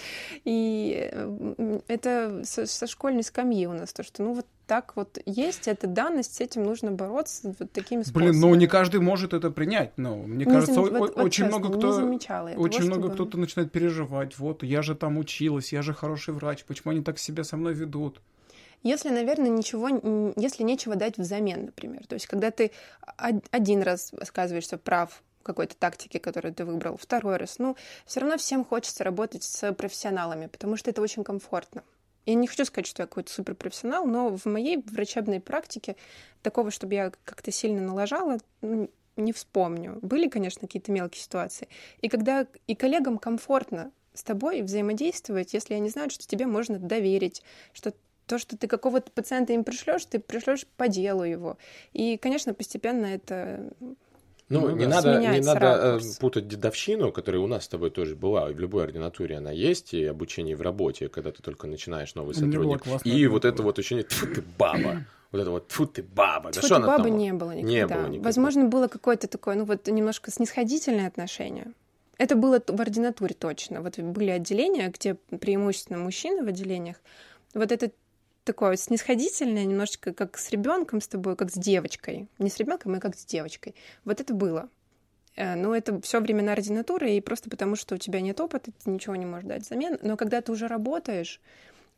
И 0.44 1.08
э, 1.10 1.80
это 1.88 2.42
со, 2.44 2.66
со 2.66 2.86
школьной 2.86 3.22
скамьи 3.22 3.66
у 3.66 3.72
нас 3.72 3.92
то, 3.92 4.02
что 4.02 4.22
ну 4.22 4.34
вот 4.34 4.46
так 4.68 4.94
вот 4.96 5.18
есть, 5.26 5.66
это 5.66 5.86
данность, 5.88 6.34
с 6.36 6.40
этим 6.40 6.62
нужно 6.62 6.92
бороться 6.92 7.54
вот 7.58 7.72
такими 7.72 8.02
способами. 8.02 8.30
Блин, 8.30 8.40
ну 8.40 8.54
не 8.54 8.66
каждый 8.68 9.00
может 9.00 9.32
это 9.34 9.50
принять. 9.50 9.92
Ну, 9.96 10.22
мне 10.22 10.44
Не 10.44 10.52
кажется, 10.52 10.74
зам- 10.74 10.86
о- 10.94 10.98
вот- 10.98 11.16
вот 11.16 11.24
очень 11.24 11.44
честно, 11.46 11.58
много 11.58 11.78
кто... 11.78 11.92
замечала 11.92 12.48
этого, 12.48 12.62
Очень 12.62 12.84
много 12.84 13.02
чтобы- 13.08 13.14
кто-то 13.14 13.38
начинает 13.38 13.72
переживать. 13.72 14.38
Вот, 14.38 14.62
я 14.62 14.82
же 14.82 14.94
там 14.94 15.18
училась, 15.18 15.72
я 15.72 15.82
же 15.82 15.94
хороший 15.94 16.34
врач, 16.34 16.64
почему 16.64 16.92
они 16.92 17.02
так 17.02 17.18
себя 17.18 17.42
со 17.44 17.56
мной 17.56 17.74
ведут? 17.74 18.20
Если, 18.84 19.08
наверное, 19.08 19.48
ничего, 19.48 19.88
если 20.36 20.62
нечего 20.62 20.94
дать 20.94 21.16
взамен, 21.18 21.64
например. 21.64 22.06
То 22.06 22.14
есть, 22.14 22.26
когда 22.26 22.50
ты 22.52 22.70
од- 23.18 23.44
один 23.50 23.82
раз 23.82 24.12
оказываешься 24.20 24.76
прав 24.78 25.22
в 25.40 25.42
какой-то 25.42 25.74
тактике, 25.76 26.20
которую 26.20 26.54
ты 26.54 26.64
выбрал, 26.64 26.96
второй 26.96 27.38
раз, 27.38 27.58
ну, 27.58 27.74
все 28.06 28.20
равно 28.20 28.36
всем 28.36 28.64
хочется 28.64 29.02
работать 29.02 29.42
с 29.42 29.72
профессионалами, 29.72 30.46
потому 30.46 30.76
что 30.76 30.90
это 30.90 31.00
очень 31.02 31.24
комфортно. 31.24 31.82
Я 32.28 32.34
не 32.34 32.46
хочу 32.46 32.66
сказать, 32.66 32.86
что 32.86 33.02
я 33.02 33.06
какой-то 33.06 33.32
суперпрофессионал, 33.32 34.04
но 34.06 34.36
в 34.36 34.44
моей 34.44 34.84
врачебной 34.84 35.40
практике 35.40 35.96
такого, 36.42 36.70
чтобы 36.70 36.92
я 36.92 37.10
как-то 37.24 37.50
сильно 37.50 37.80
налажала, 37.80 38.36
не 39.16 39.32
вспомню. 39.32 39.98
Были, 40.02 40.28
конечно, 40.28 40.60
какие-то 40.60 40.92
мелкие 40.92 41.22
ситуации. 41.22 41.68
И 42.02 42.10
когда 42.10 42.46
и 42.66 42.74
коллегам 42.74 43.16
комфортно 43.16 43.92
с 44.12 44.22
тобой 44.22 44.60
взаимодействовать, 44.60 45.54
если 45.54 45.72
они 45.72 45.88
знают, 45.88 46.12
что 46.12 46.26
тебе 46.26 46.44
можно 46.44 46.78
доверить, 46.78 47.42
что 47.72 47.94
то, 48.26 48.36
что 48.36 48.58
ты 48.58 48.68
какого-то 48.68 49.10
пациента 49.10 49.54
им 49.54 49.64
пришлешь, 49.64 50.04
ты 50.04 50.18
пришлешь 50.18 50.66
по 50.76 50.86
делу 50.86 51.24
его. 51.24 51.56
И, 51.94 52.18
конечно, 52.18 52.52
постепенно 52.52 53.06
это 53.06 53.72
Ну, 54.48 54.60
Ну 54.68 54.76
не 54.76 54.86
да. 54.86 54.96
надо, 54.96 55.18
не 55.20 55.40
надо 55.40 55.66
э, 55.66 55.92
ракурс. 55.92 56.16
путать 56.16 56.48
дедовщину, 56.48 57.12
которая 57.12 57.42
у 57.42 57.46
нас 57.46 57.64
с 57.64 57.68
тобой 57.68 57.90
тоже 57.90 58.16
была, 58.16 58.50
и 58.50 58.54
в 58.54 58.58
любой 58.60 58.84
ординатуре 58.84 59.36
она 59.36 59.50
есть, 59.50 59.92
и 59.92 60.04
обучение 60.04 60.56
в 60.56 60.62
работе, 60.62 61.08
когда 61.08 61.32
ты 61.32 61.42
только 61.42 61.66
начинаешь 61.66 62.14
новый 62.14 62.34
сотрудник. 62.34 62.82
И 63.04 63.26
вот 63.26 63.44
это 63.44 63.62
вот 63.62 63.78
ощущение, 63.78 64.04
тьфу 64.04 64.26
ты 64.26 64.42
баба, 64.58 65.04
вот 65.32 65.40
это 65.40 65.50
вот, 65.50 65.68
тьфу 65.68 65.86
ты 65.86 66.02
баба, 66.02 66.50
да 66.50 66.60
Тьфу 66.60 66.66
что 66.66 66.80
ты, 66.80 66.86
там? 66.86 67.18
не 67.18 67.32
было 67.34 67.50
никогда. 67.50 67.70
Не 67.72 67.86
было 67.86 68.06
никогда. 68.06 68.24
Возможно, 68.24 68.64
было 68.64 68.88
какое-то 68.88 69.28
такое, 69.28 69.54
ну 69.54 69.64
вот 69.64 69.86
немножко 69.86 70.30
снисходительное 70.30 71.06
отношение. 71.06 71.66
Это 72.16 72.34
было 72.34 72.60
в 72.66 72.80
ординатуре 72.80 73.34
точно. 73.34 73.80
Вот 73.80 73.98
были 73.98 74.30
отделения, 74.30 74.88
где 74.88 75.14
преимущественно 75.14 75.98
мужчины 75.98 76.42
в 76.42 76.48
отделениях. 76.48 76.96
Вот 77.54 77.70
это 77.70 77.92
такое 78.48 78.76
снисходительное, 78.76 79.66
немножечко 79.66 80.14
как 80.14 80.38
с 80.38 80.50
ребенком 80.50 81.02
с 81.02 81.08
тобой, 81.08 81.36
как 81.36 81.50
с 81.50 81.54
девочкой. 81.54 82.28
Не 82.38 82.48
с 82.48 82.56
ребенком, 82.56 82.94
а 82.94 82.98
как 83.00 83.14
с 83.14 83.26
девочкой. 83.26 83.74
Вот 84.06 84.22
это 84.22 84.32
было. 84.32 84.70
Э, 85.36 85.54
Но 85.54 85.76
это 85.76 86.00
все 86.00 86.18
времена 86.20 86.52
ординатуры, 86.52 87.10
и 87.12 87.20
просто 87.20 87.50
потому, 87.50 87.76
что 87.76 87.94
у 87.94 87.98
тебя 87.98 88.22
нет 88.22 88.40
опыта, 88.40 88.72
ты 88.72 88.90
ничего 88.90 89.16
не 89.16 89.26
можешь 89.26 89.46
дать 89.46 89.62
взамен. 89.62 89.98
Но 90.00 90.16
когда 90.16 90.40
ты 90.40 90.50
уже 90.50 90.66
работаешь, 90.66 91.42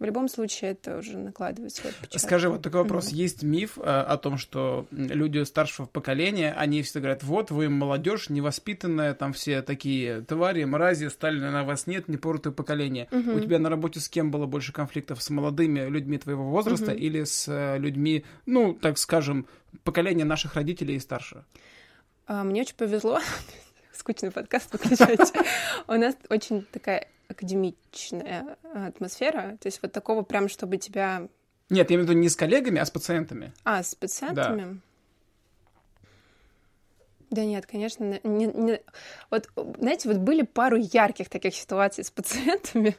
в 0.00 0.04
любом 0.04 0.28
случае 0.28 0.72
это 0.72 0.96
уже 0.96 1.18
накладывает 1.18 1.74
свой 1.74 1.92
отпечаток. 1.92 2.20
Скажи, 2.20 2.48
вот 2.48 2.62
такой 2.62 2.82
вопрос. 2.82 3.08
Мгм. 3.08 3.16
Есть 3.16 3.42
миф 3.42 3.78
э, 3.78 3.82
о 3.82 4.16
том, 4.16 4.38
что 4.38 4.86
люди 4.90 5.44
старшего 5.44 5.84
поколения, 5.86 6.54
они 6.56 6.82
всегда 6.82 7.00
говорят, 7.00 7.22
вот 7.22 7.50
вы 7.50 7.68
молодежь 7.68 8.30
невоспитанная, 8.30 9.12
там 9.14 9.34
все 9.34 9.60
такие 9.60 10.22
твари, 10.22 10.64
мрази, 10.64 11.08
Сталина 11.08 11.50
на 11.52 11.64
вас 11.64 11.86
нет, 11.86 12.08
непоротое 12.08 12.52
поколение. 12.52 13.08
Мгм. 13.10 13.36
У 13.36 13.40
тебя 13.40 13.58
на 13.58 13.68
работе 13.68 14.00
с 14.00 14.08
кем 14.08 14.30
было 14.30 14.46
больше 14.46 14.72
конфликтов? 14.72 15.22
С 15.22 15.28
молодыми 15.28 15.86
людьми 15.88 16.16
твоего 16.16 16.48
возраста 16.48 16.92
Мгм. 16.92 16.98
или 16.98 17.24
с 17.24 17.46
э, 17.46 17.76
людьми, 17.78 18.24
ну, 18.46 18.72
так 18.72 18.96
скажем, 18.96 19.46
поколения 19.84 20.24
наших 20.24 20.54
родителей 20.54 20.96
и 20.96 20.98
старше? 20.98 21.44
А, 22.26 22.42
Мне 22.42 22.62
очень 22.62 22.76
повезло. 22.76 23.20
Скучный 23.92 24.30
подкаст 24.30 24.72
выключайте. 24.72 25.30
У 25.88 25.92
нас 25.92 26.16
очень 26.30 26.62
такая 26.72 27.06
академичная 27.30 28.56
атмосфера. 28.74 29.56
То 29.60 29.66
есть 29.66 29.80
вот 29.82 29.92
такого 29.92 30.22
прям, 30.22 30.48
чтобы 30.48 30.76
тебя 30.76 31.28
Нет, 31.68 31.90
я 31.90 31.96
имею 31.96 32.06
в 32.06 32.10
виду 32.10 32.20
не 32.20 32.28
с 32.28 32.36
коллегами, 32.36 32.80
а 32.80 32.84
с 32.84 32.90
пациентами. 32.90 33.52
А, 33.64 33.82
с 33.82 33.94
пациентами? 33.94 34.80
Да 37.30 37.44
нет, 37.44 37.64
конечно, 37.64 38.18
не, 38.24 38.46
не... 38.46 38.82
вот, 39.30 39.48
знаете, 39.78 40.08
вот 40.08 40.18
были 40.18 40.42
пару 40.42 40.76
ярких 40.76 41.28
таких 41.28 41.54
ситуаций 41.54 42.02
с 42.02 42.10
пациентами. 42.10 42.96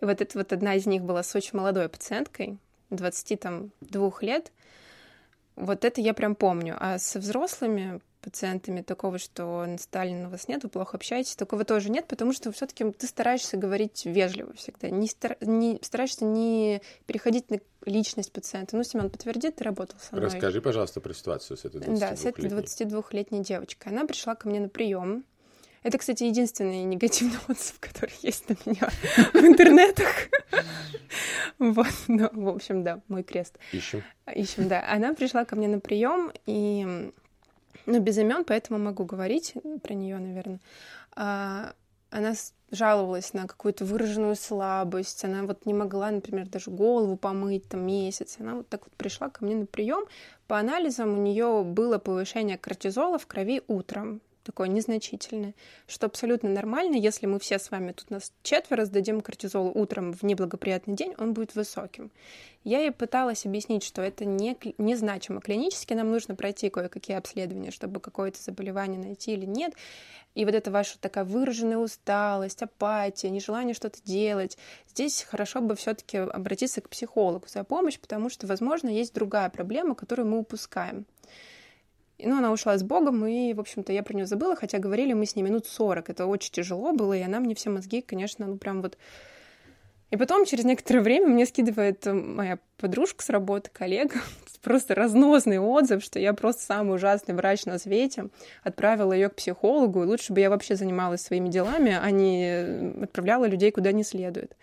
И 0.00 0.04
вот 0.04 0.20
это 0.20 0.36
вот 0.36 0.52
одна 0.52 0.74
из 0.74 0.86
них 0.86 1.02
была 1.02 1.22
с 1.22 1.34
очень 1.36 1.56
молодой 1.56 1.88
пациенткой, 1.88 2.58
22 2.90 4.12
лет. 4.22 4.50
Вот 5.54 5.84
это 5.84 6.00
я 6.00 6.12
прям 6.12 6.34
помню. 6.34 6.76
А 6.80 6.98
со 6.98 7.20
взрослыми 7.20 8.00
пациентами 8.22 8.80
такого, 8.80 9.18
что 9.18 9.66
Сталин 9.78 10.26
у 10.26 10.30
вас 10.30 10.48
нет, 10.48 10.62
вы 10.62 10.70
плохо 10.70 10.96
общаетесь, 10.96 11.36
такого 11.36 11.64
тоже 11.64 11.90
нет, 11.90 12.06
потому 12.06 12.32
что 12.32 12.50
все-таки 12.52 12.90
ты 12.92 13.06
стараешься 13.06 13.56
говорить 13.56 14.06
вежливо 14.06 14.54
всегда, 14.54 14.88
не, 14.88 15.08
стар... 15.08 15.36
не 15.40 15.78
стараешься 15.82 16.24
не 16.24 16.80
переходить 17.06 17.50
на 17.50 17.58
личность 17.84 18.32
пациента. 18.32 18.76
Ну, 18.76 18.84
Семен 18.84 19.10
подтвердит, 19.10 19.56
ты 19.56 19.64
работал 19.64 19.98
со 19.98 20.14
мной. 20.14 20.26
Расскажи, 20.26 20.60
пожалуйста, 20.60 21.00
про 21.00 21.12
ситуацию 21.12 21.56
с 21.56 21.64
этой 21.64 21.80
22-летней. 21.80 22.00
Да, 22.00 22.16
с 22.16 22.24
этой 22.24 22.44
22-летней 22.48 23.42
девочкой. 23.42 23.92
Она 23.92 24.06
пришла 24.06 24.34
ко 24.34 24.48
мне 24.48 24.60
на 24.60 24.68
прием. 24.68 25.24
Это, 25.82 25.98
кстати, 25.98 26.24
единственный 26.24 26.84
негативный 26.84 27.38
отзыв, 27.48 27.80
который 27.80 28.14
есть 28.22 28.48
на 28.48 28.56
меня 28.64 28.88
в 29.32 29.44
интернетах. 29.44 30.06
Вот, 31.58 31.86
ну, 32.08 32.28
в 32.32 32.48
общем, 32.48 32.82
да, 32.82 33.02
мой 33.06 33.22
крест. 33.22 33.56
Ищем. 33.72 34.02
Ищем, 34.34 34.68
да. 34.68 34.84
Она 34.90 35.14
пришла 35.14 35.44
ко 35.44 35.54
мне 35.54 35.68
на 35.68 35.78
прием, 35.78 36.32
и 36.44 37.12
ну, 37.86 38.00
без 38.00 38.18
имен, 38.18 38.44
поэтому 38.44 38.78
могу 38.78 39.04
говорить 39.04 39.54
про 39.82 39.94
нее, 39.94 40.18
наверное. 40.18 40.60
А, 41.14 41.74
она 42.10 42.34
жаловалась 42.70 43.32
на 43.32 43.46
какую-то 43.46 43.84
выраженную 43.84 44.36
слабость, 44.36 45.24
она 45.24 45.42
вот 45.42 45.66
не 45.66 45.74
могла, 45.74 46.10
например, 46.10 46.48
даже 46.48 46.70
голову 46.70 47.16
помыть 47.16 47.68
там 47.68 47.86
месяц. 47.86 48.36
Она 48.38 48.56
вот 48.56 48.68
так 48.68 48.84
вот 48.84 48.92
пришла 48.94 49.28
ко 49.30 49.44
мне 49.44 49.54
на 49.54 49.66
прием. 49.66 50.04
По 50.46 50.58
анализам 50.58 51.18
у 51.18 51.22
нее 51.22 51.62
было 51.64 51.98
повышение 51.98 52.58
кортизола 52.58 53.18
в 53.18 53.26
крови 53.26 53.62
утром 53.68 54.20
такое 54.42 54.68
незначительное, 54.68 55.54
что 55.86 56.06
абсолютно 56.06 56.48
нормально, 56.48 56.96
если 56.96 57.26
мы 57.26 57.38
все 57.38 57.58
с 57.58 57.70
вами 57.70 57.92
тут 57.92 58.10
нас 58.10 58.32
четверо 58.42 58.84
сдадим 58.84 59.20
кортизол 59.20 59.72
утром 59.74 60.12
в 60.12 60.22
неблагоприятный 60.22 60.94
день, 60.94 61.14
он 61.18 61.32
будет 61.32 61.54
высоким. 61.54 62.10
Я 62.64 62.80
ей 62.80 62.92
пыталась 62.92 63.44
объяснить, 63.44 63.82
что 63.82 64.02
это 64.02 64.24
не, 64.24 64.56
незначимо 64.78 65.40
клинически, 65.40 65.94
нам 65.94 66.10
нужно 66.10 66.36
пройти 66.36 66.70
кое-какие 66.70 67.16
обследования, 67.16 67.72
чтобы 67.72 68.00
какое-то 68.00 68.40
заболевание 68.40 69.00
найти 69.00 69.32
или 69.32 69.46
нет. 69.46 69.74
И 70.34 70.44
вот 70.44 70.54
эта 70.54 70.70
ваша 70.70 70.98
такая 70.98 71.24
выраженная 71.24 71.78
усталость, 71.78 72.62
апатия, 72.62 73.30
нежелание 73.30 73.74
что-то 73.74 73.98
делать, 74.02 74.56
здесь 74.88 75.22
хорошо 75.22 75.60
бы 75.60 75.74
все-таки 75.74 76.18
обратиться 76.18 76.80
к 76.80 76.88
психологу 76.88 77.46
за 77.48 77.64
помощью, 77.64 78.00
потому 78.00 78.30
что, 78.30 78.46
возможно, 78.46 78.88
есть 78.88 79.12
другая 79.12 79.50
проблема, 79.50 79.94
которую 79.94 80.28
мы 80.28 80.38
упускаем. 80.38 81.04
Ну, 82.18 82.38
она 82.38 82.52
ушла 82.52 82.78
с 82.78 82.82
Богом, 82.82 83.26
и, 83.26 83.52
в 83.52 83.60
общем-то, 83.60 83.92
я 83.92 84.02
про 84.02 84.14
нее 84.14 84.26
забыла, 84.26 84.54
хотя 84.54 84.78
говорили 84.78 85.12
мы 85.12 85.26
с 85.26 85.34
ней 85.34 85.42
минут 85.42 85.66
40. 85.66 86.10
Это 86.10 86.26
очень 86.26 86.52
тяжело 86.52 86.92
было, 86.92 87.14
и 87.14 87.22
она 87.22 87.40
мне 87.40 87.54
все 87.54 87.70
мозги, 87.70 88.00
конечно, 88.00 88.46
ну, 88.46 88.56
прям 88.56 88.82
вот... 88.82 88.96
И 90.10 90.16
потом, 90.16 90.44
через 90.44 90.64
некоторое 90.64 91.00
время, 91.00 91.28
мне 91.28 91.46
скидывает 91.46 92.04
моя 92.04 92.58
подружка 92.76 93.24
с 93.24 93.30
работы, 93.30 93.70
коллега, 93.72 94.16
просто 94.62 94.94
разносный 94.94 95.58
отзыв, 95.58 96.04
что 96.04 96.18
я 96.18 96.32
просто 96.34 96.62
самый 96.62 96.96
ужасный 96.96 97.34
врач 97.34 97.64
на 97.64 97.78
свете, 97.78 98.28
отправила 98.62 99.12
ее 99.12 99.28
к 99.28 99.36
психологу, 99.36 100.02
и 100.02 100.06
лучше 100.06 100.32
бы 100.32 100.40
я 100.40 100.50
вообще 100.50 100.76
занималась 100.76 101.22
своими 101.22 101.48
делами, 101.48 101.98
а 102.00 102.10
не 102.10 103.02
отправляла 103.02 103.46
людей 103.46 103.70
куда 103.72 103.92
не 103.92 104.04
следует. 104.04 104.54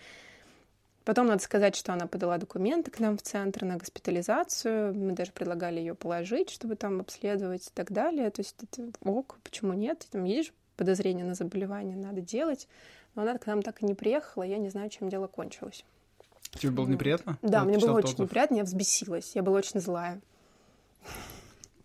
Потом 1.10 1.26
надо 1.26 1.42
сказать, 1.42 1.76
что 1.76 1.92
она 1.92 2.06
подала 2.06 2.38
документы 2.38 2.92
к 2.92 3.00
нам 3.00 3.18
в 3.18 3.24
центр 3.24 3.66
на 3.66 3.78
госпитализацию. 3.78 4.94
Мы 4.94 5.14
даже 5.14 5.32
предлагали 5.32 5.80
ее 5.80 5.96
положить, 5.96 6.52
чтобы 6.52 6.76
там 6.76 7.00
обследовать 7.00 7.66
и 7.66 7.72
так 7.74 7.92
далее. 7.92 8.30
То 8.30 8.42
есть 8.42 8.56
это 8.62 8.92
ок, 9.02 9.40
почему 9.44 9.74
нет? 9.74 10.06
Там 10.12 10.24
есть 10.26 10.50
же 10.50 10.54
подозрение 10.78 11.26
на 11.26 11.34
заболевание, 11.34 11.96
надо 11.96 12.22
делать. 12.22 12.68
Но 13.16 13.24
она 13.24 13.40
к 13.40 13.48
нам 13.48 13.64
так 13.64 13.82
и 13.82 13.88
не 13.88 13.96
приехала, 13.96 14.44
я 14.44 14.60
не 14.60 14.70
знаю, 14.70 14.92
чем 14.92 15.10
дело 15.10 15.26
кончилось. 15.26 15.84
Тебе 16.52 16.74
было 16.74 16.86
неприятно? 16.86 17.40
Да, 17.42 17.64
мне 17.64 17.80
было 17.80 17.94
очень 17.94 18.20
неприятно, 18.20 18.58
я 18.58 18.64
взбесилась, 18.64 19.32
я 19.34 19.42
была 19.42 19.58
очень 19.58 19.80
злая. 19.80 20.22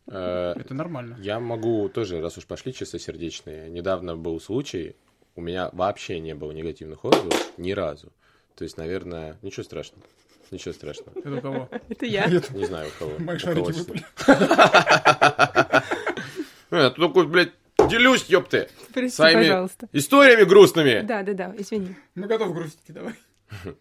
Э, 0.06 0.52
это 0.54 0.74
нормально. 0.74 1.16
Я 1.22 1.40
могу 1.40 1.88
тоже, 1.88 2.20
раз 2.20 2.37
уж 2.37 2.46
пошли 2.46 2.74
чистосердечные, 2.74 3.70
недавно 3.70 4.18
был 4.18 4.38
случай, 4.38 4.96
у 5.34 5.40
меня 5.40 5.70
вообще 5.72 6.20
не 6.20 6.34
было 6.34 6.52
негативных 6.52 7.06
отзывов 7.06 7.54
ни 7.56 7.72
разу. 7.72 8.12
То 8.56 8.64
есть, 8.64 8.76
наверное, 8.76 9.36
ничего 9.42 9.64
страшного. 9.64 10.02
Ничего 10.50 10.72
страшного. 10.74 11.18
Это 11.18 11.34
у 11.34 11.40
кого? 11.40 11.68
Это 11.88 12.06
я. 12.06 12.26
Не 12.26 12.66
знаю, 12.66 12.88
у 12.88 12.98
кого. 12.98 13.18
Мои 13.18 13.38
шарики 13.38 13.72
выпали. 13.72 14.04
Я 16.70 16.90
только, 16.90 17.22
блядь, 17.24 17.52
делюсь, 17.88 18.24
ёпты. 18.24 18.68
Прости, 18.92 19.16
Своими 19.16 19.42
пожалуйста. 19.42 19.88
историями 19.92 20.44
грустными. 20.44 21.00
Да, 21.02 21.22
да, 21.22 21.32
да, 21.32 21.54
извини. 21.56 21.96
Мы 22.14 22.26
готовы 22.26 22.54
грустить, 22.54 22.94
давай. 22.94 23.14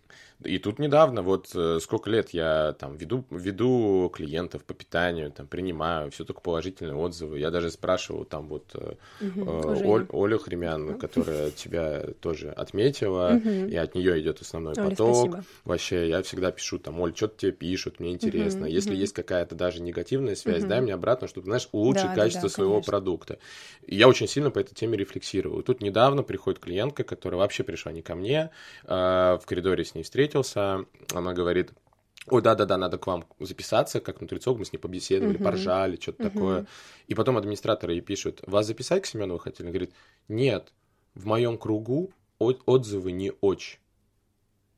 И 0.45 0.57
тут 0.59 0.79
недавно, 0.79 1.21
вот 1.21 1.49
э, 1.55 1.79
сколько 1.81 2.09
лет 2.09 2.29
я 2.31 2.73
там 2.79 2.95
веду, 2.97 3.25
веду 3.29 4.11
клиентов 4.13 4.63
по 4.63 4.73
питанию, 4.73 5.31
там 5.31 5.47
принимаю, 5.47 6.11
все 6.11 6.25
только 6.25 6.41
положительные 6.41 6.95
отзывы. 6.95 7.39
Я 7.39 7.51
даже 7.51 7.69
спрашивал 7.71 8.25
там 8.25 8.47
вот 8.47 8.71
э, 8.75 8.93
Мгм, 9.19 9.41
э, 9.47 9.71
уже 9.73 9.83
Оль-. 9.85 10.07
Олю 10.11 10.39
Хремян, 10.39 10.95
которая 10.95 11.51
тебя 11.51 12.03
тоже 12.21 12.49
отметила, 12.51 13.35
Мгм. 13.35 13.69
и 13.69 13.75
от 13.75 13.95
нее 13.95 14.19
идет 14.21 14.41
основной 14.41 14.73
Оля, 14.73 14.89
поток. 14.89 14.95
спасибо. 14.95 15.45
Вообще, 15.65 16.09
я 16.09 16.21
всегда 16.21 16.51
пишу 16.51 16.79
там, 16.79 16.99
Оль, 16.99 17.15
что-то 17.15 17.37
тебе 17.37 17.51
пишут, 17.51 17.99
мне 17.99 18.11
интересно. 18.11 18.65
Мгм, 18.65 18.75
Если 18.75 18.93
мгм. 18.93 19.01
есть 19.01 19.13
какая-то 19.13 19.55
даже 19.55 19.81
негативная 19.81 20.35
связь, 20.35 20.63
Мгм. 20.63 20.69
дай 20.69 20.81
мне 20.81 20.93
обратно, 20.93 21.27
чтобы, 21.27 21.45
знаешь, 21.45 21.69
улучшить 21.71 22.11
Да, 22.11 22.15
да, 22.15 22.23
качество 22.23 22.47
да, 22.47 22.53
своего 22.53 22.73
конечно. 22.73 22.91
продукта. 22.91 23.39
И 23.85 23.95
я 23.95 24.07
очень 24.07 24.27
сильно 24.27 24.51
по 24.51 24.59
этой 24.59 24.73
теме 24.73 24.97
рефлексировал. 24.97 25.59
И 25.59 25.63
тут 25.63 25.81
недавно 25.81 26.23
приходит 26.23 26.59
клиентка, 26.59 27.03
которая 27.03 27.39
вообще 27.39 27.63
пришла 27.63 27.91
не 27.91 28.01
ко 28.01 28.15
мне, 28.15 28.49
а, 28.85 29.37
в 29.37 29.45
коридоре 29.45 29.83
с 29.85 29.95
ней 29.95 30.03
встретился, 30.41 30.85
она 31.13 31.33
говорит, 31.33 31.71
ой, 32.27 32.41
да-да-да, 32.41 32.77
надо 32.77 32.97
к 32.97 33.05
вам 33.07 33.25
записаться, 33.39 33.99
как 33.99 34.21
нутрициолог, 34.21 34.59
мы 34.59 34.65
с 34.65 34.73
ней 34.73 34.79
побеседовали, 34.79 35.35
Мгм. 35.35 35.43
поржали, 35.43 35.97
что-то 36.01 36.23
Мгм. 36.23 36.31
такое. 36.31 36.65
И 37.07 37.15
потом 37.15 37.37
администратор 37.37 37.89
ей 37.91 38.01
пишет, 38.01 38.39
вас 38.47 38.65
записать 38.65 39.03
к 39.03 39.05
Семенову 39.05 39.39
хотели? 39.39 39.63
Она 39.67 39.71
говорит, 39.71 39.91
нет, 40.27 40.71
в 41.15 41.25
моем 41.25 41.57
кругу 41.57 42.11
о- 42.39 42.53
отзывы 42.65 43.11
не 43.11 43.31
очень. 43.41 43.79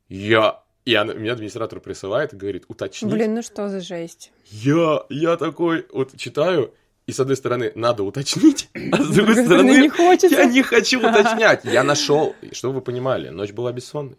Я... 0.09 0.61
И 0.85 0.93
она, 0.93 1.13
меня 1.15 1.33
администратор 1.33 1.79
присылает 1.79 2.33
и 2.33 2.35
говорит, 2.37 2.65
уточни. 2.67 3.09
Блин, 3.11 3.33
ну 3.33 3.41
что 3.41 3.69
за 3.69 3.79
жесть? 3.81 4.31
Я, 4.51 5.03
я 5.09 5.35
такой 5.35 5.87
вот 5.91 6.15
читаю, 6.15 6.75
и 7.07 7.11
с 7.11 7.19
одной 7.19 7.35
стороны 7.37 7.71
надо 7.73 8.03
уточнить, 8.03 8.69
а 8.91 9.01
с 9.03 9.09
другой 9.09 9.33
стороны, 9.33 9.45
стороны 9.45 9.81
не 9.81 9.89
хочется. 9.89 10.35
я 10.37 10.45
не 10.45 10.61
хочу 10.61 10.99
уточнять. 11.09 11.65
Я 11.65 11.83
нашел, 11.83 12.35
чтобы 12.51 12.75
вы 12.75 12.81
понимали, 12.81 13.29
ночь 13.29 13.51
была 13.51 13.71
бессонной. 13.71 14.17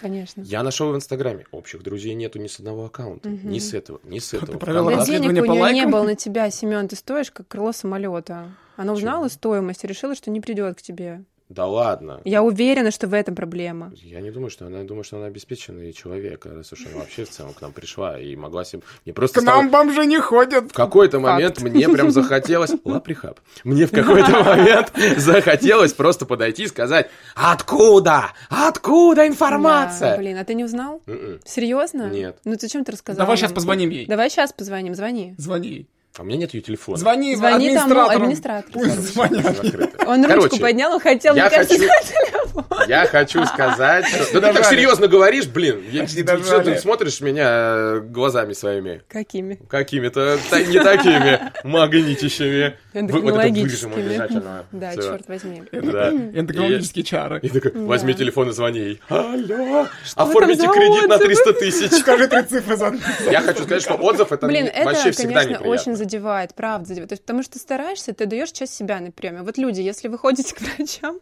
Конечно. 0.00 0.42
Я 0.42 0.62
нашел 0.62 0.92
в 0.92 0.96
Инстаграме. 0.96 1.46
Общих 1.50 1.82
друзей 1.82 2.14
нету 2.14 2.38
ни 2.38 2.46
с 2.48 2.58
одного 2.58 2.86
аккаунта. 2.86 3.28
Мгм. 3.28 3.48
Ни 3.50 3.58
с 3.58 3.74
этого, 3.74 4.00
ни 4.04 4.18
с 4.18 4.34
этого. 4.34 4.58
провела 4.58 4.90
Да 4.90 4.96
ВКонтакте. 5.04 5.12
денег 5.12 5.42
у 5.42 5.54
нее 5.54 5.72
не 5.72 5.86
было 5.86 6.02
на 6.04 6.14
тебя, 6.16 6.50
Семен, 6.50 6.88
ты 6.88 6.96
стоишь 6.96 7.30
как 7.30 7.48
крыло 7.48 7.72
самолета. 7.72 8.50
Она 8.76 8.92
узнала 8.92 9.28
Чего? 9.28 9.34
стоимость 9.36 9.84
и 9.84 9.86
решила, 9.86 10.14
что 10.14 10.30
не 10.30 10.40
придет 10.40 10.76
к 10.78 10.82
тебе. 10.82 11.22
Да 11.54 11.66
ладно. 11.66 12.20
Я 12.24 12.42
уверена, 12.42 12.90
что 12.90 13.06
в 13.06 13.14
этом 13.14 13.36
проблема. 13.36 13.92
Я 14.02 14.20
не 14.20 14.32
думаю, 14.32 14.50
что 14.50 14.66
она 14.66 14.78
я 14.78 14.84
думаю, 14.84 15.04
что 15.04 15.18
она 15.18 15.26
обеспеченный 15.26 15.92
человек, 15.92 16.46
раз 16.46 16.72
уж 16.72 16.84
она 16.86 16.98
вообще 16.98 17.24
в 17.24 17.30
целом 17.30 17.52
к 17.54 17.60
нам 17.62 17.72
пришла 17.72 18.18
и 18.18 18.34
могла 18.34 18.64
себе... 18.64 18.82
Мне 19.04 19.14
просто 19.14 19.38
К 19.38 19.42
стало- 19.42 19.56
нам 19.62 19.70
бомжи 19.70 20.04
не 20.04 20.18
ходят. 20.20 20.72
В 20.72 20.74
какой-то 20.74 21.20
момент 21.20 21.60
мне 21.60 21.88
прям 21.88 22.10
захотелось... 22.10 22.72
Лаприхаб. 22.84 23.38
Мне 23.62 23.86
в 23.86 23.92
какой-то 23.92 24.30
момент 24.44 24.92
захотелось 25.16 25.92
просто 25.92 26.26
подойти 26.26 26.64
и 26.64 26.66
сказать 26.66 27.08
«Откуда? 27.36 28.32
Откуда 28.48 29.26
информация?» 29.28 30.12
Да, 30.12 30.18
блин, 30.18 30.36
а 30.38 30.44
ты 30.44 30.54
не 30.54 30.64
узнал? 30.64 31.02
М-м. 31.06 31.38
Серьезно? 31.44 32.10
Нет. 32.10 32.36
Ну 32.44 32.56
зачем 32.58 32.84
ты 32.84 32.90
рассказал? 32.90 33.18
Давай 33.24 33.36
сейчас 33.36 33.52
позвоним 33.52 33.90
ей. 33.90 34.06
Давай 34.06 34.28
сейчас 34.28 34.52
позвоним, 34.52 34.94
звони. 34.96 35.36
Звони. 35.38 35.86
А 36.16 36.22
у 36.22 36.24
меня 36.24 36.38
нет 36.38 36.54
ее 36.54 36.60
телефона. 36.60 36.96
Звони, 36.96 37.34
Звони 37.34 37.74
тому 37.74 38.00
администратору. 38.06 38.22
администратору, 38.22 38.72
Пусть 38.72 39.14
короче. 39.14 39.38
звонят. 39.70 39.94
Он 40.06 40.24
ручку 40.24 40.40
Короче, 40.42 40.60
поднял, 40.60 40.92
он 40.92 41.00
хотел, 41.00 41.34
я 41.34 41.48
мне 41.48 41.56
кажется, 41.56 41.76
хочу-. 41.76 42.88
Я 42.88 43.06
хочу 43.06 43.44
сказать, 43.46 44.06
что... 44.06 44.40
Да 44.40 44.52
ты 44.52 44.58
так 44.58 44.66
серьезно 44.66 45.08
говоришь, 45.08 45.46
блин. 45.46 45.82
Что 46.06 46.60
ты 46.60 46.78
смотришь 46.78 47.20
меня 47.20 47.48
э, 47.48 48.00
глазами 48.00 48.52
своими? 48.52 49.02
Какими? 49.08 49.58
Какими-то 49.68 50.38
не 50.52 50.80
такими 50.80 51.40
магнитищами. 51.64 52.78
Эндокринологическими. 52.94 53.94
Обязательно. 54.06 54.64
Да, 54.72 54.90
Всё. 54.92 55.02
черт 55.02 55.28
возьми. 55.28 55.62
Да. 55.72 56.10
Эндокринологические 56.34 57.04
чары. 57.04 57.38
И 57.40 57.48
такой, 57.48 57.72
возьми 57.72 58.12
Да. 58.12 58.18
телефон 58.18 58.48
и 58.48 58.52
звони 58.52 58.78
ей. 58.80 59.00
Алло, 59.08 59.86
оформите 60.16 60.62
за 60.62 60.68
кредит 60.68 61.08
на 61.08 61.16
отзывы?» 61.16 61.34
300 61.34 61.52
тысяч. 61.54 61.90
Скажи 62.00 62.28
три 62.28 62.42
цифры 62.42 62.76
за... 62.76 62.94
Я 63.30 63.40
хочу 63.40 63.64
сказать, 63.64 63.82
что 63.82 63.94
отзыв 63.94 64.32
это 64.32 64.46
Блин, 64.46 64.64
не- 64.64 64.70
это, 64.70 64.94
всегда 64.94 65.12
конечно, 65.40 65.40
неприятно. 65.42 65.68
очень 65.68 65.96
задевает, 65.96 66.54
правда 66.54 66.88
задевает. 66.88 67.08
То 67.10 67.12
есть, 67.14 67.22
потому 67.22 67.42
что 67.42 67.58
стараешься, 67.58 68.12
ты 68.14 68.26
даешь 68.26 68.50
часть 68.52 68.74
себя 68.74 69.00
на 69.00 69.10
приеме. 69.10 69.42
Вот 69.42 69.58
люди, 69.58 69.80
если 69.80 70.08
вы 70.08 70.18
ходите 70.18 70.54
к 70.54 70.60
врачам, 70.60 71.20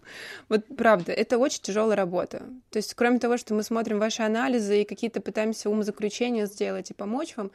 вот 0.49 0.63
правда, 0.77 1.13
это 1.13 1.39
очень 1.39 1.61
тяжелая 1.63 1.97
работа. 1.97 2.43
То 2.71 2.79
есть, 2.79 2.95
кроме 2.95 3.19
того, 3.19 3.37
что 3.37 3.55
мы 3.55 3.63
смотрим 3.63 3.99
ваши 3.99 4.23
анализы 4.23 4.83
и 4.83 4.85
какие-то 4.85 5.21
пытаемся 5.21 5.71
умозаключения 5.71 6.47
сделать 6.47 6.91
и 6.91 6.95
помочь 6.95 7.35
вам, 7.37 7.51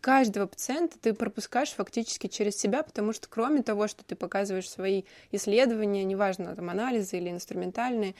каждого 0.00 0.46
пациента 0.46 0.98
ты 1.00 1.12
пропускаешь 1.14 1.70
фактически 1.70 2.26
через 2.26 2.56
себя, 2.56 2.82
потому 2.82 3.12
что 3.12 3.28
кроме 3.28 3.62
того, 3.62 3.88
что 3.88 4.04
ты 4.04 4.14
показываешь 4.16 4.68
свои 4.68 5.02
исследования, 5.32 6.04
неважно, 6.04 6.54
там 6.54 6.70
анализы 6.70 7.18
или 7.18 7.30
инструментальные, 7.30 8.14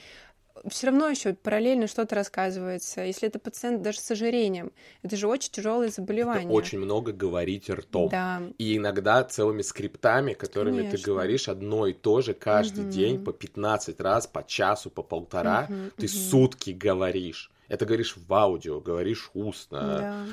все 0.68 0.86
равно 0.86 1.08
еще 1.08 1.34
параллельно 1.34 1.86
что-то 1.86 2.14
рассказывается. 2.14 3.02
Если 3.02 3.28
это 3.28 3.38
пациент 3.38 3.82
даже 3.82 4.00
с 4.00 4.10
ожирением, 4.10 4.72
это 5.02 5.16
же 5.16 5.28
очень 5.28 5.50
тяжелое 5.52 5.88
заболевание. 5.88 6.44
Это 6.44 6.52
очень 6.52 6.78
много 6.78 7.12
говорить 7.12 7.68
ртом. 7.68 8.10
Да. 8.10 8.42
И 8.58 8.76
иногда 8.76 9.22
целыми 9.24 9.62
скриптами, 9.62 10.32
которыми 10.32 10.82
ты 10.82 10.88
Конечно. 10.88 11.12
говоришь 11.12 11.48
одно 11.48 11.86
и 11.86 11.92
то 11.92 12.22
же 12.22 12.32
каждый 12.32 12.84
Мгм. 12.84 12.90
день 12.90 13.18
по 13.18 13.32
15 13.32 14.00
раз, 14.00 14.26
по 14.26 14.42
часу, 14.44 14.90
по 14.90 15.02
полтора. 15.02 15.68
Мгм, 15.68 15.90
Ты 15.96 16.06
мгм. 16.06 16.08
сутки 16.08 16.70
говоришь. 16.70 17.50
Это 17.68 17.84
говоришь 17.84 18.16
в 18.16 18.32
аудио, 18.32 18.80
говоришь 18.80 19.30
устно. 19.34 19.98
Да. 20.00 20.24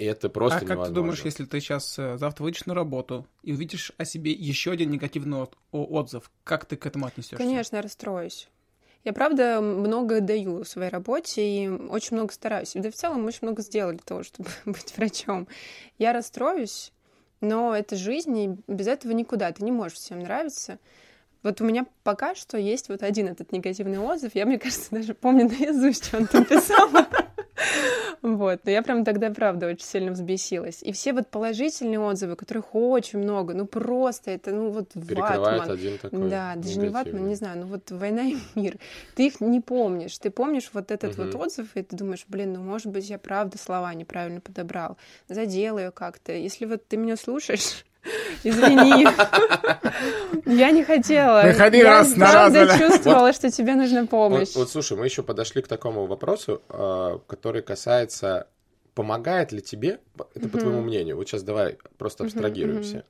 Это 0.00 0.28
просто 0.28 0.58
а 0.58 0.60
как 0.60 0.70
невозможно. 0.70 0.94
ты 0.94 0.94
думаешь, 0.94 1.24
если 1.24 1.44
ты 1.44 1.60
сейчас 1.60 1.94
завтра 1.94 2.42
выйдешь 2.42 2.66
на 2.66 2.74
работу 2.74 3.26
и 3.42 3.52
увидишь 3.52 3.92
о 3.98 4.04
себе 4.04 4.32
еще 4.32 4.72
один 4.72 4.90
негативный 4.90 5.42
от- 5.42 5.56
отзыв, 5.72 6.30
как 6.44 6.64
ты 6.64 6.76
к 6.76 6.86
этому 6.86 7.06
отнесешься? 7.06 7.36
Конечно, 7.36 7.76
я 7.76 7.82
расстроюсь. 7.82 8.48
Я, 9.04 9.14
правда, 9.14 9.60
много 9.62 10.20
даю 10.20 10.64
своей 10.64 10.90
работе 10.90 11.42
и 11.42 11.68
очень 11.68 12.16
много 12.16 12.32
стараюсь. 12.32 12.72
Да 12.74 12.90
в 12.90 12.94
целом 12.94 13.24
очень 13.24 13.40
много 13.42 13.62
сделала 13.62 13.92
для 13.94 14.02
того, 14.04 14.22
чтобы 14.22 14.50
быть 14.66 14.96
врачом. 14.96 15.48
Я 15.98 16.12
расстроюсь, 16.12 16.92
но 17.40 17.74
это 17.74 17.96
жизнь, 17.96 18.36
и 18.38 18.50
без 18.66 18.86
этого 18.86 19.12
никуда. 19.12 19.52
Ты 19.52 19.64
не 19.64 19.72
можешь 19.72 19.98
всем 19.98 20.20
нравиться. 20.20 20.78
Вот 21.42 21.60
у 21.62 21.64
меня 21.64 21.86
пока 22.04 22.34
что 22.34 22.58
есть 22.58 22.90
вот 22.90 23.02
один 23.02 23.28
этот 23.28 23.52
негативный 23.52 23.98
отзыв. 23.98 24.34
Я, 24.34 24.44
мне 24.44 24.58
кажется, 24.58 24.88
даже 24.90 25.14
помню 25.14 25.48
наизусть, 25.48 26.04
что 26.06 26.18
он 26.18 26.26
там 26.26 26.44
писал. 26.44 26.90
Вот, 28.22 28.60
но 28.64 28.70
я 28.70 28.82
прям 28.82 29.04
тогда, 29.04 29.30
правда, 29.30 29.66
очень 29.66 29.84
сильно 29.86 30.12
взбесилась. 30.12 30.82
И 30.82 30.92
все 30.92 31.12
вот 31.12 31.28
положительные 31.28 31.98
отзывы, 32.00 32.36
которых 32.36 32.74
очень 32.74 33.18
много, 33.18 33.54
ну 33.54 33.66
просто 33.66 34.30
это, 34.30 34.52
ну 34.52 34.70
вот 34.70 34.90
Перекрывает 34.92 35.40
ватман. 35.40 35.70
один 35.70 35.98
такой 35.98 36.28
Да, 36.28 36.54
даже 36.56 36.80
не 36.80 36.88
ватман, 36.88 37.26
не 37.28 37.34
знаю, 37.34 37.60
ну 37.60 37.66
вот 37.66 37.90
«Война 37.90 38.22
и 38.24 38.36
мир». 38.54 38.76
Ты 39.14 39.26
их 39.28 39.40
не 39.40 39.60
помнишь. 39.60 40.18
Ты 40.18 40.30
помнишь 40.30 40.70
вот 40.72 40.90
этот 40.90 41.16
Мгм. 41.16 41.30
вот 41.30 41.36
отзыв, 41.36 41.76
и 41.76 41.82
ты 41.82 41.96
думаешь, 41.96 42.24
блин, 42.28 42.52
ну, 42.54 42.62
может 42.62 42.88
быть, 42.88 43.08
я 43.08 43.18
правда 43.18 43.58
слова 43.58 43.92
неправильно 43.94 44.40
подобрал. 44.40 44.98
Задел 45.28 45.78
ее 45.78 45.90
как-то. 45.90 46.32
Если 46.32 46.66
вот 46.66 46.86
ты 46.86 46.96
меня 46.96 47.16
слушаешь, 47.16 47.84
извини. 48.44 49.06
Я 50.46 50.70
не 50.70 50.84
хотела. 50.84 51.42
Выходи 51.44 51.78
Я 51.78 51.84
раз 51.90 52.16
на 52.16 52.24
раз, 52.26 52.32
правда 52.52 52.60
Оля. 52.62 52.78
чувствовала, 52.78 53.32
что 53.32 53.50
тебе 53.50 53.74
нужна 53.74 54.06
помощь. 54.06 54.48
Вот, 54.48 54.56
вот 54.56 54.70
слушай, 54.70 54.96
мы 54.96 55.04
еще 55.04 55.22
подошли 55.22 55.62
к 55.62 55.68
такому 55.68 56.06
вопросу, 56.06 56.62
э, 56.68 57.18
который 57.26 57.62
касается, 57.62 58.46
помогает 58.94 59.52
ли 59.52 59.60
тебе, 59.60 60.00
это 60.34 60.48
по 60.48 60.58
твоему 60.58 60.80
мнению, 60.80 61.16
вот 61.16 61.28
сейчас 61.28 61.42
давай 61.42 61.78
просто 61.98 62.24
абстрагируемся, 62.24 63.04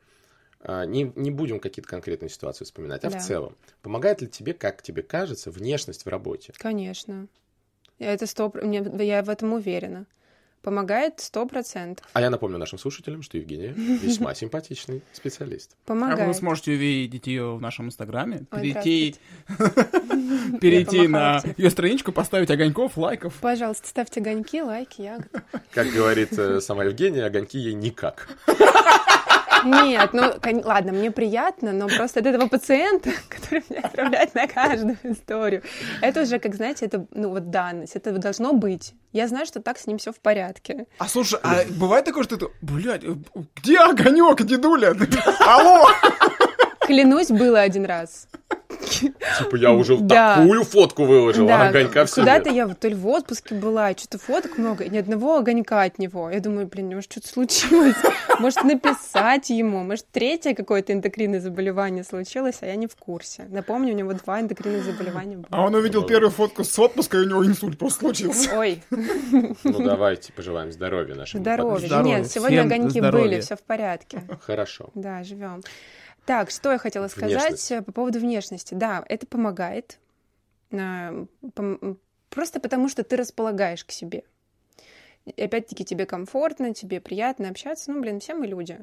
А, 0.62 0.84
не, 0.84 1.10
не 1.16 1.30
будем 1.30 1.58
какие-то 1.58 1.88
конкретные 1.88 2.28
ситуации 2.28 2.64
вспоминать, 2.66 3.02
а 3.04 3.10
Да. 3.10 3.18
в 3.18 3.22
целом, 3.26 3.56
помогает 3.80 4.20
ли 4.20 4.28
тебе, 4.28 4.52
как 4.52 4.82
тебе 4.82 5.02
кажется, 5.02 5.50
внешность 5.50 6.04
в 6.04 6.08
работе? 6.10 6.52
Конечно. 6.58 7.28
Я 7.98 8.12
это 8.12 8.26
сто... 8.26 8.50
про- 8.50 8.62
мне- 8.66 8.84
Я 9.06 9.22
в 9.22 9.30
этом 9.30 9.54
уверена. 9.54 10.04
Помогает 10.62 11.20
сто 11.20 11.46
процентов. 11.46 12.06
А 12.12 12.20
я 12.20 12.28
напомню 12.28 12.58
нашим 12.58 12.78
слушателям, 12.78 13.22
что 13.22 13.38
Евгения 13.38 13.72
весьма 13.76 14.34
симпатичный 14.34 15.02
специалист. 15.12 15.70
А 15.86 15.94
вы 15.94 16.00
Помогает. 16.00 16.36
сможете 16.36 16.72
увидеть 16.72 17.26
ее 17.26 17.56
в 17.56 17.60
нашом 17.60 17.86
инстаграме, 17.86 18.44
перейти, 18.50 19.16
перейти 20.60 21.08
на 21.08 21.42
ее 21.56 21.70
страничку, 21.70 22.12
поставить 22.12 22.50
огоньков, 22.50 22.96
лайков. 22.98 23.34
Пожалуйста, 23.40 23.88
ставьте 23.88 24.20
огоньки, 24.20 24.60
лайки, 24.60 25.02
я 25.02 25.20
Как 25.72 25.88
говорит 25.90 26.38
э, 26.38 26.60
сама 26.60 26.84
Евгения, 26.84 27.24
огоньки 27.24 27.58
ей 27.58 27.74
никак. 27.74 28.28
Нет, 29.64 30.12
ну 30.12 30.32
ладно, 30.64 30.92
мне 30.92 31.10
приятно, 31.10 31.72
но 31.72 31.88
просто 31.88 32.20
от 32.20 32.26
этого 32.26 32.48
пациента, 32.48 33.10
который 33.28 33.64
меня 33.68 33.80
отправляет 33.82 34.34
на 34.34 34.46
каждую 34.46 34.98
историю, 35.02 35.62
это 36.00 36.22
уже, 36.22 36.38
как 36.38 36.54
знаете, 36.54 36.86
это 36.86 37.06
ну 37.12 37.30
вот 37.30 37.50
данность, 37.50 37.96
это 37.96 38.12
должно 38.12 38.52
быть. 38.52 38.94
Я 39.12 39.26
знаю, 39.28 39.46
что 39.46 39.60
так 39.60 39.78
с 39.78 39.86
ним 39.86 39.98
все 39.98 40.12
в 40.12 40.20
порядке. 40.20 40.86
А 40.98 41.08
слушай, 41.08 41.38
а 41.42 41.64
бывает 41.70 42.04
такое, 42.04 42.22
что 42.24 42.36
ты, 42.36 42.46
блядь, 42.62 43.04
э, 43.04 43.16
где 43.56 43.78
огонек, 43.78 44.42
дедуля? 44.42 44.94
Алло! 45.40 45.86
Клянусь, 46.86 47.28
было 47.28 47.60
один 47.60 47.86
раз. 47.86 48.28
Типа 49.38 49.56
я 49.56 49.72
уже 49.72 49.96
Да. 49.98 50.36
такую 50.36 50.64
фотку 50.64 51.04
выложила, 51.04 51.48
Да, 51.48 51.62
а 51.62 51.68
огонька 51.68 52.04
все 52.04 52.20
куда-то 52.22 52.50
я 52.50 52.66
то 52.68 52.88
ли 52.88 52.94
в 52.94 53.06
отпуске 53.06 53.54
была, 53.54 53.92
что-то 53.92 54.18
фоток 54.18 54.58
много, 54.58 54.88
ни 54.88 54.98
одного 54.98 55.38
огонька 55.38 55.82
от 55.82 55.98
него. 55.98 56.30
Я 56.30 56.40
думаю, 56.40 56.66
блин, 56.66 56.88
может, 56.94 57.10
что-то 57.12 57.28
случилось? 57.28 57.96
Может, 58.40 58.64
написать 58.64 59.50
ему? 59.50 59.82
Может, 59.84 60.06
третье 60.10 60.54
какое-то 60.54 60.92
эндокринное 60.94 61.40
заболевание 61.40 62.04
случилось, 62.04 62.58
а 62.62 62.66
я 62.66 62.76
не 62.76 62.86
в 62.86 62.96
курсе. 62.96 63.46
Напомню, 63.50 63.92
у 63.92 63.96
него 63.96 64.12
два 64.14 64.40
эндокринных 64.40 64.82
заболевания 64.84 65.36
было. 65.36 65.48
А 65.50 65.62
он 65.62 65.74
увидел 65.74 66.04
первую 66.04 66.30
фотку 66.30 66.64
с 66.64 66.78
отпуска, 66.78 67.18
и 67.18 67.20
у 67.20 67.28
него 67.28 67.46
инсульт 67.46 67.78
просто 67.78 68.00
случился. 68.00 68.50
Ой, 68.58 68.82
Ну 68.90 69.54
давайте 69.84 70.32
пожелаем 70.32 70.72
здоровья 70.72 71.14
нашим 71.14 71.40
здоровья. 71.40 72.02
Нет, 72.02 72.30
сегодня 72.30 72.62
огоньки 72.62 73.00
были, 73.00 73.40
все 73.40 73.56
в 73.56 73.62
порядке. 73.62 74.22
Хорошо. 74.46 74.90
Да, 74.94 75.22
живем. 75.22 75.62
Так, 76.26 76.50
что 76.50 76.70
я 76.72 76.78
хотела 76.78 77.08
сказать 77.08 77.30
Внешность. 77.32 77.72
э, 77.72 77.82
по 77.82 77.92
поводу 77.92 78.20
внешности. 78.20 78.74
Да, 78.74 79.04
это 79.08 79.26
помогает. 79.26 79.98
А, 80.72 81.26
Просто 82.28 82.60
потому, 82.60 82.88
что 82.88 83.02
ты 83.02 83.16
располагаешь 83.16 83.84
к 83.84 83.90
себе. 83.90 84.22
И 85.26 85.42
опять-таки 85.42 85.84
тебе 85.84 86.06
комфортно, 86.06 86.72
тебе 86.74 87.00
приятно 87.00 87.48
общаться. 87.48 87.90
Ну, 87.90 88.00
блин, 88.00 88.20
все 88.20 88.34
мы 88.34 88.46
люди. 88.46 88.78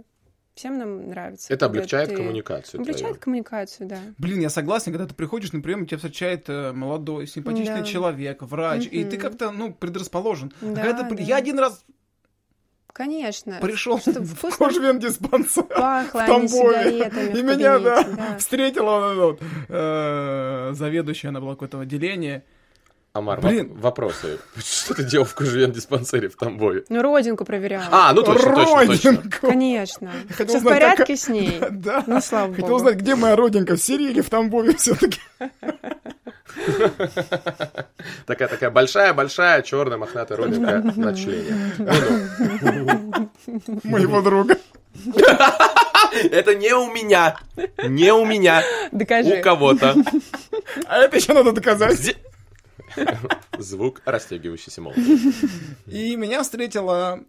Всем 0.54 0.78
нам 0.80 1.10
нравится. 1.10 1.54
Это 1.54 1.67
облегчает 1.67 2.10
ты- 2.10 2.15
коммуникацию. 2.17 2.82
Облегчает 2.82 3.12
твою. 3.13 3.21
коммуникацию, 3.21 3.88
да. 3.88 4.00
Блин, 4.17 4.39
я 4.41 4.50
согласен, 4.50 4.91
когда 4.91 5.06
ты 5.08 5.13
приходишь 5.13 5.54
на 5.54 5.62
прием, 5.62 5.86
тебя 5.86 5.97
встречает 5.97 6.50
э, 6.50 6.73
молодой, 6.73 7.28
симпатичный 7.28 7.82
Да. 7.82 7.86
человек, 7.86 8.41
врач, 8.41 8.88
и 8.91 9.06
ты 9.06 9.17
как-то, 9.17 9.52
ну, 9.52 9.71
предрасположен. 9.73 10.52
А 10.62 10.65
Да, 10.65 10.82
когда 10.84 11.04
ты 11.04 11.15
да. 11.15 11.23
Я 11.23 11.38
один 11.38 11.60
раз 11.60 11.86
Конечно. 12.97 13.60
пришел 13.62 13.99
Что-то 13.99 14.21
в 14.23 14.57
кожвен-диспансер 14.57 15.63
пахло, 15.69 16.21
в 16.21 16.25
Тамбове, 16.25 16.97
и 16.99 17.41
в 17.41 17.43
меня, 17.43 17.77
да, 17.79 18.03
да. 18.03 18.38
встретила 18.39 19.13
вот 19.13 19.39
э, 19.69 20.71
заведующая, 20.73 21.29
она 21.29 21.39
была 21.39 21.51
какое-то 21.53 21.79
отделение. 21.79 22.43
Амар, 23.13 23.39
Блин. 23.41 23.67
воп- 23.67 23.81
вопросы. 23.81 24.38
Что 24.57 24.93
ты 24.93 25.03
делал 25.03 25.25
в 25.25 25.33
кожевен-диспансере 25.33 26.27
в 26.29 26.36
Тамбове? 26.36 26.83
Ну, 26.89 27.01
родинку 27.01 27.45
проверяла. 27.45 27.86
А, 27.91 28.13
ну 28.13 28.21
точно, 28.21 28.53
точно, 28.55 28.86
точно. 28.88 29.12
Родинку. 29.12 29.47
Конечно. 29.47 30.12
Хотел 30.29 30.45
Все 30.47 30.53
в 30.60 30.62
узнать, 30.65 30.73
порядке 30.81 31.05
как- 31.13 31.17
с 31.17 31.27
ней? 31.27 31.57
Да. 31.71 32.03
Ну, 32.05 32.21
слава 32.21 32.49
Хотел 32.53 32.65
богу. 32.67 32.75
узнать, 32.77 32.95
где 32.97 33.15
моя 33.15 33.36
родинка, 33.36 33.75
в 33.75 33.79
Сирии 33.81 34.10
или 34.10 34.21
в 34.21 34.29
Тамбове 34.29 34.75
все-таки. 34.75 35.19
Такая 38.25 38.47
такая 38.47 38.69
большая-большая 38.69 39.62
черная 39.62 39.97
мохнатая 39.97 40.38
родинка 40.38 40.81
на 40.95 41.15
члене. 41.15 41.73
Ну-ну. 42.62 43.31
Моего 43.83 44.21
друга. 44.21 44.57
Это 46.31 46.55
не 46.55 46.73
у 46.73 46.91
меня. 46.91 47.38
Не 47.83 48.12
у 48.13 48.25
меня. 48.25 48.63
Докажи. 48.91 49.39
У 49.39 49.43
кого-то. 49.43 49.95
А 50.88 50.97
это 50.99 51.17
еще 51.17 51.33
надо 51.33 51.51
доказать. 51.51 52.15
Звук 53.57 54.01
растягивающейся 54.05 54.81
молнии. 54.81 55.33
И 55.88 56.15
меня 56.15 56.41
встретила 56.43 57.19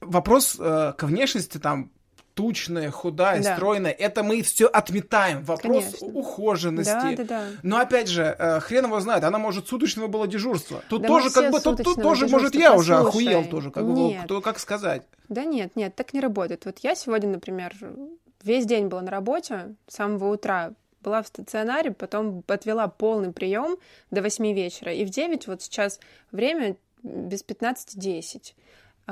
вопрос 0.00 0.56
э, 0.58 0.92
к 0.96 1.02
внешности 1.02 1.58
там 1.58 1.90
тучная, 2.34 2.90
худая, 2.90 3.42
Да. 3.42 3.54
стройная. 3.56 3.92
Это 3.92 4.22
мы 4.22 4.42
все 4.42 4.66
отметаем. 4.66 5.42
Вопрос 5.44 5.84
Конечно. 5.84 6.06
ухоженности. 6.08 6.90
Да, 6.92 7.14
да, 7.16 7.24
да. 7.24 7.44
Но 7.62 7.78
опять 7.78 8.08
же, 8.08 8.34
э, 8.38 8.60
хрен 8.60 8.86
его 8.86 9.00
знает, 9.00 9.24
она 9.24 9.38
может 9.38 9.68
суточного 9.68 10.06
было 10.06 10.26
дежурство. 10.26 10.82
Тут 10.88 11.02
Да 11.02 11.08
тоже 11.08 11.30
как 11.30 11.50
бы, 11.52 11.60
тут, 11.60 11.82
тут 11.82 12.02
тоже, 12.02 12.28
может, 12.28 12.54
я 12.54 12.74
уже 12.74 12.94
послушай. 12.94 13.08
охуел 13.34 13.44
тоже, 13.50 13.70
как 13.70 13.84
бы, 13.86 14.16
кто 14.24 14.40
как 14.40 14.58
сказать. 14.58 15.02
Да 15.28 15.44
нет, 15.44 15.76
нет, 15.76 15.94
так 15.94 16.12
не 16.12 16.20
работает. 16.20 16.64
Вот 16.64 16.78
я 16.80 16.94
сегодня, 16.94 17.28
например, 17.30 17.74
весь 18.42 18.66
день 18.66 18.88
была 18.88 19.02
на 19.02 19.10
работе, 19.10 19.74
с 19.86 19.96
самого 19.96 20.32
утра 20.32 20.72
была 21.02 21.22
в 21.22 21.26
стационаре, 21.28 21.92
потом 21.92 22.44
отвела 22.46 22.86
полный 22.88 23.32
прием 23.32 23.76
до 24.10 24.22
8 24.22 24.52
вечера. 24.52 24.92
И 24.92 25.04
в 25.04 25.10
9, 25.10 25.46
вот 25.46 25.62
сейчас 25.62 25.98
время 26.30 26.76
без 27.02 27.42
15-10. 27.42 28.54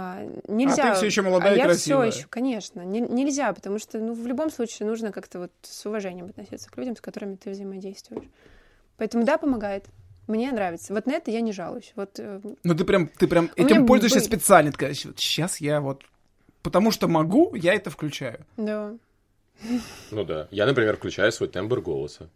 А, 0.00 0.24
нельзя. 0.46 0.90
А 0.90 0.92
ты 0.92 0.98
все 0.98 1.06
еще 1.06 1.22
молодая 1.22 1.50
а 1.52 1.54
и 1.56 1.58
я 1.58 1.64
красивая. 1.64 2.10
все 2.12 2.18
еще, 2.20 2.28
конечно, 2.28 2.82
не- 2.82 3.00
нельзя, 3.00 3.52
потому 3.52 3.80
что, 3.80 3.98
ну, 3.98 4.12
в 4.14 4.24
любом 4.28 4.48
случае 4.48 4.88
нужно 4.88 5.10
как-то 5.10 5.40
вот 5.40 5.50
с 5.62 5.84
уважением 5.86 6.26
относиться 6.26 6.70
к 6.70 6.76
людям, 6.76 6.94
с 6.94 7.00
которыми 7.00 7.34
ты 7.34 7.50
взаимодействуешь. 7.50 8.28
Поэтому 8.96 9.24
да, 9.24 9.38
помогает. 9.38 9.86
Мне 10.28 10.52
нравится. 10.52 10.94
Вот 10.94 11.06
на 11.06 11.14
это 11.14 11.32
я 11.32 11.40
не 11.40 11.50
жалуюсь. 11.50 11.92
Вот 11.96 12.20
э, 12.20 12.40
Ну 12.62 12.74
ты 12.76 12.84
прям, 12.84 13.08
ты 13.08 13.26
прям 13.26 13.50
У 13.56 13.60
этим 13.60 13.86
пользуешься 13.86 14.20
были- 14.20 14.26
специально. 14.26 14.70
Ты 14.70 14.78
говоришь, 14.78 15.04
вот 15.04 15.18
сейчас 15.18 15.60
я 15.60 15.80
вот... 15.80 16.04
Потому 16.62 16.92
что 16.92 17.08
могу, 17.08 17.56
я 17.56 17.74
это 17.74 17.90
включаю. 17.90 18.46
да. 18.56 18.94
Ну 20.12 20.24
да. 20.24 20.46
Я, 20.52 20.66
например, 20.66 20.96
включаю 20.96 21.32
свой 21.32 21.48
тембр 21.48 21.80
голоса. 21.80 22.28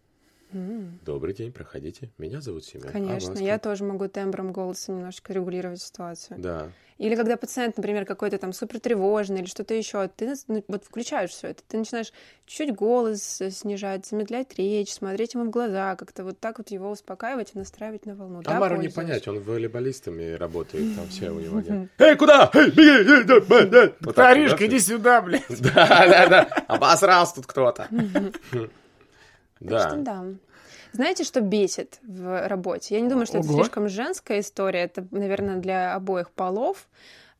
Добрый 1.05 1.33
день, 1.33 1.51
проходите. 1.51 2.09
Меня 2.17 2.41
зовут 2.41 2.65
Семен. 2.65 2.87
А 2.87 2.91
Конечно, 2.91 3.31
вас 3.31 3.39
я 3.39 3.59
тоже 3.59 3.83
могу 3.83 4.07
тембром 4.07 4.51
голоса 4.51 4.91
немножечко 4.91 5.33
регулировать 5.33 5.81
ситуацию. 5.81 6.39
Да. 6.39 6.69
Или 6.97 7.15
когда 7.15 7.37
пациент, 7.37 7.77
например, 7.77 8.05
какой-то 8.05 8.37
там 8.37 8.53
супер 8.53 8.79
тревожный 8.79 9.39
или 9.39 9.47
что-то 9.47 9.73
еще, 9.73 10.07
ты 10.07 10.35
ну, 10.47 10.63
вот 10.67 10.85
включаешь 10.85 11.31
все 11.31 11.47
это, 11.49 11.63
ты 11.67 11.77
начинаешь 11.77 12.13
чуть 12.45 12.73
голос 12.73 13.41
снижать, 13.49 14.05
замедлять 14.05 14.57
речь, 14.57 14.93
смотреть 14.93 15.33
ему 15.33 15.45
в 15.45 15.49
глаза, 15.49 15.95
как-то 15.95 16.23
вот 16.23 16.39
так 16.39 16.59
вот 16.59 16.69
его 16.69 16.91
успокаивать 16.91 17.51
и 17.55 17.57
настраивать 17.57 18.05
на 18.05 18.15
волну. 18.15 18.41
Да, 18.41 18.57
Амару 18.57 18.77
не 18.77 18.89
понять, 18.89 19.27
он 19.27 19.39
волейболистами 19.39 20.33
работает, 20.33 20.95
там 20.95 21.07
все 21.09 21.31
у 21.31 21.39
него 21.39 21.61
нет. 21.61 21.89
Эй, 21.97 22.15
куда? 22.15 22.49
Эй, 22.53 22.69
беги, 22.69 23.11
эй, 23.11 23.23
да, 23.23 23.39
да, 23.39 23.65
да. 23.65 23.93
Вот 24.01 24.15
так, 24.15 24.31
Аришка, 24.31 24.59
да? 24.59 24.65
иди 24.67 24.79
сюда, 24.79 25.21
блядь. 25.21 25.43
Да, 25.49 25.87
да, 25.87 26.27
да. 26.27 26.43
Обосрался 26.67 27.35
тут 27.35 27.47
кто-то. 27.47 27.89
Так 29.67 29.79
что 29.79 29.97
Да. 29.97 30.23
да. 30.23 30.25
Знаете, 30.91 31.23
что 31.23 31.41
бесит 31.41 31.99
в 32.03 32.47
работе? 32.47 32.95
Я 32.95 33.01
не 33.01 33.09
думаю, 33.09 33.25
что 33.25 33.39
это 33.39 33.47
Ого. 33.47 33.55
слишком 33.55 33.89
женская 33.89 34.39
история. 34.39 34.81
Это, 34.81 35.07
наверное, 35.11 35.57
для 35.57 35.95
обоих 35.95 36.31
полов. 36.31 36.87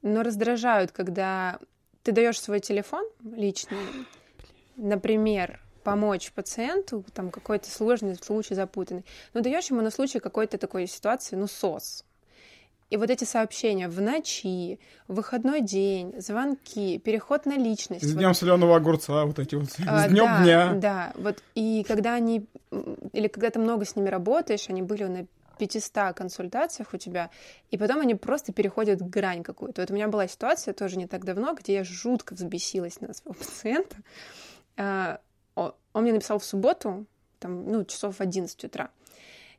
Но 0.02 0.24
раздражают, 0.24 0.92
когда 0.92 1.60
ты 2.02 2.12
даешь 2.12 2.42
свой 2.42 2.60
телефон 2.60 3.06
личный, 3.24 3.78
например, 4.76 5.62
помочь 5.84 6.32
пациенту, 6.32 7.06
там 7.14 7.30
какой-то 7.32 7.70
сложный 7.70 8.16
случай 8.16 8.56
запутанный, 8.56 9.06
но 9.34 9.42
даешь 9.42 9.70
ему 9.70 9.82
на 9.82 9.92
случай 9.92 10.20
какой-то 10.20 10.58
такой 10.58 10.88
ситуации, 10.88 11.36
ну, 11.36 11.48
СОС. 11.48 12.04
И 12.94 12.98
вот 12.98 13.10
эти 13.10 13.24
сообщения 13.24 13.90
в 13.90 14.00
ночи, 14.00 14.80
в 15.08 15.16
выходной 15.16 15.62
день, 15.62 16.14
звонки, 16.20 17.00
переход 17.00 17.48
на 17.48 17.58
личность. 17.58 18.06
С 18.06 18.10
вот 18.10 18.20
днем 18.20 18.36
соленого 18.36 18.76
огурца, 18.76 19.26
вот 19.26 19.40
эти 19.40 19.56
вот. 19.56 19.68
а, 19.88 20.08
С 20.08 20.12
днем 20.12 20.26
да, 20.26 20.44
дня. 20.44 20.74
Да, 20.76 21.14
вот 21.16 21.42
и 21.56 21.84
когда 21.88 22.14
они, 22.14 22.46
или 23.12 23.28
когда 23.30 23.50
ты 23.50 23.58
много 23.58 23.86
с 23.86 23.96
ними 23.96 24.10
работаешь, 24.10 24.70
они 24.70 24.84
были 24.84 25.06
на 25.06 25.26
500 25.58 26.16
консультациях 26.16 26.94
у 26.94 26.98
тебя, 26.98 27.32
и 27.72 27.80
потом 27.80 28.02
они 28.02 28.14
просто 28.14 28.54
переходят 28.54 29.02
грань 29.02 29.42
какую-то. 29.42 29.82
Вот 29.82 29.90
у 29.90 29.96
меня 29.96 30.08
была 30.08 30.28
ситуация 30.28 30.76
тоже 30.76 30.98
не 30.98 31.08
так 31.08 31.26
давно, 31.26 31.56
где 31.56 31.74
я 31.74 31.84
жутко 31.84 32.36
взбесилась 32.36 33.02
на 33.02 33.16
своего 33.16 33.34
пациента. 33.40 33.96
А, 34.78 35.20
Он 35.56 36.04
мне 36.04 36.14
написал 36.14 36.38
в 36.38 36.46
субботу, 36.46 37.08
там, 37.40 37.68
ну, 37.68 37.86
часов 37.86 38.18
в 38.18 38.22
11 38.22 38.64
утра. 38.66 38.92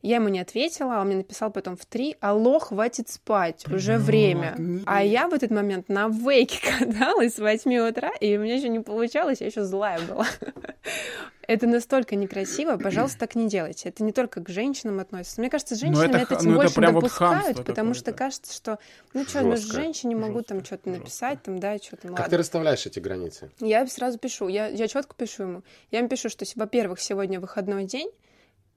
Я 0.05 0.17
ему 0.17 0.29
не 0.29 0.39
ответила, 0.39 1.01
он 1.01 1.07
мне 1.07 1.17
написал 1.17 1.51
потом 1.51 1.79
в 1.79 1.87
3, 1.87 2.19
алло, 2.21 2.59
хватит 2.59 3.09
спать, 3.09 3.65
уже 3.73 3.97
время. 3.97 4.55
нет. 4.59 4.83
А 4.85 5.03
я 5.03 5.29
в 5.29 5.33
этот 5.33 5.51
момент 5.51 5.89
на 5.89 6.09
вейке 6.09 6.59
каталась 6.79 7.37
с 7.37 7.39
8 7.39 7.89
утра, 7.89 8.11
и 8.21 8.37
у 8.37 8.41
меня 8.41 8.57
еще 8.57 8.69
не 8.69 8.81
получалось, 8.81 9.41
я 9.41 9.47
еще 9.47 9.65
злая 9.65 9.99
была. 10.03 10.27
Это 11.49 11.67
настолько 11.67 12.17
некрасиво, 12.17 12.77
пожалуйста, 12.77 13.21
так 13.21 13.35
не 13.35 13.49
делайте. 13.49 13.89
Это 13.89 14.05
не 14.05 14.13
только 14.13 14.43
к 14.43 14.49
женщинам 14.51 15.01
относится. 15.01 15.41
Мне 15.41 15.49
кажется, 15.49 15.75
с 15.75 15.81
Ну, 15.81 15.87
женщинами 15.95 16.23
это 16.23 16.35
это, 16.35 16.43
тем 16.43 16.53
ну, 16.53 16.61
это 16.61 16.75
больше 16.75 16.81
вот 16.81 16.95
допускают, 16.95 17.65
потому 17.65 17.95
что 17.95 18.13
кажется, 18.13 18.55
что 18.55 18.79
ну 19.15 19.25
что, 19.25 19.41
ну 19.41 19.57
женщине 19.57 20.17
могу 20.17 20.43
там 20.43 20.59
жёстко, 20.59 20.67
что-то 20.77 20.91
написать, 20.91 21.43
там, 21.43 21.59
да, 21.59 21.79
что-то, 21.79 22.09
ну 22.09 22.13
Как 22.15 22.25
ладно. 22.25 22.31
ты 22.31 22.37
расставляешь 22.37 22.85
эти 22.85 22.99
границы? 22.99 23.51
Я 23.59 23.87
сразу 23.87 24.19
пишу, 24.19 24.49
я, 24.49 24.69
я 24.69 24.87
четко 24.87 25.15
пишу 25.15 25.45
ему. 25.45 25.63
Я 25.91 26.01
ему 26.01 26.11
пишу, 26.11 26.29
что, 26.29 26.45
во-первых, 26.57 27.01
сегодня 27.01 27.41
выходной 27.41 27.85
день, 27.85 28.11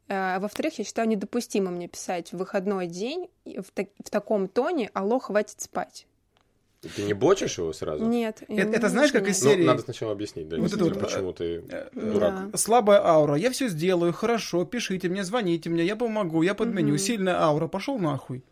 а 0.09 0.39
во-вторых, 0.39 0.77
я 0.79 0.85
считаю 0.85 1.07
недопустимо 1.07 1.71
мне 1.71 1.87
писать 1.87 2.31
в 2.31 2.37
выходной 2.37 2.87
день 2.87 3.29
в, 3.45 3.65
так- 3.73 3.89
в 4.03 4.09
таком 4.09 4.47
тоне 4.47 4.89
«Алло, 4.93 5.19
хватит 5.19 5.61
спать». 5.61 6.07
Ты 6.95 7.01
не 7.03 7.13
бочишь 7.13 7.57
его 7.57 7.73
сразу? 7.73 8.05
Нет. 8.05 8.43
я 8.47 8.63
Это- 8.63 8.77
это 8.77 8.89
знаешь, 8.89 9.11
как 9.11 9.27
из 9.27 9.41
Ну, 9.43 9.49
серии- 9.49 9.65
надо 9.65 9.81
сначала 9.81 10.11
объяснить, 10.11 10.47
да, 10.47 10.57
Вот 10.57 10.71
это 10.71 10.83
вот, 10.85 10.99
почему 10.99 11.33
ты 11.33 11.63
э, 11.67 11.89
дурак. 11.93 12.51
Да. 12.51 12.57
Слабая 12.57 13.03
аура. 13.03 13.35
Я 13.35 13.49
все 13.49 13.67
сделаю, 13.67 14.13
хорошо, 14.13 14.63
пишите 14.63 15.09
мне, 15.09 15.23
звоните 15.23 15.69
мне, 15.71 15.83
я 15.83 15.95
помогу, 15.95 16.43
я 16.43 16.53
подменю. 16.53 16.89
Мгм. 16.89 16.97
Сильная 16.99 17.41
аура, 17.41 17.67
пошел 17.67 17.97
нахуй. 17.97 18.43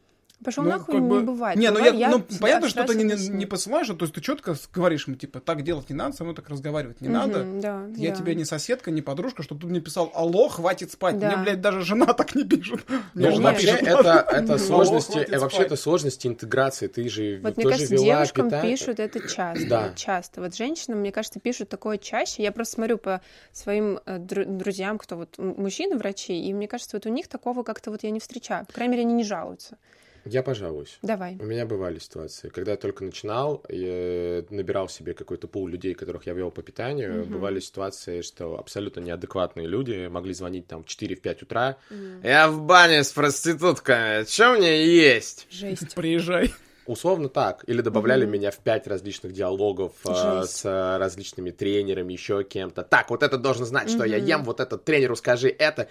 Пошел 0.44 0.64
Ну, 0.64 0.70
нахуй 0.72 0.96
как 0.96 1.02
не 1.04 1.10
бы- 1.10 1.22
бывает. 1.22 1.58
Не, 1.58 1.70
ну, 1.70 1.76
Бывает, 1.76 1.96
я, 1.96 2.10
ну 2.10 2.24
понятно, 2.42 2.70
что 2.70 2.84
ты 2.84 2.96
не, 2.96 3.04
не 3.30 3.46
посылаешь, 3.46 3.88
то 3.88 3.96
есть 4.02 4.14
ты 4.14 4.22
четко 4.22 4.56
говоришь 4.74 5.08
ему, 5.08 5.16
типа, 5.16 5.40
так 5.40 5.64
делать 5.64 5.90
не 5.90 5.96
надо, 5.96 6.16
со 6.16 6.24
мной 6.24 6.36
так 6.36 6.50
разговаривать 6.50 7.00
не 7.02 7.08
надо. 7.10 7.40
Мгм, 7.44 7.62
да, 7.62 7.86
Я 7.96 8.10
да. 8.12 8.16
тебе 8.18 8.36
не 8.36 8.44
соседка, 8.46 8.92
не 8.92 9.02
подружка, 9.02 9.44
чтобы 9.44 9.62
ты 9.62 9.68
мне 9.68 9.80
писал, 9.80 10.12
алло, 10.14 10.50
хватит 10.50 10.92
спать. 10.92 11.18
Да. 11.20 11.28
Мне, 11.32 11.38
блядь, 11.44 11.62
даже 11.62 11.82
жена 11.82 12.08
так 12.14 12.36
не 12.36 12.44
пишет. 12.44 12.84
Мне 13.14 13.30
Ну, 13.30 13.36
жена 13.36 13.52
вообще, 13.52 13.72
пишет, 13.72 13.88
это, 13.88 14.22
«Алло, 14.22 14.38
это 14.44 14.58
сложности, 14.58 15.18
э, 15.20 15.40
вообще 15.40 15.56
спать». 15.58 15.68
это 15.68 15.76
сложности 15.78 16.28
интеграции. 16.28 16.88
Ты 16.88 17.08
же 17.10 17.40
Вот 17.42 17.56
мне 17.56 17.64
тоже 17.64 17.76
кажется, 17.78 17.94
вела 17.96 18.06
девушкам 18.06 18.62
пишут 18.62 19.00
это 19.00 19.28
часто, 19.28 19.94
часто. 19.96 20.42
Вот 20.42 20.56
женщинам, 20.56 21.00
мне 21.00 21.12
кажется, 21.12 21.40
пишут 21.40 21.70
такое 21.70 21.98
чаще. 21.98 22.44
Я 22.44 22.52
просто 22.52 22.76
смотрю 22.76 22.98
по 22.98 23.22
своим 23.54 24.00
э, 24.06 24.18
дру- 24.18 24.46
друзьям, 24.46 24.98
кто 24.98 25.16
вот 25.16 25.38
мужчины 25.38 25.98
врачи, 25.98 26.34
и 26.38 26.54
мне 26.54 26.68
кажется, 26.68 26.98
вот 26.98 27.06
у 27.06 27.10
них 27.10 27.28
такого 27.28 27.64
как-то 27.64 27.90
вот 27.92 28.04
я 28.04 28.10
не 28.12 28.20
встречаю. 28.20 28.66
По 28.66 28.74
крайней 28.74 28.92
мере, 28.94 29.04
они 29.04 29.14
не 29.14 29.24
жалуются. 29.24 29.78
Я 30.26 30.42
пожалуюсь. 30.42 30.98
Давай. 31.04 31.38
У 31.40 31.46
меня 31.46 31.66
бывали 31.68 32.00
ситуации, 32.00 32.50
когда 32.50 32.72
я 32.72 32.78
только 32.78 33.04
начинал, 33.04 33.64
я 33.70 34.44
набирал 34.50 34.90
себе 34.90 35.14
какой-то 35.14 35.48
пул 35.48 35.68
людей, 35.68 35.94
которых 35.94 36.26
я 36.26 36.34
вел 36.34 36.50
по 36.52 36.64
питанию. 36.64 37.22
Мгм. 37.22 37.32
Бывали 37.34 37.60
ситуации, 37.60 38.22
что 38.22 38.58
абсолютно 38.58 39.02
неадекватные 39.02 39.68
люди 39.68 40.08
могли 40.08 40.34
звонить 40.34 40.68
там 40.68 40.84
в 40.84 40.88
4-5 40.88 41.44
утра. 41.44 41.78
Я 42.24 42.50
в 42.50 42.62
бане 42.62 43.04
с 43.04 43.12
проститутками, 43.12 44.26
что 44.26 44.54
мне 44.56 44.86
есть? 44.86 45.48
Жесть. 45.52 45.94
Приезжай. 45.96 46.54
Условно 46.88 47.30
так. 47.30 47.64
Или 47.68 47.82
добавляли 47.82 48.26
Мгм. 48.26 48.34
меня 48.34 48.52
в 48.52 48.58
пять 48.58 48.88
различных 48.88 49.32
диалогов 49.34 49.94
э, 50.08 50.44
с 50.46 50.66
э, 50.66 50.98
различными 50.98 51.52
тренерами, 51.52 52.14
еще 52.14 52.44
кем-то. 52.44 52.84
Так, 52.84 53.10
вот 53.10 53.24
это 53.24 53.38
должен 53.38 53.66
знать, 53.66 53.90
что 53.90 54.04
я 54.06 54.18
ем, 54.18 54.44
вот 54.44 54.60
это 54.60 54.78
тренеру 54.78 55.16
скажи 55.16 55.50
это. 55.50 55.88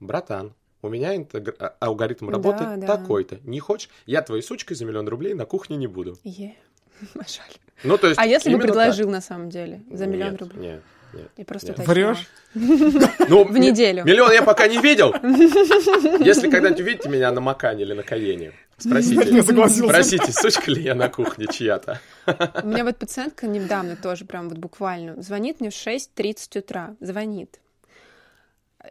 Братан, 0.00 0.52
у 0.82 0.88
меня 0.88 1.16
интегр- 1.16 1.54
а- 1.58 1.74
алгоритм 1.80 2.26
Да, 2.26 2.32
работы 2.32 2.64
да. 2.76 2.86
такой-то. 2.98 3.38
Не 3.44 3.60
хочешь? 3.60 3.88
Я 4.06 4.22
твоей 4.22 4.42
сучкой 4.42 4.74
за 4.74 4.84
миллион 4.84 5.08
рублей 5.08 5.34
на 5.34 5.44
кухне 5.46 5.76
не 5.76 5.86
буду. 5.86 6.18
Е. 6.24 6.54
Жаль. 7.14 7.56
Ну, 7.84 7.98
то 7.98 8.08
есть, 8.08 8.18
А 8.20 8.26
если 8.26 8.54
бы 8.54 8.60
предложил 8.60 9.08
на 9.10 9.20
самом 9.20 9.48
деле 9.50 9.80
так. 9.88 9.98
за 9.98 10.06
миллион 10.06 10.32
Нет, 10.32 10.40
рублей? 10.40 10.60
Нет, 10.62 10.82
нет. 11.14 11.28
И 11.36 11.44
просто 11.44 11.68
Нет. 11.68 11.86
Врешь? 11.86 12.28
Ну, 13.28 13.44
В 13.44 13.56
неделю. 13.58 14.04
Миллион 14.04 14.32
я 14.32 14.42
пока 14.42 14.66
не 14.68 14.78
видел. 14.78 15.12
Если 16.24 16.50
когда-нибудь 16.50 16.80
увидите 16.80 17.08
меня 17.08 17.30
на 17.32 17.40
Макане 17.40 17.82
или 17.82 17.92
на 17.94 18.02
Каене, 18.02 18.52
Я 18.78 18.90
спросите. 18.90 19.42
согласился. 19.42 19.88
Спросите, 19.88 20.32
сучка 20.32 20.70
ли 20.70 20.82
я 20.82 20.94
на 20.94 21.08
кухне 21.08 21.46
чья-то. 21.50 22.00
У 22.62 22.66
меня 22.66 22.84
вот 22.84 22.96
пациентка 22.98 23.46
недавно 23.46 23.96
тоже, 23.96 24.24
прям 24.24 24.48
вот 24.48 24.58
буквально, 24.58 25.20
звонит 25.22 25.60
мне 25.60 25.70
в 25.70 25.74
6.30 25.74 26.58
утра, 26.58 26.94
звонит. 27.00 27.58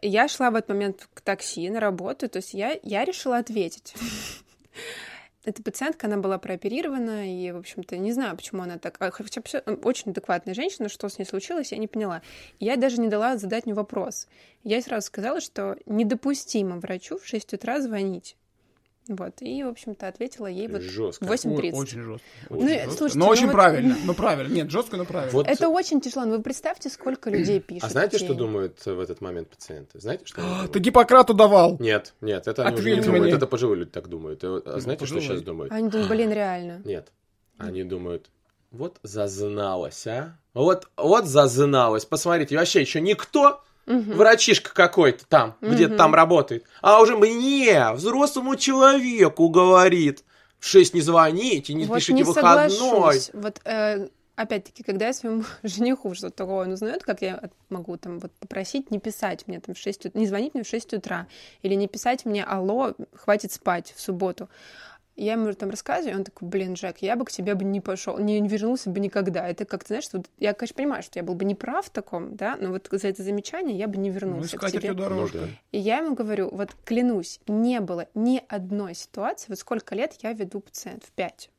Я 0.00 0.28
шла 0.28 0.50
в 0.50 0.54
этот 0.54 0.70
момент 0.70 1.08
к 1.12 1.20
такси 1.20 1.68
на 1.68 1.80
работу, 1.80 2.28
то 2.28 2.38
есть 2.38 2.54
я, 2.54 2.78
я 2.82 3.04
решила 3.04 3.38
ответить. 3.38 3.94
Эта 5.44 5.60
пациентка, 5.62 6.06
она 6.06 6.18
была 6.18 6.38
прооперирована, 6.38 7.28
и, 7.28 7.50
в 7.50 7.58
общем-то, 7.58 7.96
не 7.96 8.12
знаю, 8.12 8.36
почему 8.36 8.62
она 8.62 8.78
так... 8.78 8.96
а, 9.00 9.10
Хотя 9.10 9.42
очень 9.82 10.12
адекватная 10.12 10.54
женщина, 10.54 10.88
что 10.88 11.08
с 11.08 11.18
ней 11.18 11.24
случилось, 11.24 11.72
я 11.72 11.78
не 11.78 11.88
поняла. 11.88 12.22
Я 12.60 12.76
даже 12.76 13.00
не 13.00 13.08
дала 13.08 13.36
задать 13.36 13.66
мне 13.66 13.74
вопрос. 13.74 14.28
Я 14.62 14.80
сразу 14.80 15.08
сказала, 15.08 15.40
что 15.40 15.76
недопустимо 15.84 16.78
врачу 16.78 17.18
в 17.18 17.26
6 17.26 17.54
утра 17.54 17.80
звонить. 17.80 18.36
Вот, 19.08 19.32
и, 19.40 19.64
в 19.64 19.68
общем-то, 19.68 20.06
ответила 20.06 20.46
ей 20.46 20.68
вот 20.68 20.80
Жестко. 20.82 21.24
в 21.24 21.28
8.30. 21.28 21.72
Ой, 21.72 21.72
Очень 21.72 22.02
жестко. 22.02 22.26
Ну, 22.50 22.56
Очень 22.58 22.68
и, 22.68 22.72
жестко. 22.74 22.90
слушайте, 22.92 23.18
но 23.18 23.24
ну 23.24 23.30
очень 23.32 23.46
вот- 23.46 23.52
правильно. 23.52 23.96
Ну, 24.04 24.14
правильно. 24.14 24.52
Нет, 24.52 24.70
жестко, 24.70 24.96
но 24.96 25.04
правильно. 25.04 25.32
Вот 25.32 25.48
Это 25.48 25.68
очень 25.68 26.00
тяжело. 26.00 26.24
Ну, 26.24 26.36
вы 26.36 26.42
представьте, 26.42 26.88
сколько 26.88 27.28
людей 27.28 27.58
пишут. 27.58 27.82
А 27.84 27.88
знаете, 27.88 28.18
что 28.18 28.32
думают 28.34 28.84
в 28.86 29.00
этот 29.00 29.20
момент 29.20 29.48
пациенты? 29.48 29.98
Знаете, 30.00 30.24
что 30.26 30.40
А? 30.42 30.68
Ты 30.68 30.78
Гиппократу 30.78 31.34
давал. 31.34 31.76
Нет, 31.80 32.14
нет, 32.20 32.46
это 32.46 32.64
они 32.64 32.78
уже 32.78 32.94
не 32.94 33.00
думают, 33.00 33.24
мне. 33.24 33.32
это 33.34 33.46
пожилые 33.48 33.80
люди 33.80 33.90
так 33.90 34.06
думают. 34.08 34.42
Вот, 34.44 34.66
А 34.68 34.72
Ну, 34.74 34.78
знаете, 34.80 35.04
что 35.06 35.20
сейчас 35.20 35.42
думают? 35.42 35.72
Они 35.72 35.88
думают, 35.88 36.08
блин, 36.08 36.30
реально. 36.30 36.80
Нет, 36.84 37.08
они 37.58 37.82
думают, 37.82 38.30
вот 38.70 38.98
зазналась, 39.02 40.06
а? 40.06 40.38
Вот, 40.54 40.88
вот 40.96 41.26
зазналась. 41.26 42.04
Посмотрите, 42.04 42.56
вообще 42.56 42.80
еще 42.82 43.00
никто, 43.00 43.62
Мгм. 43.86 44.16
врачишка 44.16 44.72
какой-то 44.74 45.26
там, 45.26 45.56
где-то 45.60 45.90
Мгм. 45.90 45.98
там 45.98 46.14
работает, 46.14 46.64
а 46.80 47.00
уже 47.00 47.16
мне, 47.16 47.92
взрослому 47.92 48.56
человеку 48.56 49.48
говорит, 49.48 50.24
в 50.58 50.66
6 50.66 50.94
не 50.94 51.00
звоните, 51.00 51.74
не 51.74 51.86
вот 51.86 51.96
пишите 51.96 52.12
не 52.14 52.22
выходной. 52.22 52.70
соглашусь. 52.70 53.30
Вот 53.34 53.60
э, 53.64 54.08
опять-таки, 54.36 54.82
когда 54.82 55.06
я 55.08 55.12
своему 55.12 55.44
жениху 55.62 56.14
что-то 56.14 56.36
такое 56.36 56.66
он 56.66 56.72
узнает, 56.72 57.02
как 57.02 57.22
я 57.22 57.50
могу 57.68 57.96
там 57.96 58.18
вот 58.18 58.32
попросить 58.38 58.90
не 58.90 58.98
писать 58.98 59.46
мне 59.46 59.60
там 59.60 59.74
в 59.74 59.78
6 59.78 60.06
утра, 60.06 60.20
не 60.20 60.26
звонить 60.26 60.54
мне 60.54 60.62
в 60.62 60.68
6 60.68 60.94
утра, 60.94 61.26
или 61.62 61.74
не 61.74 61.88
писать 61.88 62.24
мне 62.24 62.44
«Алло, 62.44 62.94
хватит 63.14 63.52
спать» 63.52 63.92
в 63.96 64.00
субботу. 64.00 64.48
Я 65.14 65.32
ему 65.32 65.52
там 65.52 65.70
рассказываю, 65.70 66.14
и 66.14 66.16
он 66.18 66.24
такой, 66.24 66.48
блин, 66.48 66.74
Джек, 66.74 66.98
я 66.98 67.16
бы 67.16 67.24
к 67.24 67.30
тебе 67.30 67.54
бы 67.54 67.64
не 67.64 67.80
пошел, 67.80 68.18
не 68.18 68.40
вернулся 68.48 68.88
бы 68.90 68.98
никогда. 69.00 69.46
Это 69.48 69.64
как-то, 69.64 69.88
знаешь, 69.88 70.08
вот, 70.12 70.26
я, 70.38 70.54
конечно, 70.54 70.74
понимаю, 70.76 71.02
что 71.02 71.18
я 71.18 71.22
был 71.22 71.34
бы 71.34 71.44
не 71.44 71.54
прав 71.54 71.86
в 71.86 71.90
таком, 71.90 72.34
да, 72.36 72.56
но 72.58 72.70
вот 72.70 72.88
за 72.90 73.08
это 73.08 73.22
замечание 73.22 73.76
я 73.76 73.88
бы 73.88 73.98
не 73.98 74.08
Ну, 74.08 74.14
вернулся 74.14 74.56
к 74.56 74.60
искать 74.60 74.72
тебе. 74.72 74.88
эту 74.88 74.98
дорожку. 74.98 75.36
Ну, 75.38 75.44
да. 75.44 75.50
И 75.72 75.78
я 75.78 75.98
ему 75.98 76.14
говорю, 76.14 76.48
вот 76.50 76.70
клянусь, 76.84 77.40
не 77.46 77.80
было 77.80 78.06
ни 78.14 78.42
одной 78.48 78.94
ситуации, 78.94 79.46
вот 79.48 79.58
сколько 79.58 79.94
лет 79.94 80.14
я 80.22 80.32
веду 80.32 80.60
пациентов, 80.60 81.10
пять, 81.12 81.50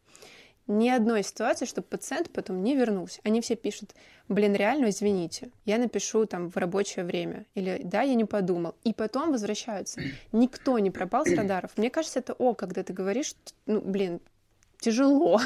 ни 0.68 0.89
одной 0.89 1.24
ситуации, 1.24 1.66
чтобы 1.66 1.88
пациент 1.88 2.30
потом 2.32 2.64
не 2.64 2.76
вернулся. 2.76 3.20
Они 3.24 3.41
все 3.41 3.55
пишут, 3.55 3.95
блин, 4.30 4.53
реально, 4.55 4.89
извините, 4.89 5.51
я 5.66 5.78
напишу 5.78 6.26
там 6.26 6.49
в 6.49 6.57
рабочее 6.57 7.03
время, 7.05 7.45
или 7.55 7.82
да, 7.84 8.01
я 8.01 8.16
не 8.16 8.26
подумал. 8.26 8.76
И 8.84 8.93
потом 8.93 9.32
возвращаются. 9.32 10.01
Никто 10.32 10.80
не 10.80 10.91
пропал 10.91 11.26
с 11.26 11.34
радаров. 11.36 11.72
Мне 11.78 11.89
кажется, 11.89 12.20
это 12.20 12.34
о, 12.34 12.53
когда 12.53 12.84
ты 12.84 12.93
говоришь, 12.93 13.34
ну, 13.66 13.82
блин, 13.82 14.20
тяжело. 14.80 15.39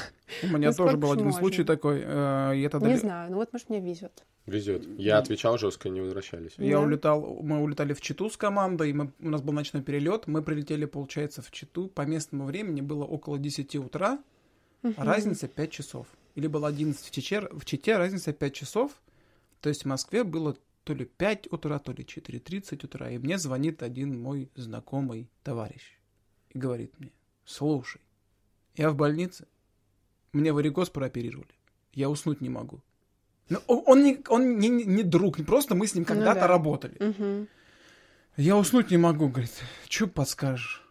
У 0.43 0.47
меня 0.47 0.71
тоже 0.73 0.97
был 0.97 1.11
один 1.11 1.25
можно? 1.25 1.39
случай 1.39 1.63
такой. 1.63 2.01
э, 2.03 2.53
Я 2.55 2.69
тогда 2.69 2.87
Не 2.87 2.97
знаю, 2.97 3.31
ну 3.31 3.37
вот, 3.37 3.51
может, 3.53 3.69
мне 3.69 3.79
везет. 3.79 4.23
Везет. 4.45 4.87
Я 4.97 5.17
отвечал 5.17 5.57
жестко, 5.57 5.89
не 5.89 5.99
возвращались. 5.99 6.53
Я 6.57 6.77
Да. 6.77 6.81
улетал, 6.83 7.39
мы 7.41 7.59
улетали 7.61 7.93
в 7.93 7.99
Читу 8.01 8.29
с 8.29 8.37
командой, 8.37 8.93
мы, 8.93 9.11
у 9.19 9.29
нас 9.29 9.41
был 9.41 9.51
ночной 9.51 9.83
перелет, 9.83 10.25
мы 10.27 10.41
прилетели, 10.41 10.85
получается, 10.85 11.41
в 11.41 11.51
Читу, 11.51 11.87
по 11.89 12.03
местному 12.03 12.45
времени 12.45 12.79
было 12.79 13.03
около 13.03 13.37
10 13.37 13.75
утра, 13.75 14.19
разница 14.83 15.47
5 15.47 15.71
часов. 15.71 16.07
Или 16.35 16.47
было 16.47 16.67
11 16.67 17.03
в 17.05 17.11
Чече, 17.11 17.41
в 17.51 17.65
Чите, 17.65 17.97
разница 17.97 18.31
5 18.33 18.53
часов, 18.53 18.91
то 19.61 19.69
есть 19.69 19.83
в 19.83 19.87
Москве 19.87 20.23
было 20.23 20.55
то 20.83 20.93
ли 20.93 21.05
5 21.05 21.51
утра, 21.51 21.79
то 21.79 21.91
ли 21.91 22.03
4.30 22.03 22.85
утра, 22.85 23.09
и 23.09 23.17
мне 23.17 23.37
звонит 23.37 23.81
один 23.83 24.21
мой 24.21 24.49
знакомый 24.55 25.29
товарищ 25.43 25.97
и 26.51 26.59
говорит 26.59 26.93
мне, 26.99 27.11
слушай, 27.43 27.99
я 28.75 28.89
в 28.91 28.95
больнице, 28.95 29.47
мне 30.31 30.53
варикоз 30.53 30.89
прооперировали, 30.91 31.49
я 31.93 32.09
уснуть 32.09 32.39
не 32.41 32.49
могу. 32.49 32.81
Ну, 33.49 33.59
о- 33.67 33.81
он, 33.91 34.03
не, 34.03 34.19
он 34.29 34.59
не, 34.59 34.69
не- 34.69 35.03
друг, 35.03 35.43
просто 35.45 35.73
мы 35.73 35.87
с 35.87 35.95
ним 35.95 36.03
Ну 36.07 36.13
когда-то 36.15 36.41
да. 36.41 36.47
работали. 36.47 36.97
Мгм. 36.99 37.47
Я 38.35 38.55
уснуть 38.57 38.91
не 38.91 38.97
могу, 38.97 39.29
говорит. 39.29 39.51
Что 39.89 40.05
подскажешь? 40.07 40.83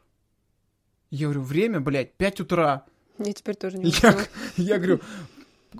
Я 1.10 1.26
говорю, 1.26 1.42
время, 1.42 1.80
блядь, 1.80 2.14
5 2.14 2.40
утра. 2.40 2.84
Я 3.18 3.32
теперь 3.32 3.54
тоже 3.54 3.78
не 3.78 3.90
Я, 4.02 4.16
я 4.56 4.76
говорю, 4.76 5.00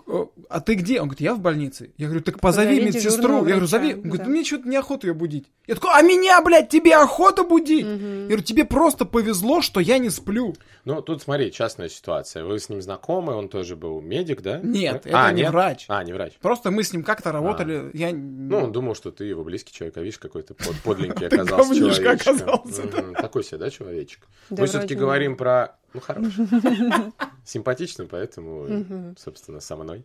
«О, 0.07 0.30
а 0.49 0.61
ты 0.61 0.74
где? 0.74 1.01
Он 1.01 1.09
говорит, 1.09 1.20
я 1.20 1.34
в 1.34 1.41
больнице. 1.41 1.91
Я 1.97 2.07
говорю, 2.07 2.22
так 2.22 2.39
позови 2.41 2.68
Позови 2.76 2.87
медсестру. 2.87 3.37
Я 3.47 3.53
говорю, 3.53 3.66
зови. 3.66 3.95
Он 3.95 4.01
говорит, 4.03 4.18
да. 4.18 4.24
«Ну, 4.24 4.30
мне 4.30 4.45
что-то 4.45 4.68
неохота 4.68 5.07
ее 5.07 5.14
будить. 5.14 5.47
Я 5.66 5.74
такой, 5.74 5.91
а 5.95 6.03
меня, 6.03 6.43
блядь, 6.43 6.68
тебе 6.68 6.97
охота 6.97 7.45
будить? 7.45 7.87
Мгм. 7.87 8.22
Я 8.22 8.26
говорю, 8.26 8.43
тебе 8.43 8.64
просто 8.64 9.05
повезло, 9.05 9.62
что 9.62 9.80
я 9.80 9.99
не 9.99 10.11
сплю. 10.11 10.55
Ну, 10.84 11.01
тут 11.03 11.22
смотри, 11.22 11.51
частная 11.51 11.89
ситуация. 11.89 12.45
Вы 12.45 12.59
с 12.59 12.68
ним 12.68 12.82
знакомы, 12.82 13.34
он 13.34 13.49
тоже 13.49 13.74
был 13.74 14.01
медик, 14.01 14.43
да? 14.43 14.61
Нет, 14.62 15.03
Да? 15.05 15.09
это 15.09 15.26
а, 15.26 15.32
не 15.32 15.43
нет? 15.43 15.51
врач. 15.51 15.87
А, 15.89 16.05
не 16.05 16.12
врач. 16.12 16.34
Просто 16.41 16.70
мы 16.70 16.82
с 16.84 16.93
ним 16.93 17.03
как-то 17.03 17.32
работали. 17.32 17.91
Я... 17.95 18.12
Ну, 18.12 18.59
он 18.59 18.72
думал, 18.72 18.95
что 18.95 19.11
ты 19.11 19.24
его 19.24 19.45
близкий 19.45 19.72
человек, 19.72 19.97
а 19.97 20.01
видишь, 20.03 20.18
какой-то 20.18 20.55
под, 20.55 20.76
подленький 20.84 21.26
оказался 21.26 21.74
человечек. 21.74 22.07
оказался, 22.07 22.82
Такой 23.14 23.45
себе, 23.45 23.59
да, 23.59 23.70
человечек? 23.70 24.26
Мы 24.51 24.66
все-таки 24.66 24.95
говорим 24.95 25.37
про... 25.37 25.78
Ну, 25.97 26.01
хороший. 26.03 26.44
Симпатичный, 27.44 28.07
поэтому, 28.07 29.14
собственно, 29.16 29.61
со 29.61 29.76
мной. 29.76 30.05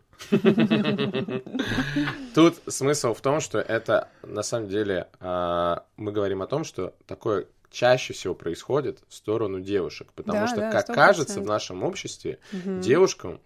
Тут 2.33 2.61
смысл 2.67 3.13
в 3.13 3.19
том, 3.21 3.41
что 3.41 3.59
это, 3.59 4.07
на 4.23 4.41
самом 4.41 4.69
деле, 4.69 5.09
а, 5.19 5.83
мы 5.97 6.11
говорим 6.13 6.41
о 6.41 6.47
том, 6.47 6.63
что 6.63 6.93
такое 7.07 7.47
чаще 7.69 8.13
всего 8.13 8.33
происходит 8.35 8.99
в 9.09 9.13
сторону 9.13 9.59
девушек, 9.59 10.13
потому 10.13 10.39
Да, 10.41 10.47
что, 10.47 10.57
да, 10.61 10.71
как 10.71 10.89
100%. 10.89 10.93
кажется, 10.93 11.41
в 11.41 11.45
нашем 11.45 11.83
обществе 11.83 12.39
Мгм. 12.53 12.79
девушкам 12.79 13.41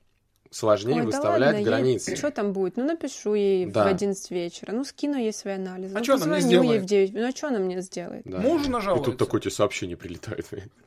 сложнее 0.56 0.96
Ой, 0.96 1.00
да 1.02 1.06
выставлять 1.08 1.54
ладно, 1.56 1.62
границы. 1.70 2.16
Что 2.16 2.32
там 2.32 2.54
будет? 2.54 2.78
Ну, 2.78 2.86
напишу 2.86 3.34
ей 3.34 3.66
Да. 3.66 3.84
в 3.84 3.88
11 3.88 4.32
вечера. 4.32 4.72
Ну, 4.72 4.86
скину 4.86 5.18
ей 5.18 5.34
свои 5.34 5.56
анализы. 5.56 5.94
А 5.96 6.00
ну, 6.00 6.06
чё 6.06 6.16
она 6.16 6.26
мне 6.28 6.36
позвоню 6.36 6.64
ей 6.64 6.80
сделает? 6.80 6.82
в 6.82 6.86
9. 6.86 7.14
Ну, 7.14 7.28
а 7.28 7.32
что 7.32 7.48
она 7.48 7.60
мне 7.60 7.82
сделает? 7.82 8.22
Да. 8.26 8.38
Мужу 8.38 8.66
И 8.66 8.70
нажалуется. 8.70 9.12
тут 9.12 9.18
такое 9.20 9.42
тебе 9.42 9.52
сообщение 9.52 9.98
прилетает. 9.98 10.46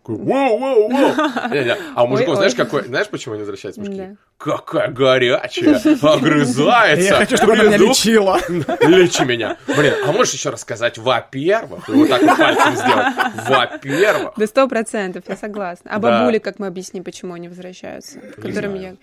Не-не. 0.08 1.76
А 1.94 2.04
у 2.04 2.06
мужиков, 2.06 2.36
знаешь, 2.36 2.52
ой. 2.52 2.56
какой, 2.56 2.84
знаешь, 2.84 3.08
почему 3.08 3.34
они 3.34 3.40
возвращаются 3.42 3.80
мужики? 3.80 3.96
Да. 3.98 4.16
Какая 4.38 4.88
горячая, 4.90 5.80
огрызается. 6.00 7.04
Я 7.08 7.14
хочу, 7.16 7.36
чтобы 7.36 7.52
она 7.54 7.64
меня 7.64 7.76
лечила. 7.76 8.38
Лечи 8.48 9.24
меня. 9.24 9.56
Блин, 9.66 9.94
а 10.06 10.12
можешь 10.12 10.32
еще 10.32 10.50
рассказать, 10.50 10.96
во-первых, 10.96 11.88
и 11.88 11.92
вот 11.92 12.08
так 12.08 12.22
вот 12.22 12.36
пальцем 12.38 12.76
сделать, 12.76 13.14
во-первых, 13.48 14.32
Да 14.36 14.46
сто 14.46 14.68
процентов, 14.68 15.24
я 15.28 15.36
согласна. 15.36 15.90
А 15.92 15.98
Да. 15.98 16.20
бабули, 16.20 16.38
как 16.38 16.58
мы 16.58 16.68
объясним, 16.68 17.04
почему 17.04 17.34
они 17.34 17.48
возвращаются? 17.48 18.20
Которым 18.20 18.74
я... 18.76 18.94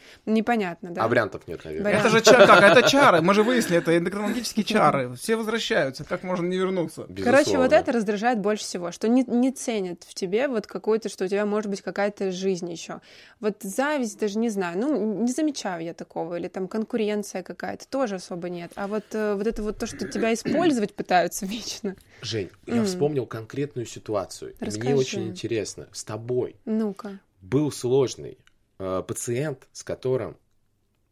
Непонятно, 0.55 0.91
да? 0.91 1.03
а 1.03 1.07
вариантов 1.07 1.47
нет, 1.47 1.63
наверное. 1.65 1.85
Вариант. 1.91 2.05
Это 2.05 2.17
же 2.17 2.21
ча- 2.23 2.45
как? 2.47 2.63
Это 2.63 2.89
чары. 2.89 3.21
Мы 3.21 3.33
же 3.33 3.43
выяснили, 3.43 3.77
это 3.77 3.97
эндокринологические 3.97 4.63
чары. 4.63 5.13
Все 5.15 5.35
возвращаются. 5.35 6.03
Как 6.03 6.23
можно 6.23 6.45
не 6.45 6.57
вернуться? 6.57 7.03
Короче, 7.03 7.23
Безусловно. 7.23 7.63
вот 7.63 7.73
это 7.73 7.91
раздражает 7.91 8.39
больше 8.39 8.63
всего, 8.63 8.91
что 8.91 9.07
не, 9.07 9.23
не 9.23 9.51
ценят 9.51 10.03
в 10.03 10.13
тебе 10.13 10.47
вот 10.47 10.67
какую-то, 10.67 11.09
что 11.09 11.25
у 11.25 11.27
тебя 11.27 11.45
может 11.45 11.69
быть 11.69 11.81
какая-то 11.81 12.31
жизнь 12.31 12.71
еще. 12.71 13.01
Вот 13.39 13.57
зависть 13.61 14.19
даже 14.19 14.37
не 14.39 14.49
знаю, 14.49 14.77
ну 14.79 15.21
не 15.23 15.31
замечаю 15.31 15.83
я 15.83 15.93
такого, 15.93 16.37
или 16.37 16.47
там 16.47 16.67
конкуренция 16.67 17.43
какая-то 17.43 17.87
тоже 17.87 18.15
особо 18.15 18.49
нет. 18.49 18.71
А 18.75 18.87
вот 18.87 19.03
э, 19.13 19.35
вот 19.35 19.45
это 19.47 19.61
вот 19.61 19.77
то, 19.77 19.85
что 19.87 20.07
тебя 20.07 20.33
использовать 20.33 20.93
пытаются 20.93 21.45
вечно. 21.45 21.95
Жень, 22.21 22.49
я 22.65 22.83
вспомнил 22.83 23.25
конкретную 23.25 23.85
ситуацию. 23.85 24.51
и 24.51 24.55
Мне 24.59 24.67
Расскажи. 24.67 24.95
очень 24.95 25.27
интересно. 25.27 25.87
С 25.91 26.03
тобой 26.03 26.55
Ну-ка. 26.65 27.19
был 27.41 27.71
сложный 27.71 28.37
э, 28.79 29.03
пациент, 29.07 29.67
с 29.71 29.83
которым 29.83 30.37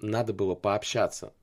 надо 0.03 0.33
было 0.33 0.53
пообщаться 0.55 1.33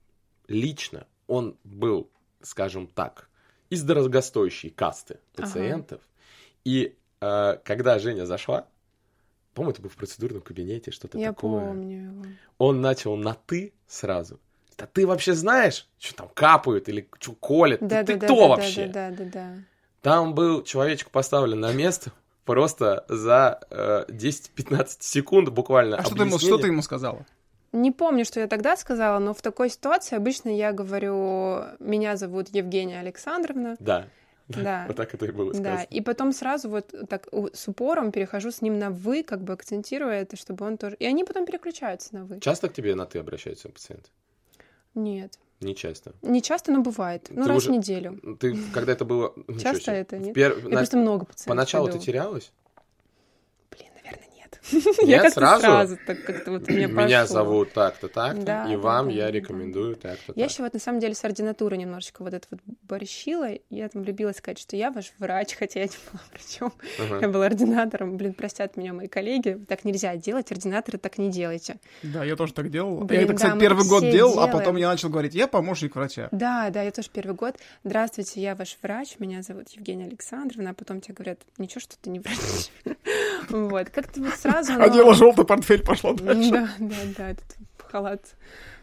лично. 0.48 1.06
Он 1.26 1.56
был, 1.64 2.10
скажем 2.42 2.86
так, 2.86 3.28
из 3.70 3.82
дорогостоящей 3.82 4.70
касты 4.70 5.14
Ага. 5.36 5.42
пациентов. 5.46 6.00
И 6.64 6.96
э, 7.20 7.56
когда 7.64 7.98
Женя 7.98 8.26
зашла, 8.26 8.66
по-моему, 9.54 9.72
это 9.72 9.82
был 9.82 9.88
в 9.90 9.96
процедурном 9.96 10.42
кабинете, 10.42 10.90
что-то 10.90 11.18
Я 11.18 11.28
такое. 11.28 11.68
помню 11.68 12.04
его. 12.10 12.24
Он 12.58 12.80
начал 12.80 13.16
на 13.16 13.34
ты 13.34 13.72
сразу. 13.86 14.38
А 14.76 14.86
ты 14.86 15.06
вообще 15.06 15.34
знаешь, 15.34 15.86
что 15.98 16.14
там 16.16 16.28
капают 16.34 16.88
или 16.88 17.08
что 17.18 17.32
колят? 17.32 17.80
Ты- 17.80 17.86
Да, 17.86 18.04
ты 18.04 18.14
да, 18.14 18.20
да, 18.20 18.26
кто 18.26 18.36
да, 18.42 18.48
вообще? 18.48 18.86
Да, 18.86 19.10
да, 19.10 19.16
да, 19.16 19.30
да. 19.30 19.54
Там 20.02 20.34
был 20.34 20.62
человечек 20.62 21.10
поставлен 21.10 21.60
на 21.60 21.72
место 21.72 22.12
просто 22.46 23.04
за 23.08 23.60
э, 23.70 24.04
10-15 24.08 24.96
секунд 25.00 25.50
буквально. 25.50 25.96
А 25.96 26.02
что 26.04 26.14
ты, 26.14 26.22
ему, 26.22 26.38
что 26.38 26.56
ты 26.58 26.68
ему 26.68 26.82
сказала? 26.82 27.26
Не 27.72 27.92
помню, 27.92 28.24
что 28.24 28.40
я 28.40 28.48
тогда 28.48 28.76
сказала, 28.76 29.18
но 29.20 29.32
в 29.32 29.42
такой 29.42 29.70
ситуации 29.70 30.16
обычно 30.16 30.48
я 30.48 30.72
говорю, 30.72 31.64
меня 31.78 32.16
зовут 32.16 32.48
Евгения 32.48 32.98
Александровна, 33.00 33.76
Да. 33.78 34.06
Да. 34.48 34.84
Вот 34.88 34.96
так 34.96 35.14
это 35.14 35.26
и 35.26 35.30
было 35.30 35.52
Да, 35.52 35.58
сказано. 35.60 35.86
и 35.90 36.00
потом 36.00 36.32
сразу 36.32 36.68
вот 36.68 36.92
так 37.08 37.28
с 37.52 37.68
упором 37.68 38.10
перехожу 38.10 38.50
с 38.50 38.60
ним 38.62 38.80
на 38.80 38.90
«вы», 38.90 39.22
как 39.22 39.42
бы 39.42 39.52
акцентируя 39.52 40.22
это, 40.22 40.36
чтобы 40.36 40.66
он 40.66 40.76
тоже... 40.76 40.96
И 40.98 41.06
они 41.06 41.22
потом 41.22 41.46
переключаются 41.46 42.12
на 42.16 42.24
«вы». 42.24 42.40
Часто 42.40 42.68
к 42.68 42.72
тебе 42.74 42.96
на 42.96 43.06
ты 43.06 43.20
обращаются 43.20 43.68
пациенты? 43.68 44.10
Нет. 44.96 45.38
Не 45.60 45.76
часто. 45.76 46.14
Не 46.22 46.42
часто, 46.42 46.72
но 46.72 46.80
бывает. 46.82 47.28
Ну, 47.30 47.42
Ты 47.44 47.48
раз 47.48 47.58
уже- 47.58 47.68
в 47.68 47.72
неделю. 47.76 48.18
Ты, 48.40 48.56
когда 48.74 48.90
это 48.92 49.04
было... 49.04 49.32
Часто 49.62 49.92
это, 49.92 50.18
нет? 50.18 50.36
Пер- 50.36 50.58
Я 50.64 50.68
на- 50.68 50.76
просто 50.78 50.96
много 50.96 51.26
пациентов 51.26 51.46
Поначалу 51.46 51.88
ты 51.88 51.98
терялась? 52.00 52.50
Блин, 53.70 53.90
наверное, 54.02 54.26
нет. 54.34 54.36
Нет, 54.49 54.49
я 55.02 55.30
сразу? 55.30 55.62
сразу 55.62 55.98
так 56.06 56.24
как-то 56.24 56.50
вот 56.52 56.68
мне 56.68 56.86
Меня 56.86 57.26
зовут 57.26 57.72
так-то, 57.72 58.08
так-то, 58.08 58.66
и 58.70 58.76
вам 58.76 59.08
я 59.08 59.30
рекомендую 59.30 59.96
так-то, 59.96 60.32
Я 60.36 60.44
еще 60.44 60.62
вот 60.62 60.74
на 60.74 60.80
самом 60.80 61.00
деле 61.00 61.14
с 61.14 61.24
ординатуры 61.24 61.76
немножечко 61.76 62.22
вот 62.22 62.34
это 62.34 62.46
вот 62.50 62.60
борщила. 62.82 63.48
Я 63.70 63.88
там 63.88 64.04
любила 64.04 64.32
сказать, 64.32 64.58
что 64.58 64.76
я 64.76 64.90
ваш 64.90 65.12
врач, 65.18 65.54
хотя 65.58 65.80
я 65.80 65.86
не 65.86 65.92
была 66.10 66.22
врачом. 66.32 66.72
Я 67.20 67.28
была 67.28 67.46
ординатором. 67.46 68.16
Блин, 68.16 68.34
простят 68.34 68.76
меня 68.76 68.92
мои 68.92 69.08
коллеги. 69.08 69.58
Так 69.68 69.84
нельзя 69.84 70.16
делать. 70.16 70.50
Ординаторы 70.52 70.98
так 70.98 71.18
не 71.18 71.30
делайте. 71.30 71.76
Да, 72.02 72.24
я 72.24 72.36
тоже 72.36 72.52
так 72.52 72.70
делал. 72.70 73.06
Я 73.10 73.22
это, 73.22 73.34
кстати, 73.34 73.58
первый 73.58 73.86
год 73.86 74.02
делал, 74.02 74.40
а 74.40 74.48
потом 74.48 74.76
я 74.76 74.88
начал 74.88 75.08
говорить, 75.08 75.34
я 75.34 75.46
помощник 75.46 75.94
врача. 75.94 76.28
Да, 76.32 76.70
да, 76.70 76.82
я 76.82 76.90
тоже 76.90 77.08
первый 77.12 77.34
год. 77.34 77.56
Здравствуйте, 77.84 78.40
я 78.40 78.54
ваш 78.54 78.78
врач, 78.82 79.16
меня 79.18 79.42
зовут 79.42 79.68
Евгения 79.70 80.04
Александровна, 80.04 80.70
а 80.70 80.74
потом 80.74 81.00
тебе 81.00 81.14
говорят, 81.14 81.40
ничего, 81.58 81.80
что 81.80 81.96
ты 82.00 82.10
не 82.10 82.20
врач. 82.20 82.70
Вот, 83.48 83.90
как-то 83.90 84.20
вот 84.20 84.34
сразу... 84.34 84.49
оно- 84.52 84.84
Одела 84.84 85.14
желтый 85.14 85.44
портфель, 85.44 85.82
пошла 85.82 86.12
дальше. 86.14 86.50
Да, 86.50 86.68
да, 86.78 86.96
да, 87.16 87.30
этот 87.30 87.56
халат, 87.78 88.34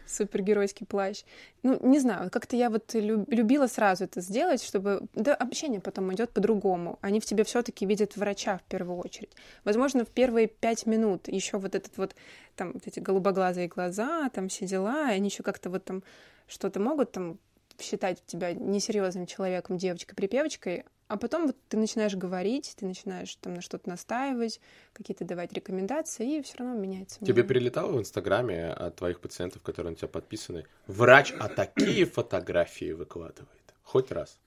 супергеройский 0.06 0.86
плащ. 0.86 1.22
Ну, 1.62 1.78
не 1.86 1.98
знаю, 1.98 2.30
как-то 2.30 2.56
я 2.56 2.70
вот 2.70 2.94
лю- 2.94 3.26
любила 3.28 3.66
сразу 3.66 4.04
это 4.04 4.20
сделать, 4.20 4.62
чтобы... 4.62 5.02
Да, 5.14 5.34
общение 5.34 5.80
потом 5.80 6.12
идет 6.14 6.30
по-другому. 6.30 6.98
Они 7.02 7.20
в 7.20 7.24
тебе 7.26 7.44
все 7.44 7.62
таки 7.62 7.84
видят 7.86 8.16
врача 8.16 8.58
в 8.58 8.62
первую 8.70 8.98
очередь. 8.98 9.30
Возможно, 9.64 10.04
в 10.04 10.08
первые 10.08 10.46
пять 10.46 10.86
минут 10.86 11.28
еще 11.28 11.58
вот 11.58 11.74
этот 11.74 11.96
вот, 11.98 12.14
там, 12.56 12.72
вот 12.72 12.86
эти 12.86 13.00
голубоглазые 13.00 13.68
глаза, 13.68 14.28
там 14.30 14.48
все 14.48 14.66
дела, 14.66 15.10
и 15.10 15.16
они 15.16 15.28
еще 15.28 15.42
как-то 15.42 15.68
вот 15.70 15.84
там 15.84 16.02
что-то 16.46 16.80
могут 16.80 17.12
там 17.12 17.38
считать 17.80 18.22
тебя 18.26 18.52
несерьезным 18.54 19.26
человеком, 19.26 19.76
девочкой-припевочкой, 19.78 20.84
А 21.08 21.16
потом 21.16 21.46
вот 21.46 21.56
ты 21.68 21.78
начинаешь 21.78 22.14
говорить, 22.14 22.74
ты 22.76 22.86
начинаешь 22.86 23.34
там 23.36 23.54
на 23.54 23.60
что-то 23.62 23.88
настаивать, 23.88 24.60
какие-то 24.92 25.24
давать 25.24 25.52
рекомендации, 25.54 26.38
и 26.38 26.42
все 26.42 26.58
равно 26.58 26.74
меняется. 26.74 27.20
Тебе 27.20 27.32
мнение. 27.32 27.48
прилетало 27.48 27.92
в 27.92 27.98
Инстаграме 27.98 28.68
от 28.68 28.96
твоих 28.96 29.20
пациентов, 29.20 29.62
которые 29.62 29.92
на 29.92 29.96
тебя 29.96 30.08
подписаны? 30.08 30.66
Врач, 30.86 31.32
а 31.38 31.48
такие 31.48 32.04
фотографии 32.04 32.92
выкладывает. 32.92 33.48
Хоть 33.82 34.12
раз. 34.12 34.38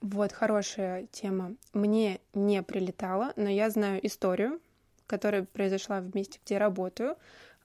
Вот, 0.00 0.32
хорошая 0.32 1.06
тема. 1.12 1.54
Мне 1.74 2.20
не 2.32 2.62
прилетало, 2.62 3.32
но 3.36 3.50
я 3.50 3.68
знаю 3.68 4.04
историю, 4.06 4.60
которая 5.06 5.44
произошла 5.44 6.00
в 6.00 6.14
месте, 6.14 6.40
где 6.44 6.54
я 6.54 6.60
работаю, 6.60 7.16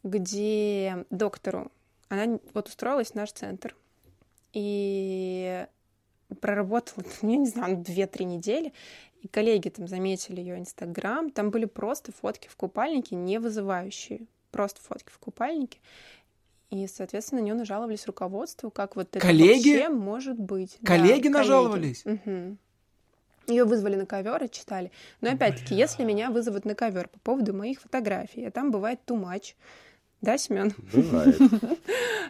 где 0.04 1.06
доктору, 1.10 1.72
она 2.10 2.40
вот 2.54 2.68
устроилась 2.68 3.12
в 3.12 3.16
наш 3.16 3.32
центр, 3.32 3.76
и 4.54 5.66
проработала, 6.36 7.04
я 7.22 7.38
не 7.38 7.48
знаю, 7.48 7.78
ну, 7.78 7.84
две-три 7.84 8.26
недели, 8.26 8.74
и 9.22 9.28
коллеги 9.28 9.70
там 9.70 9.88
заметили 9.88 10.42
ее 10.42 10.58
инстаграм, 10.58 11.30
там 11.30 11.52
были 11.52 11.66
просто 11.66 12.12
фотки 12.12 12.48
в 12.48 12.56
купальнике, 12.56 13.16
не 13.16 13.40
вызывающие, 13.40 14.22
просто 14.52 14.82
фотки 14.82 15.12
в 15.12 15.20
купальнике, 15.20 15.80
и, 16.72 16.88
соответственно, 16.88 17.42
на 17.42 17.46
нее 17.46 17.54
нажаловались 17.54 18.08
руководству, 18.08 18.72
как 18.72 18.96
вот 18.96 19.10
это 19.10 19.20
Коллеги? 19.20 19.74
вообще 19.74 19.90
может 19.90 20.40
быть. 20.40 20.78
Да, 20.80 20.88
Коллеги 20.98 21.28
нажаловались? 21.28 22.06
Мгм. 22.06 22.58
Ее 23.48 23.66
вызвали 23.66 23.96
на 23.96 24.06
ковер 24.06 24.42
и 24.44 24.50
читали. 24.50 24.90
Но 25.20 25.32
опять-таки, 25.32 25.76
если 25.76 26.06
меня 26.06 26.30
вызовут 26.30 26.64
на 26.64 26.74
ковер 26.74 27.10
по 27.10 27.20
поводу 27.20 27.54
моих 27.54 27.82
фотографий, 27.82 28.46
а 28.46 28.52
там 28.52 28.72
бывает 28.72 29.02
too 29.06 29.22
much, 29.22 29.56
да, 30.22 30.38
Семен? 30.38 30.74
Бывает. 30.94 31.38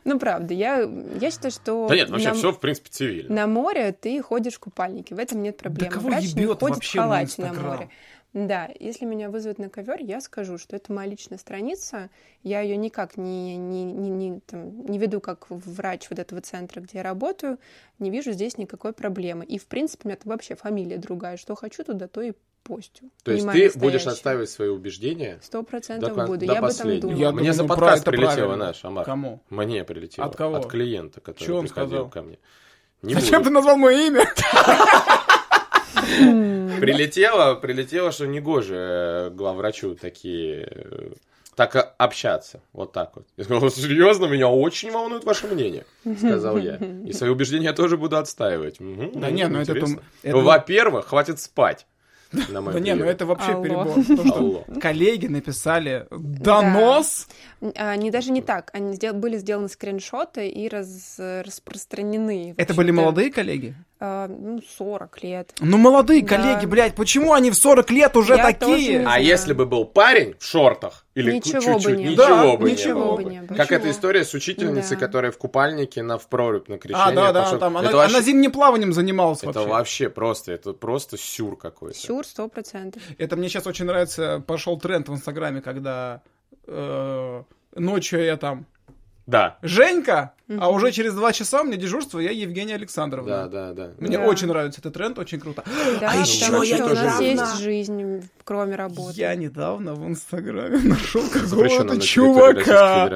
Ну, 0.03 0.17
правда, 0.17 0.55
я, 0.55 0.89
я 1.19 1.29
считаю, 1.29 1.51
что 1.51 1.87
Да 1.87 1.95
нет, 1.95 2.09
вообще 2.09 2.29
на, 2.29 2.33
все 2.33 2.51
в 2.51 2.59
принципе 2.59 2.89
цивильно. 2.89 3.35
на 3.35 3.45
море 3.45 3.91
ты 3.91 4.19
ходишь 4.23 4.55
в 4.55 4.59
купальнике, 4.59 5.13
в 5.13 5.19
этом 5.19 5.43
нет 5.43 5.57
проблем. 5.57 5.91
кого 5.91 6.09
Врач 6.09 6.33
не 6.33 6.45
ходит 6.47 6.61
вообще 6.61 6.91
в 6.93 6.95
на 6.95 7.01
халате 7.03 7.41
на, 7.43 7.53
море. 7.53 7.89
Да, 8.33 8.69
если 8.79 9.05
меня 9.05 9.29
вызовут 9.29 9.59
на 9.59 9.69
ковер, 9.69 10.01
я 10.01 10.21
скажу, 10.21 10.57
что 10.57 10.75
это 10.75 10.93
моя 10.93 11.09
личная 11.09 11.37
страница. 11.37 12.09
Я 12.43 12.61
ее 12.61 12.77
никак 12.77 13.17
не, 13.17 13.57
не, 13.57 13.83
не, 13.83 14.09
не, 14.09 14.39
там, 14.39 14.85
не 14.85 14.97
веду 14.97 15.19
как 15.19 15.47
врач 15.49 16.09
вот 16.09 16.17
этого 16.17 16.39
центра, 16.39 16.79
где 16.79 16.99
я 16.99 17.03
работаю. 17.03 17.59
Не 17.99 18.09
вижу 18.09 18.31
здесь 18.31 18.57
никакой 18.57 18.93
проблемы. 18.93 19.43
И, 19.43 19.59
в 19.59 19.65
принципе, 19.65 20.03
у 20.05 20.07
меня 20.07 20.17
там 20.17 20.31
вообще 20.31 20.55
фамилия 20.55 20.97
другая. 20.97 21.35
Что 21.35 21.55
хочу 21.55 21.83
туда, 21.83 22.07
то 22.07 22.21
и 22.21 22.31
постю. 22.63 23.11
То 23.23 23.31
есть 23.31 23.43
ты 23.43 23.47
моя 23.47 23.71
будешь 23.75 24.05
отстаивать 24.07 24.49
свои 24.49 24.69
убеждения 24.69 25.39
Сто 25.41 25.63
процентов 25.63 26.15
буду. 26.15 26.37
до 26.37 26.45
я 26.45 26.53
там 26.53 26.61
последнего. 26.61 27.01
думала. 27.01 27.17
Я 27.19 27.31
Мне 27.31 27.37
думаю, 27.39 27.53
за 27.53 27.61
ну, 27.63 27.67
подкаст 27.69 28.05
прилетело 28.05 28.33
правильно. 28.35 28.55
наш, 28.57 28.85
Амар. 28.85 29.05
Кому? 29.05 29.41
Мне 29.49 29.83
прилетело. 29.83 30.27
От 30.27 30.35
кого? 30.35 30.55
От 30.57 30.67
клиента, 30.67 31.21
который 31.21 31.51
он 31.51 31.61
приходил 31.65 31.89
сказал? 31.89 32.09
ко 32.09 32.21
мне. 32.21 32.37
Не 33.01 33.13
Зачем 33.15 33.39
буду. 33.39 33.45
ты 33.45 33.49
назвал 33.49 33.77
мое 33.77 34.07
имя? 34.07 34.25
Прилетело, 36.79 37.55
прилетело, 37.55 38.11
что 38.11 38.25
негоже 38.27 38.75
э, 38.75 39.29
главврачу 39.31 39.95
такие 39.95 40.67
э, 40.71 41.11
так 41.55 41.93
общаться. 41.97 42.61
Вот 42.73 42.91
так 42.91 43.15
вот. 43.15 43.27
Я 43.37 43.43
сказал, 43.43 43.69
серьезно, 43.69 44.25
меня 44.25 44.47
очень 44.47 44.91
волнует 44.91 45.23
ваше 45.23 45.47
мнение, 45.47 45.85
сказал 46.17 46.57
я. 46.57 46.77
И 47.05 47.13
свои 47.13 47.29
убеждения 47.29 47.65
я 47.65 47.73
тоже 47.73 47.97
буду 47.97 48.17
отстаивать. 48.17 48.79
Мгм, 48.79 49.19
Да 49.19 49.29
не, 49.31 49.47
ну 49.47 49.59
это 49.59 49.73
это- 49.73 50.37
Во-первых, 50.37 51.07
хватит 51.07 51.39
спать. 51.39 51.85
На 52.49 52.61
мой 52.61 52.73
Да 52.73 52.79
не, 52.79 52.93
ну 52.95 53.05
это 53.05 53.25
вообще 53.25 53.51
Алло. 53.51 53.63
перебор. 53.63 53.87
То, 53.93 54.25
что 54.27 54.35
Алло. 54.37 54.65
коллеги 54.79 55.27
написали 55.27 56.07
донос. 56.11 57.27
Они 57.75 58.09
даже 58.11 58.31
не 58.31 58.41
так. 58.41 58.69
Они 58.73 58.93
сдел- 58.93 59.13
были 59.13 59.37
сделаны 59.37 59.67
скриншоты 59.69 60.47
и 60.47 60.69
раз- 60.69 61.15
распространены. 61.19 62.53
Это 62.57 62.73
были 62.73 62.91
молодые 62.91 63.31
коллеги? 63.31 63.75
А, 64.03 64.27
ну, 64.27 64.59
40 64.77 65.21
лет. 65.23 65.53
Ну, 65.59 65.77
молодые 65.77 66.23
Да. 66.23 66.35
коллеги, 66.35 66.65
блядь, 66.65 66.95
почему 66.95 67.33
они 67.33 67.51
в 67.51 67.55
40 67.55 67.91
лет 67.91 68.17
уже 68.17 68.35
Я 68.35 68.51
такие? 68.51 69.05
А 69.07 69.19
если 69.19 69.53
бы 69.53 69.67
был 69.67 69.85
парень 69.85 70.33
в 70.39 70.43
шортах 70.43 71.05
или 71.13 71.33
Ничего 71.33 71.59
бы 71.75 71.79
чуть-чуть, 71.79 71.97
не 71.99 72.03
ничего 72.09 72.25
было. 72.27 72.57
бы 72.57 72.71
ничего 72.71 72.93
не 72.99 73.05
было. 73.05 73.15
бы 73.17 73.23
бы. 73.23 73.29
не 73.29 73.41
было. 73.41 73.55
Как 73.57 73.65
Ничего. 73.69 73.77
эта 73.79 73.91
история 73.91 74.25
с 74.25 74.33
учительницей, 74.33 74.97
Да. 74.97 75.05
которая 75.05 75.31
в 75.31 75.37
купальнике 75.37 76.01
на 76.01 76.17
в 76.17 76.27
прорубь 76.27 76.67
на 76.67 76.79
крещение 76.79 77.05
А, 77.09 77.11
да, 77.13 77.31
да, 77.31 77.43
пошла. 77.43 77.57
там, 77.59 77.77
она, 77.77 77.87
это 77.89 77.97
вообще, 77.97 78.15
она 78.15 78.23
зимним 78.25 78.51
плаванием 78.51 78.91
занималась 78.91 79.43
это 79.43 79.47
вообще. 79.59 79.69
вообще 79.69 80.09
просто, 80.09 80.51
это 80.53 80.73
просто 80.73 81.17
сюр 81.17 81.55
какой-то. 81.55 81.97
Сюр, 81.99 82.25
сто 82.25 82.47
процентов. 82.47 83.03
Это 83.19 83.35
мне 83.35 83.49
сейчас 83.49 83.67
очень 83.67 83.85
нравится, 83.85 84.43
пошел 84.47 84.79
тренд 84.79 85.09
в 85.09 85.13
Инстаграме, 85.13 85.61
когда 85.61 86.23
э, 86.67 87.43
ночью 87.75 88.23
я 88.23 88.37
там 88.37 88.65
Да, 89.31 89.57
Женька, 89.61 90.33
а 90.59 90.69
уже 90.69 90.91
через 90.91 91.13
два 91.13 91.31
часа 91.31 91.61
у 91.61 91.63
меня 91.63 91.77
дежурство, 91.77 92.19
я 92.19 92.31
Евгения 92.31 92.75
Александровна. 92.75 93.47
да, 93.47 93.47
да, 93.47 93.73
да. 93.73 93.91
Мне 93.97 94.17
Да. 94.17 94.25
очень 94.25 94.47
нравится 94.47 94.81
этот 94.81 94.93
тренд, 94.93 95.17
очень 95.17 95.39
круто. 95.39 95.63
Да, 96.01 96.11
А 96.11 96.15
еще 96.17 96.45
я 96.65 96.75
что 96.75 96.85
у 96.85 96.93
нас 96.93 97.21
есть 97.21 97.59
жизнь, 97.59 98.29
кроме 98.43 98.75
работы. 98.75 99.13
Я 99.19 99.33
недавно 99.35 99.95
в 99.95 100.05
Инстаграме 100.05 100.79
нашел 100.83 101.21
какого-то 101.29 101.99
чувака. 102.01 103.09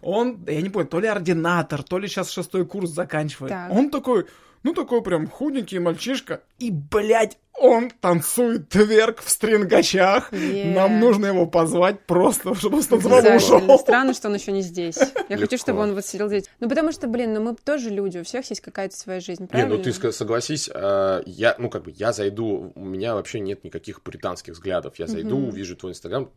Он, 0.00 0.44
я 0.46 0.62
не 0.62 0.68
помню, 0.68 0.88
то 0.88 1.00
ли 1.00 1.08
ординатор, 1.08 1.82
то 1.82 1.98
ли 1.98 2.06
сейчас 2.08 2.30
шестой 2.30 2.64
курс 2.64 2.90
заканчивает. 2.90 3.52
Так. 3.52 3.72
Он 3.72 3.90
такой, 3.90 4.26
ну 4.62 4.74
такой 4.74 5.02
прям 5.02 5.26
худенький 5.28 5.78
мальчишка. 5.78 6.40
И, 6.58 6.70
блядь, 6.70 7.38
он 7.58 7.90
танцует 8.00 8.68
тверк 8.70 9.20
в 9.20 9.28
стрингачах. 9.28 10.32
Е. 10.32 10.72
Нам 10.74 10.98
нужно 11.00 11.26
его 11.26 11.46
позвать 11.46 12.00
просто, 12.06 12.54
чтобы 12.54 12.76
он 12.76 12.82
станцевал 12.82 13.18
и 13.18 13.26
Обязательно. 13.28 13.56
ушел. 13.64 13.78
Странно, 13.78 14.14
что 14.14 14.28
он 14.28 14.34
еще 14.34 14.52
не 14.52 14.62
здесь. 14.62 14.96
Я 14.96 15.36
хочу, 15.36 15.42
Легко. 15.42 15.56
чтобы 15.58 15.80
он 15.80 15.94
вот 15.94 16.04
сидел 16.06 16.28
здесь. 16.28 16.44
Ну, 16.60 16.68
потому 16.68 16.92
что, 16.92 17.06
блин, 17.08 17.34
ну 17.34 17.40
мы 17.42 17.54
тоже 17.54 17.90
люди, 17.90 18.18
у 18.18 18.24
всех 18.24 18.48
есть 18.50 18.60
какая-то 18.62 18.96
своя 18.96 19.20
жизнь, 19.20 19.42
Не, 19.42 19.48
правильно? 19.48 19.76
ну 19.76 19.82
ты 19.82 19.92
согласись, 20.12 20.70
э, 20.72 21.22
я, 21.26 21.54
ну 21.58 21.68
как 21.70 21.84
бы, 21.84 21.92
я 21.94 22.12
зайду, 22.12 22.72
у 22.74 22.84
меня 22.84 23.14
вообще 23.14 23.40
нет 23.40 23.64
никаких 23.64 24.00
пуританских 24.02 24.54
взглядов. 24.54 24.94
Я 24.98 25.06
зайду, 25.06 25.36
Мгм. 25.38 25.48
увижу 25.48 25.76
твой 25.76 25.92
инстаграм, 25.92 26.30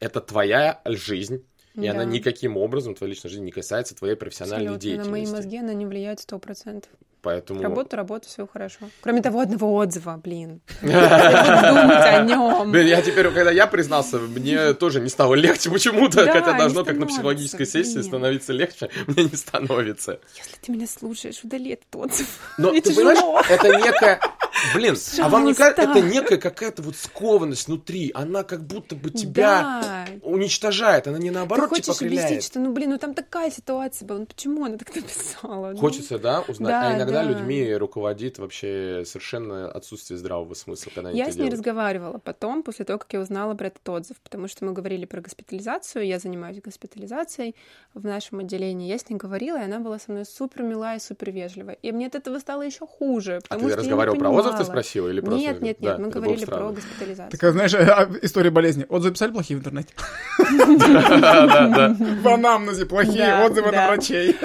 это 0.00 0.20
твоя 0.20 0.80
жизнь, 0.84 1.44
и 1.74 1.86
она 1.86 2.00
Да. 2.00 2.04
никаким 2.04 2.56
образом, 2.56 2.94
твоя 2.94 3.10
личная 3.12 3.30
жизнь, 3.30 3.44
не 3.44 3.52
касается 3.52 3.94
твоей 3.94 4.14
профессиональной 4.16 4.74
Абсолютно. 4.74 5.04
На 5.04 5.10
мои 5.10 5.20
деятельности. 5.22 5.34
мозги 5.34 5.58
она 5.58 5.74
не 5.74 5.86
влияет 5.86 6.20
сто 6.20 6.38
процентов. 6.38 6.90
Поэтому... 7.22 7.62
Работа, 7.62 7.96
работа, 7.96 8.26
все 8.26 8.48
хорошо. 8.48 8.78
Кроме 9.00 9.22
того 9.22 9.38
одного 9.40 9.72
отзыва, 9.76 10.16
блин. 10.22 10.60
Думать 10.82 10.96
о 12.04 12.22
нем. 12.24 12.72
Блин, 12.72 12.86
я 12.88 13.00
теперь, 13.00 13.30
когда 13.30 13.52
я 13.52 13.68
признался, 13.68 14.18
мне 14.18 14.74
тоже 14.74 15.00
не 15.00 15.08
стало 15.08 15.34
легче 15.34 15.70
почему-то, 15.70 16.26
хотя 16.26 16.58
должно, 16.58 16.84
как 16.84 16.98
на 16.98 17.06
психологической 17.06 17.64
сессии, 17.64 18.00
становиться 18.00 18.52
легче, 18.52 18.90
мне 19.06 19.24
не 19.24 19.36
становится. 19.36 20.18
Если 20.36 20.56
ты 20.60 20.72
меня 20.72 20.88
слушаешь, 20.88 21.44
удали 21.44 21.70
этот 21.70 21.94
отзыв. 21.94 22.26
Но 22.58 22.72
ты 22.72 22.92
понимаешь, 22.94 23.46
это 23.48 23.68
некая... 23.68 24.20
Блин, 24.74 24.96
а 25.20 25.28
вам 25.28 25.44
не 25.46 25.54
кажется, 25.54 25.82
это 25.82 26.00
некая 26.00 26.38
какая-то 26.38 26.82
вот 26.82 26.96
скованность 26.96 27.66
внутри, 27.68 28.10
она 28.14 28.42
как 28.44 28.64
будто 28.64 28.94
бы 28.96 29.10
тебя 29.10 29.80
Да. 29.82 30.06
уничтожает, 30.22 31.06
она 31.08 31.18
не 31.18 31.28
Ты 31.30 31.34
наоборот 31.34 31.70
типа 31.70 31.86
хочешь 31.88 32.02
объяснить, 32.02 32.20
окрыляет. 32.24 32.44
что, 32.44 32.60
ну, 32.60 32.72
блин, 32.72 32.90
ну 32.90 32.98
там 32.98 33.14
такая 33.14 33.50
ситуация 33.50 34.06
была, 34.06 34.20
ну 34.20 34.26
почему 34.26 34.64
она 34.64 34.76
так 34.78 34.94
написала? 34.94 35.70
Ну, 35.72 35.76
Хочется, 35.78 36.18
да, 36.18 36.40
узнать. 36.42 36.70
Да, 36.70 36.88
а 36.88 36.96
иногда 36.96 37.22
да. 37.22 37.28
людьми 37.30 37.74
руководит 37.74 38.38
вообще 38.38 39.02
совершенно 39.06 39.70
отсутствие 39.70 40.18
здравого 40.18 40.54
смысла, 40.54 40.90
когда 40.94 41.10
Я 41.10 41.24
с 41.24 41.28
ней 41.28 41.34
делают. 41.34 41.54
разговаривала 41.54 42.18
потом, 42.18 42.62
после 42.62 42.84
того, 42.84 42.98
как 42.98 43.12
я 43.12 43.20
узнала 43.20 43.54
про 43.54 43.66
этот 43.68 43.88
отзыв, 43.88 44.16
потому 44.22 44.48
что 44.48 44.64
мы 44.64 44.72
говорили 44.72 45.04
про 45.04 45.20
госпитализацию, 45.20 46.06
я 46.06 46.18
занимаюсь 46.18 46.60
госпитализацией 46.62 47.54
в 47.94 48.04
нашем 48.04 48.40
отделении. 48.40 48.88
Я 48.88 48.98
с 48.98 49.08
ней 49.08 49.16
говорила, 49.16 49.56
и 49.60 49.64
она 49.64 49.78
была 49.80 49.98
со 49.98 50.10
мной 50.12 50.24
супер 50.24 50.62
милая 50.62 50.96
и 50.96 51.00
супер 51.00 51.30
вежливая. 51.30 51.76
И 51.82 51.92
мне 51.92 52.06
от 52.06 52.14
этого 52.14 52.38
стало 52.38 52.62
еще 52.62 52.86
хуже. 52.86 53.40
А 53.48 53.54
ты 53.56 53.60
что 53.60 53.68
я 53.68 53.74
не 53.74 53.80
разговаривал 53.80 54.16
про 54.18 54.30
отзыв, 54.30 54.51
ты 54.52 54.58
понимала. 54.58 54.72
спросила 54.82 55.08
или 55.08 55.20
просто... 55.20 55.38
Нет, 55.40 55.60
нет, 55.62 55.80
нет, 55.80 55.96
Да, 55.96 55.98
мы 55.98 56.10
говорили 56.10 56.44
про 56.44 56.70
госпитализацию. 56.72 57.30
Такая, 57.30 57.52
знаешь, 57.52 57.74
а, 57.74 58.08
история 58.22 58.50
болезни. 58.50 58.86
Отзывы 58.88 59.12
писали 59.14 59.32
плохие 59.32 59.56
в 59.56 59.60
интернете? 59.60 59.90
Да, 60.38 61.46
да, 61.46 61.66
да. 61.68 61.96
В 62.22 62.28
анамнезе 62.28 62.86
плохие 62.86 63.44
отзывы 63.44 63.70
на 63.72 63.86
врачей. 63.88 64.36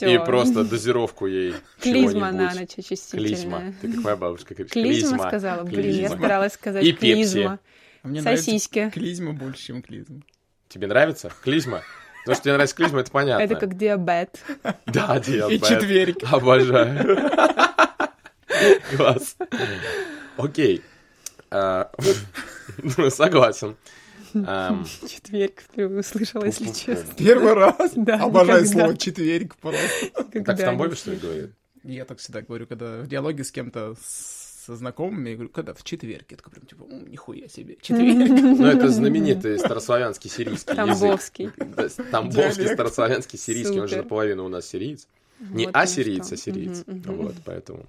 И 0.00 0.18
просто 0.18 0.64
дозировку 0.64 1.26
ей 1.26 1.54
Клизма 1.80 2.30
на 2.32 2.52
ночь 2.54 2.74
Клизма. 2.74 2.74
очистительная. 2.78 3.74
Ты 3.80 3.92
как 3.92 4.04
моя 4.04 4.16
бабушка 4.16 4.54
говорит. 4.54 4.72
Клизма 4.72 5.28
сказала. 5.28 5.62
Блин, 5.64 5.86
я 5.90 5.92
Клизма. 6.08 6.16
старалась 6.18 6.52
сказать 6.52 6.84
И 6.84 6.92
пепси. 6.92 7.14
клизма. 7.32 7.58
А 8.02 8.08
мне 8.08 8.20
нравится 8.20 8.44
Сосиски. 8.44 8.90
Клизма 8.92 9.32
больше, 9.32 9.62
чем 9.66 9.82
клизма. 9.82 10.20
Тебе 10.68 10.86
нравится? 10.86 11.30
Клизма? 11.42 11.82
То, 12.26 12.34
что 12.34 12.42
тебе 12.44 12.54
нравится 12.54 12.74
клизма, 12.76 13.00
это 13.00 13.10
понятно. 13.10 13.42
Это 13.42 13.54
как 13.54 13.76
диабет. 13.78 14.40
Да, 14.86 15.16
И 15.16 15.30
диабет. 15.30 15.64
четверик. 15.64 16.16
Обожаю. 16.30 17.16
Класс. 18.96 19.36
Окей. 20.36 20.82
А, 21.50 21.90
ну, 22.96 23.10
Согласен. 23.10 23.76
Четверг 25.08 25.62
впервые 25.62 26.00
услышала, 26.00 26.44
если 26.44 26.66
честно. 26.72 27.14
Первый 27.16 27.54
раз. 27.54 27.92
Да, 27.94 28.22
Обожаю 28.24 28.66
слово 28.66 28.96
четверик 28.96 29.56
просто. 29.56 29.80
Так 30.12 30.58
в 30.58 30.60
Тамбове, 30.60 30.94
что 30.94 31.12
ли, 31.12 31.16
говорит? 31.16 31.50
Я 31.84 32.04
так 32.04 32.18
всегда 32.18 32.42
говорю, 32.42 32.66
когда 32.66 32.98
в 32.98 33.06
диалоге 33.06 33.44
с 33.44 33.52
кем-то 33.52 33.94
со 34.00 34.74
знакомыми, 34.74 35.30
я 35.30 35.34
говорю, 35.36 35.50
когда 35.50 35.72
в 35.72 35.84
четверг, 35.84 36.26
я 36.30 36.36
такой 36.36 36.52
прям 36.52 36.66
типа, 36.66 36.82
«М, 36.90 37.08
нихуя 37.08 37.48
себе, 37.48 37.76
четверг. 37.80 38.28
Ну, 38.58 38.66
это 38.66 38.88
знаменитый 38.88 39.58
старославянский 39.60 40.28
сирийский 40.28 40.72
язык. 40.72 40.86
Тамбовский. 40.98 41.50
Тамбовский, 42.10 42.66
старославянский, 42.66 43.38
сирийский, 43.38 43.78
он 43.78 43.86
же 43.86 43.98
наполовину 43.98 44.44
у 44.44 44.48
нас 44.48 44.66
сириец. 44.66 45.06
Не 45.38 45.68
а 45.72 45.86
сириец. 45.86 46.28
Мгм, 46.32 46.84
мгм. 46.86 47.16
Вот, 47.16 47.34
поэтому. 47.44 47.86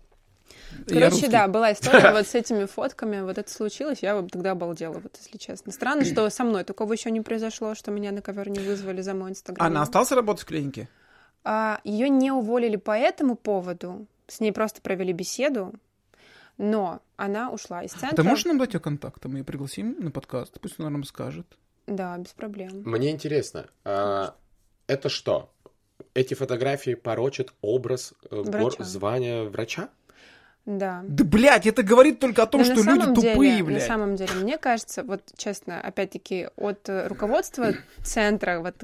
Короче, 0.88 1.28
да, 1.28 1.48
была 1.48 1.74
история 1.74 2.12
вот 2.14 2.28
с 2.28 2.36
этими 2.36 2.66
фотками, 2.66 3.22
вот 3.22 3.38
это 3.38 3.50
случилось, 3.52 4.00
я 4.02 4.22
тогда 4.32 4.52
обалдела, 4.52 4.94
вот 4.94 5.18
если 5.22 5.38
честно. 5.38 5.72
Странно, 5.72 6.06
что 6.06 6.30
со 6.30 6.44
мной 6.44 6.64
такого 6.64 6.94
еще 6.94 7.12
не 7.12 7.22
произошло, 7.22 7.76
что 7.76 7.92
меня 7.92 8.12
на 8.12 8.22
ковер 8.22 8.50
не 8.50 8.60
вызвали 8.60 9.02
за 9.02 9.14
мой 9.14 9.32
инстаграм. 9.32 9.66
Она 9.66 9.82
осталась 9.82 10.12
работать 10.12 10.44
в 10.44 10.48
клинике? 10.48 10.90
А, 11.44 11.80
ее 11.84 12.10
не 12.10 12.32
уволили 12.32 12.76
по 12.76 12.92
этому 12.98 13.36
поводу, 13.36 14.06
с 14.28 14.40
ней 14.40 14.52
просто 14.52 14.82
провели 14.82 15.14
беседу, 15.14 15.74
но 16.58 17.02
она 17.16 17.52
ушла 17.52 17.84
из 17.84 17.92
центра. 17.92 18.16
Ты 18.18 18.24
можешь 18.24 18.46
нам 18.46 18.58
дать 18.58 18.74
ее 18.74 18.80
контакты? 18.80 19.28
Мы 19.30 19.40
ее 19.40 19.44
пригласим 19.44 19.96
на 20.00 20.12
подкаст, 20.12 20.60
пусть 20.60 20.80
она 20.80 20.90
нам 20.90 21.04
скажет. 21.04 21.48
Да, 21.86 22.18
без 22.18 22.32
проблем. 22.34 22.82
Мне 22.84 23.12
интересно, 23.12 23.68
а, 23.86 24.36
это 24.88 25.10
что? 25.10 25.50
Эти 26.14 26.34
фотографии 26.34 26.96
порочат 26.96 27.54
образ 27.62 28.14
э, 28.30 28.42
гор- 28.44 28.52
Врача. 28.52 28.84
звания 28.84 29.44
врача? 29.44 29.90
Да. 30.68 31.02
Да, 31.08 31.24
блядь, 31.24 31.66
это 31.66 31.82
говорит 31.82 32.20
только 32.20 32.44
о 32.44 32.46
том, 32.46 32.60
Но 32.60 32.66
что 32.66 32.76
люди 32.76 33.00
самом 33.00 33.16
тупые, 33.16 33.52
деле, 33.52 33.64
блядь. 33.64 33.80
На 33.80 33.88
самом 33.88 34.16
деле, 34.18 34.34
мне 34.34 34.58
кажется, 34.58 35.02
вот 35.02 35.22
честно, 35.38 35.80
опять-таки, 35.80 36.50
от 36.58 36.90
э, 36.90 37.08
руководства 37.08 37.72
центра, 38.04 38.60
вот 38.60 38.76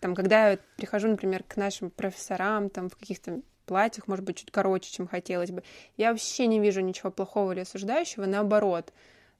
там, 0.00 0.16
когда 0.16 0.50
я 0.50 0.58
прихожу, 0.76 1.06
например, 1.06 1.44
к 1.46 1.56
нашим 1.56 1.90
профессорам, 1.90 2.68
там, 2.68 2.90
в 2.90 2.96
каких-то 2.96 3.42
платьях, 3.64 4.08
может 4.08 4.24
быть, 4.24 4.38
чуть 4.38 4.50
короче, 4.50 4.90
чем 4.90 5.06
хотелось 5.06 5.52
бы, 5.52 5.62
я 5.96 6.10
вообще 6.10 6.48
не 6.48 6.58
вижу 6.58 6.80
ничего 6.80 7.12
плохого 7.12 7.52
или 7.52 7.60
осуждающего, 7.60 8.26
наоборот. 8.26 8.92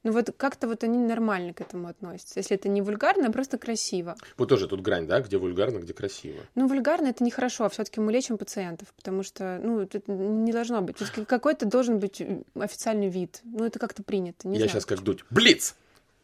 Ну 0.05 0.13
вот 0.13 0.31
как-то 0.37 0.69
вот 0.69 0.85
они 0.85 0.99
нормально 0.99 1.53
к 1.55 1.61
этому 1.61 1.89
относятся. 1.89 2.39
Если 2.39 2.57
это 2.57 2.69
не 2.69 2.83
вульгарно, 2.83 3.29
а 3.29 3.33
просто 3.33 3.59
красиво. 3.59 4.17
Вот 4.37 4.49
тоже 4.51 4.69
тут 4.69 4.81
грань, 4.83 5.07
да, 5.07 5.21
где 5.21 5.39
вульгарно, 5.39 5.79
где 5.79 5.93
красиво. 5.95 6.41
Ну, 6.55 6.69
вульгарно 6.69 7.09
это 7.09 7.25
нехорошо, 7.25 7.65
а 7.65 7.69
все-таки 7.71 8.01
мы 8.01 8.13
лечим 8.13 8.37
пациентов, 8.39 8.89
потому 8.95 9.23
что, 9.23 9.59
ну, 9.63 9.81
это 9.81 10.01
не 10.13 10.53
должно 10.53 10.83
быть. 10.83 10.97
Какой-то 11.27 11.67
должен 11.67 11.99
быть 11.99 12.21
э, 12.21 12.43
официальный 12.55 13.09
вид. 13.09 13.41
Ну, 13.45 13.65
это 13.65 13.79
как-то 13.79 14.03
принято. 14.03 14.47
Не 14.47 14.55
Я 14.55 14.59
знаю. 14.61 14.71
сейчас 14.71 14.87
как 14.87 15.01
дуть. 15.01 15.25
Блиц! 15.31 15.75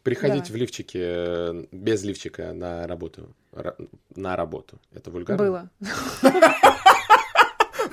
Приходить 0.03 0.49
Да. 0.49 0.53
в 0.53 0.57
лифчике, 0.57 0.99
э, 1.03 1.65
без 1.73 2.03
лифчика 2.05 2.53
на 2.53 2.87
работу. 2.87 3.35
Ра- 3.53 3.77
На 4.15 4.37
работу. 4.37 4.79
Это 4.93 5.11
вульгарно? 5.11 5.43
Было. 5.43 5.71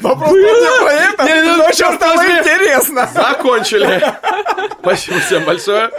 Вопрос 0.08 0.32
был 0.32 0.38
не 0.38 0.82
про 0.82 0.92
это, 0.94 1.24
Не, 1.24 1.42
не, 1.42 1.58
но 1.58 1.58
ну, 1.58 1.74
сейчас 1.74 1.96
стало 1.96 2.22
интересно. 2.24 3.10
Закончили! 3.14 4.02
Спасибо 4.80 5.20
всем 5.20 5.46
большое. 5.46 5.92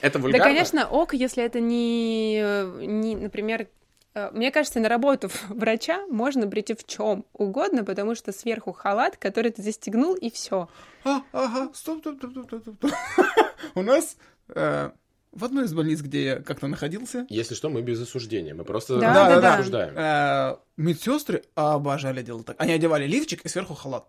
Это 0.00 0.18
Да, 0.18 0.22
вульгарно? 0.22 0.44
конечно, 0.44 0.88
ок, 0.88 1.14
если 1.14 1.44
это 1.44 1.60
не, 1.60 2.40
не, 2.86 3.14
например, 3.14 3.68
э, 4.14 4.30
мне 4.32 4.50
кажется, 4.50 4.80
на 4.80 4.88
работу 4.88 5.30
врача 5.48 6.04
можно 6.08 6.48
прийти 6.48 6.74
в 6.74 6.84
чем 6.84 7.24
угодно, 7.32 7.84
потому 7.84 8.14
что 8.16 8.32
сверху 8.32 8.72
халат, 8.72 9.16
который 9.16 9.52
ты 9.52 9.62
застегнул, 9.62 10.14
и 10.14 10.30
все. 10.30 10.68
А, 11.04 11.22
ага, 11.32 11.70
стоп, 11.74 12.00
стоп, 12.00 12.16
стоп, 12.18 12.32
стоп, 12.32 12.62
стоп, 12.62 12.74
стоп. 12.76 12.90
У 13.76 13.82
нас 13.82 14.16
э, 14.54 14.90
в 15.32 15.44
одной 15.44 15.64
из 15.64 15.72
больниц, 15.74 16.00
где 16.00 16.24
я 16.24 16.36
как-то 16.36 16.66
находился, 16.68 17.26
Если 17.28 17.54
что, 17.54 17.68
мы 17.70 17.82
без 17.82 18.00
осуждения. 18.00 18.54
Мы 18.54 18.64
просто 18.64 18.98
Да, 18.98 19.12
да, 19.14 19.28
да, 19.28 19.40
да. 19.40 19.54
обсуждаем. 19.54 19.94
э, 19.96 20.56
медсестры 20.76 21.42
обожали 21.54 22.22
делать 22.22 22.46
так. 22.46 22.56
Они 22.58 22.72
одевали 22.72 23.06
лифчик 23.06 23.40
и 23.44 23.48
сверху 23.48 23.74
халат. 23.74 24.06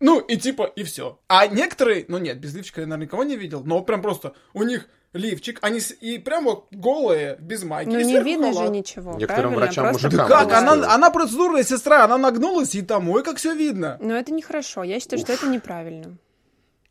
Ну, 0.00 0.20
и 0.20 0.36
типа, 0.36 0.64
и 0.76 0.84
все. 0.84 1.18
А 1.28 1.46
некоторые, 1.48 2.04
ну 2.08 2.18
нет, 2.18 2.38
без 2.40 2.54
лифчика 2.54 2.80
я, 2.82 2.86
наверное, 2.86 3.06
никого 3.06 3.24
не 3.24 3.36
видел, 3.36 3.62
но 3.64 3.82
прям 3.82 4.00
просто 4.00 4.32
у 4.54 4.62
них 4.62 4.88
лифчик, 5.12 5.58
они 5.62 5.80
с- 5.80 5.90
и 5.90 6.18
прям 6.18 6.44
вот 6.44 6.68
голые, 6.70 7.36
без 7.40 7.64
майки. 7.64 7.88
Ну, 7.90 8.00
не 8.00 8.20
видно 8.20 8.52
халат. 8.52 8.66
же 8.68 8.72
ничего, 8.72 9.14
Некоторым 9.14 9.54
врачам 9.54 9.86
Просто 9.88 10.06
мужикам 10.06 10.28
Да 10.28 10.44
как? 10.44 10.52
Она, 10.52 10.94
она 10.94 11.10
процедурная 11.10 11.64
сестра, 11.64 12.04
она 12.04 12.16
нагнулась 12.16 12.74
и 12.76 12.82
там, 12.82 13.08
ой, 13.10 13.24
как 13.24 13.38
все 13.38 13.54
видно. 13.54 13.98
Но 14.00 14.14
это 14.16 14.32
нехорошо. 14.32 14.84
Я 14.84 15.00
считаю, 15.00 15.20
что 15.20 15.32
это 15.32 15.48
неправильно. 15.48 16.16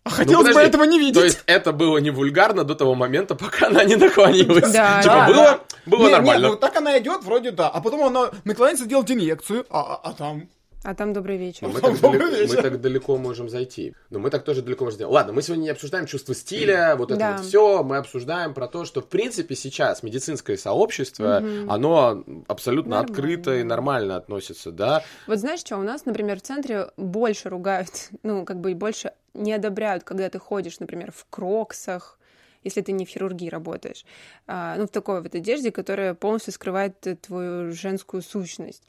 А 0.08 0.10
хотелось 0.10 0.48
бы 0.48 0.54
подожди, 0.54 0.70
этого 0.70 0.84
не 0.84 1.00
видеть. 1.00 1.16
То 1.16 1.24
есть 1.26 1.44
это 1.46 1.72
было 1.74 1.98
не 1.98 2.12
вульгарно 2.12 2.64
до 2.64 2.76
того 2.76 2.96
момента, 2.96 3.36
пока 3.36 3.68
она 3.68 3.84
не 3.84 3.96
наклонилась. 3.96 4.72
Да, 4.72 5.02
Типа 5.02 5.16
да, 5.16 5.28
было, 5.28 5.36
да. 5.44 5.60
было 5.86 6.00
Не, 6.00 6.06
не, 6.06 6.12
нормально. 6.12 6.48
ну 6.50 6.56
так 6.56 6.76
она 6.78 6.98
идет, 6.98 7.24
вроде 7.24 7.52
да. 7.52 7.68
А 7.68 7.82
потом 7.82 8.04
она 8.06 8.32
наклоняется 8.46 8.86
делать 8.86 9.12
инъекцию, 9.12 9.66
а, 9.70 9.80
а- 9.82 10.10
а 10.10 10.14
там... 10.14 10.48
А 10.84 10.94
там 10.94 11.12
добрый 11.12 11.38
вечер. 11.38 11.68
Но 11.68 11.74
мы, 11.74 11.82
так 11.82 11.94
Добрый 12.02 12.20
далеко, 12.20 12.36
мы 12.38 12.42
вечер. 12.48 12.62
так 12.62 12.82
далеко 12.82 13.18
можем 13.18 13.50
зайти. 13.50 13.94
Но 14.10 14.20
мы 14.20 14.30
так 14.30 14.44
тоже 14.44 14.62
далеко 14.62 14.86
можем 14.86 14.96
сделать. 14.96 15.14
Ладно, 15.14 15.34
мы 15.34 15.42
сегодня 15.42 15.64
не 15.64 15.70
обсуждаем 15.70 16.06
чувство 16.06 16.36
стиля, 16.36 16.96
вот 16.96 17.12
это 17.12 17.20
Да. 17.20 17.38
вот 17.38 17.46
все. 17.46 17.84
Мы 17.84 17.98
обсуждаем 17.98 18.54
про 18.54 18.68
то, 18.68 18.86
что 18.86 19.02
в 19.02 19.08
принципе 19.08 19.56
сейчас 19.56 20.04
медицинское 20.04 20.58
сообщество, 20.58 21.38
оно 21.68 22.24
абсолютно 22.48 22.92
Нормально. 22.98 23.12
открыто 23.12 23.56
и 23.56 23.64
нормально 23.64 24.16
относится, 24.16 24.72
да. 24.72 25.04
Вот 25.26 25.40
знаешь 25.40 25.60
что, 25.62 25.78
у 25.78 25.84
нас, 25.84 26.06
например, 26.06 26.38
в 26.40 26.44
центре 26.44 26.88
больше 26.96 27.50
ругают, 27.50 28.10
ну, 28.24 28.46
как 28.46 28.62
бы 28.62 28.74
больше 28.76 29.14
не 29.34 29.54
одобряют, 29.54 30.04
когда 30.04 30.30
ты 30.30 30.40
ходишь, 30.40 30.80
например, 30.80 31.12
в 31.12 31.26
кроксах, 31.30 32.20
если 32.68 32.82
ты 32.82 32.92
не 32.92 33.06
в 33.06 33.10
хирургии 33.10 33.50
работаешь, 33.50 34.06
а, 34.46 34.76
ну, 34.78 34.86
в 34.86 34.90
такой 34.90 35.22
вот 35.22 35.34
одежде, 35.36 35.72
которая 35.72 36.14
полностью 36.14 36.54
скрывает 36.54 37.00
твою 37.22 37.72
женскую 37.72 38.22
сущность. 38.22 38.84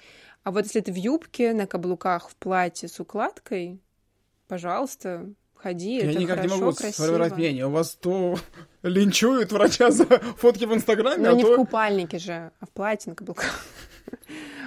А 0.45 0.51
вот 0.51 0.64
если 0.64 0.81
ты 0.81 0.93
в 0.93 0.97
юбке, 0.97 1.53
на 1.53 1.66
каблуках, 1.66 2.31
в 2.31 2.37
платье 2.37 2.89
с 2.89 3.01
укладкой, 3.01 3.81
пожалуйста, 4.47 5.26
ходи, 5.55 5.97
Я 5.97 6.11
это 6.11 6.18
никак 6.18 6.37
хорошо, 6.37 6.55
не 6.55 6.61
могу 6.61 6.76
красиво. 6.76 6.93
сформировать 6.93 7.37
мнение. 7.37 7.66
У 7.66 7.70
вас 7.70 7.95
то 7.95 8.39
линчуют 8.83 9.53
врача 9.53 9.91
за 9.91 10.07
фотки 10.07 10.64
в 10.64 10.74
Инстаграме, 10.74 11.24
Но 11.24 11.31
а 11.31 11.35
не 11.35 11.45
в 11.45 11.49
то... 11.49 11.57
купальнике 11.57 12.18
же, 12.18 12.51
а 12.61 12.66
в 12.66 12.70
платье 12.70 13.11
на 13.11 13.16
каблуках. 13.16 13.64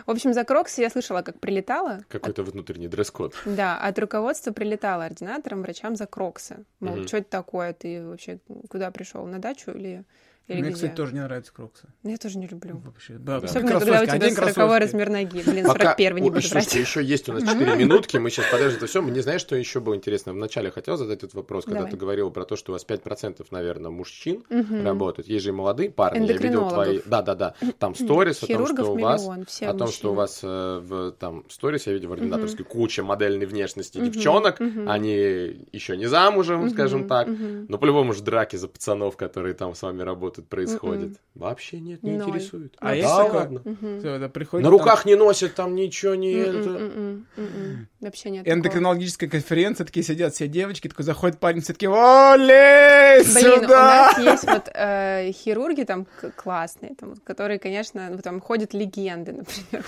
В 0.06 0.12
общем, 0.12 0.34
за 0.34 0.44
кроксы 0.44 0.82
я 0.82 0.90
слышала, 0.90 1.22
как 1.22 1.40
прилетала. 1.40 2.00
Какой-то 2.10 2.44
внутренний 2.44 2.88
дресс-код. 2.88 3.36
Да, 3.46 3.78
от 3.78 4.00
руководства 4.00 4.52
прилетало 4.52 5.06
ординаторам, 5.06 5.62
врачам 5.62 5.96
за 5.96 6.06
кроксы. 6.08 6.66
Мол, 6.80 6.96
Мгм. 6.98 7.08
что 7.08 7.18
это 7.18 7.30
такое? 7.30 7.74
Ты 7.74 8.06
вообще 8.06 8.40
куда 8.70 8.90
пришел? 8.92 9.26
На 9.26 9.40
дачу 9.40 9.72
или, 9.72 10.04
или 10.52 10.62
Мне, 10.62 10.70
где? 10.70 10.76
кстати, 10.76 10.96
тоже 10.96 11.14
не 11.14 11.22
нравятся 11.22 11.54
кроксы. 11.54 11.88
Ну, 12.04 12.10
Я 12.10 12.18
тоже 12.18 12.38
не 12.38 12.48
люблю. 12.48 12.82
Вообще, 12.86 13.14
да, 13.14 13.40
Да. 13.40 13.48
Особенно, 13.48 13.80
когда 13.80 14.02
у 14.02 14.06
тебя 14.06 14.14
одень 14.14 14.36
40 14.36 14.54
кроссовки. 14.54 14.82
размер 14.82 15.10
ноги. 15.10 15.42
Блин, 15.46 15.66
Пока... 15.66 15.92
41 15.92 16.16
не 16.18 16.30
буду 16.30 16.42
слушайте, 16.42 16.82
еще 16.82 17.04
есть 17.04 17.30
у 17.30 17.34
нас 17.34 17.44
4 17.44 17.76
минутки, 17.76 18.18
мы 18.18 18.30
сейчас 18.30 18.46
подожди 18.52 18.78
это 18.78 18.88
все. 18.88 19.02
Мне 19.02 19.22
знаешь, 19.22 19.42
что 19.42 19.56
еще 19.56 19.80
было 19.80 19.96
интересно? 19.96 20.34
Вначале 20.34 20.72
хотел 20.72 20.98
задать 20.98 21.20
этот 21.20 21.34
вопрос, 21.34 21.66
когда 21.66 21.80
Давай. 21.80 21.92
ты 21.92 21.98
говорила 21.98 22.30
про 22.30 22.46
то, 22.46 22.56
что 22.56 22.72
у 22.72 22.74
вас 22.74 22.86
5%, 22.86 23.46
наверное, 23.52 23.92
мужчин 23.92 24.44
работают. 24.50 25.28
Есть 25.28 25.44
же 25.46 25.50
и 25.50 25.54
молодые 25.54 25.90
парни, 25.90 26.26
я 26.26 26.38
видел 26.38 26.70
твои... 26.70 27.00
Да-да-да, 27.06 27.56
там 27.80 27.96
сторис 27.96 28.44
о 28.44 28.48
том, 28.48 28.68
что 28.68 28.94
у 28.94 28.98
вас... 28.98 29.28
О 29.62 29.74
том, 29.74 29.88
что 29.88 30.12
у 30.12 30.14
вас 30.14 30.40
э, 30.44 30.80
в 30.84 31.12
там 31.14 31.46
сторис, 31.50 31.88
я 31.88 31.94
видел 31.94 32.10
в 32.10 32.14
ординаторской 32.14 32.66
куча 32.66 33.04
модельной 33.04 33.46
внешности 33.46 34.00
девчонок, 34.00 34.60
они 34.60 35.68
еще 35.72 35.98
не 35.98 36.08
замужем, 36.08 36.70
скажем 36.70 37.08
так, 37.08 37.28
но 37.28 37.78
по-любому 37.78 38.14
же 38.14 38.24
драки 38.24 38.56
за 38.56 38.68
пацанов, 38.68 39.18
которые 39.18 39.54
там 39.54 39.76
с 39.76 39.82
вами 39.82 40.02
работают, 40.02 40.41
происходят. 40.42 41.10
Мгм. 41.10 41.18
Вообще 41.36 41.80
нет, 41.80 42.04
не 42.04 42.12
Ноль. 42.18 42.28
интересует. 42.30 42.76
А 42.80 42.88
Да 42.88 42.94
есть 42.94 43.08
такое? 43.08 43.32
ладно. 43.34 43.62
Мгм. 43.64 44.00
Всё, 44.00 44.10
это 44.16 44.30
приходит 44.30 44.66
На 44.66 44.70
там 44.72 44.80
руках 44.80 45.06
не 45.06 45.16
носят 45.16 45.56
там 45.56 45.76
ничего, 45.76 46.16
не... 46.16 46.34
М-м, 46.34 46.60
это. 46.62 46.70
м-м, 46.70 47.28
м-м. 47.38 47.88
Вообще 48.02 48.30
нет 48.32 48.44
такого. 48.46 48.58
эндокринологическая 48.60 49.30
конференция, 49.30 49.86
такие 49.86 50.04
сидят 50.04 50.34
все 50.34 50.48
девочки, 50.48 50.88
такой 50.88 51.06
заходит 51.06 51.40
парень, 51.40 51.62
все 51.62 51.74
такие, 51.74 51.90
о, 51.92 52.36
лезь 52.36 53.34
Блин, 53.34 53.66
у 53.66 53.68
нас 53.68 54.18
есть 54.18 54.44
вот 54.44 54.70
э, 54.74 55.32
хирурги 55.34 55.84
там 55.84 56.06
к- 56.06 56.32
классные, 56.36 56.96
там, 56.96 57.16
которые, 57.24 57.60
конечно, 57.60 58.10
ну, 58.10 58.18
там 58.18 58.42
ходят 58.42 58.74
легенды, 58.74 59.32
например. 59.72 59.86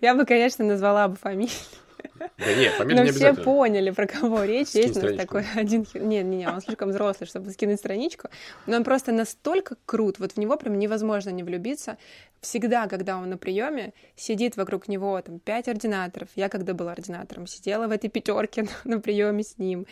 Я 0.00 0.14
бы, 0.14 0.24
конечно, 0.26 0.64
назвала 0.64 1.08
бы 1.08 1.16
фамилию. 1.16 1.54
Да 2.38 2.54
нет, 2.54 2.72
фамилия 2.74 3.00
Но 3.00 3.04
не 3.04 3.12
все 3.12 3.34
поняли, 3.34 3.90
про 3.90 4.06
кого 4.06 4.44
речь. 4.44 4.68
Скинь 4.68 4.82
Есть 4.82 4.96
у 4.96 5.06
нас 5.06 5.16
такой 5.16 5.44
один... 5.54 5.82
хир- 5.82 6.04
Не, 6.04 6.22
не, 6.22 6.46
он 6.48 6.60
слишком 6.60 6.90
взрослый, 6.90 7.26
чтобы 7.26 7.50
скинуть 7.50 7.78
страничку. 7.78 8.28
Но 8.66 8.76
он 8.76 8.84
просто 8.84 9.12
настолько 9.12 9.76
крут, 9.86 10.18
вот 10.18 10.32
в 10.32 10.36
него 10.36 10.56
прям 10.56 10.78
невозможно 10.78 11.30
не 11.30 11.42
влюбиться. 11.42 11.98
Всегда, 12.40 12.88
когда 12.88 13.16
он 13.16 13.30
на 13.30 13.38
приеме, 13.38 13.92
сидит 14.16 14.56
вокруг 14.56 14.88
него 14.88 15.20
там 15.20 15.38
пять 15.38 15.68
ординаторов. 15.68 16.28
Я, 16.34 16.48
когда 16.48 16.74
была 16.74 16.92
ординатором, 16.92 17.46
сидела 17.46 17.86
в 17.86 17.90
этой 17.90 18.10
пятерке 18.10 18.66
на, 18.84 19.00
приеме 19.00 19.42
с 19.42 19.58
ним. 19.58 19.86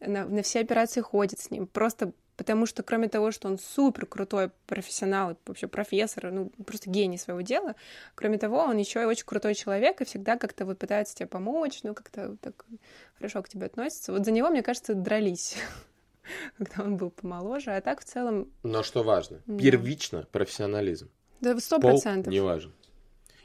На, 0.00 0.26
на 0.26 0.42
все 0.42 0.60
операции 0.60 1.00
ходит 1.00 1.40
с 1.40 1.50
ним. 1.50 1.66
Просто 1.66 2.12
потому 2.36 2.66
что, 2.66 2.82
кроме 2.82 3.08
того, 3.08 3.30
что 3.30 3.48
он 3.48 3.58
супер 3.58 4.06
крутой 4.06 4.50
профессионал, 4.66 5.36
вообще 5.46 5.66
профессор, 5.68 6.30
ну, 6.32 6.50
просто 6.66 6.90
гений 6.90 7.18
своего 7.18 7.40
дела, 7.42 7.74
кроме 8.14 8.38
того, 8.38 8.58
он 8.58 8.76
еще 8.76 9.02
и 9.02 9.04
очень 9.04 9.24
крутой 9.26 9.54
человек, 9.54 10.00
и 10.00 10.04
всегда 10.04 10.36
как-то 10.36 10.64
вот 10.64 10.78
пытается 10.78 11.14
тебе 11.14 11.26
помочь, 11.26 11.80
ну, 11.82 11.94
как-то 11.94 12.36
так 12.40 12.64
хорошо 13.18 13.42
к 13.42 13.48
тебе 13.48 13.66
относится. 13.66 14.12
Вот 14.12 14.24
за 14.24 14.32
него, 14.32 14.50
мне 14.50 14.62
кажется, 14.62 14.94
дрались, 14.94 15.56
когда 16.58 16.82
он 16.84 16.96
был 16.96 17.10
помоложе, 17.10 17.70
а 17.72 17.80
так 17.80 18.00
в 18.00 18.04
целом, 18.04 18.48
Но 18.62 18.82
что 18.82 19.02
важно, 19.02 19.40
Да. 19.46 19.58
первично 19.58 20.26
профессионализм. 20.32 21.10
да, 21.40 21.58
сто 21.60 21.78
процентов. 21.78 22.32
не 22.32 22.40
важен. 22.40 22.72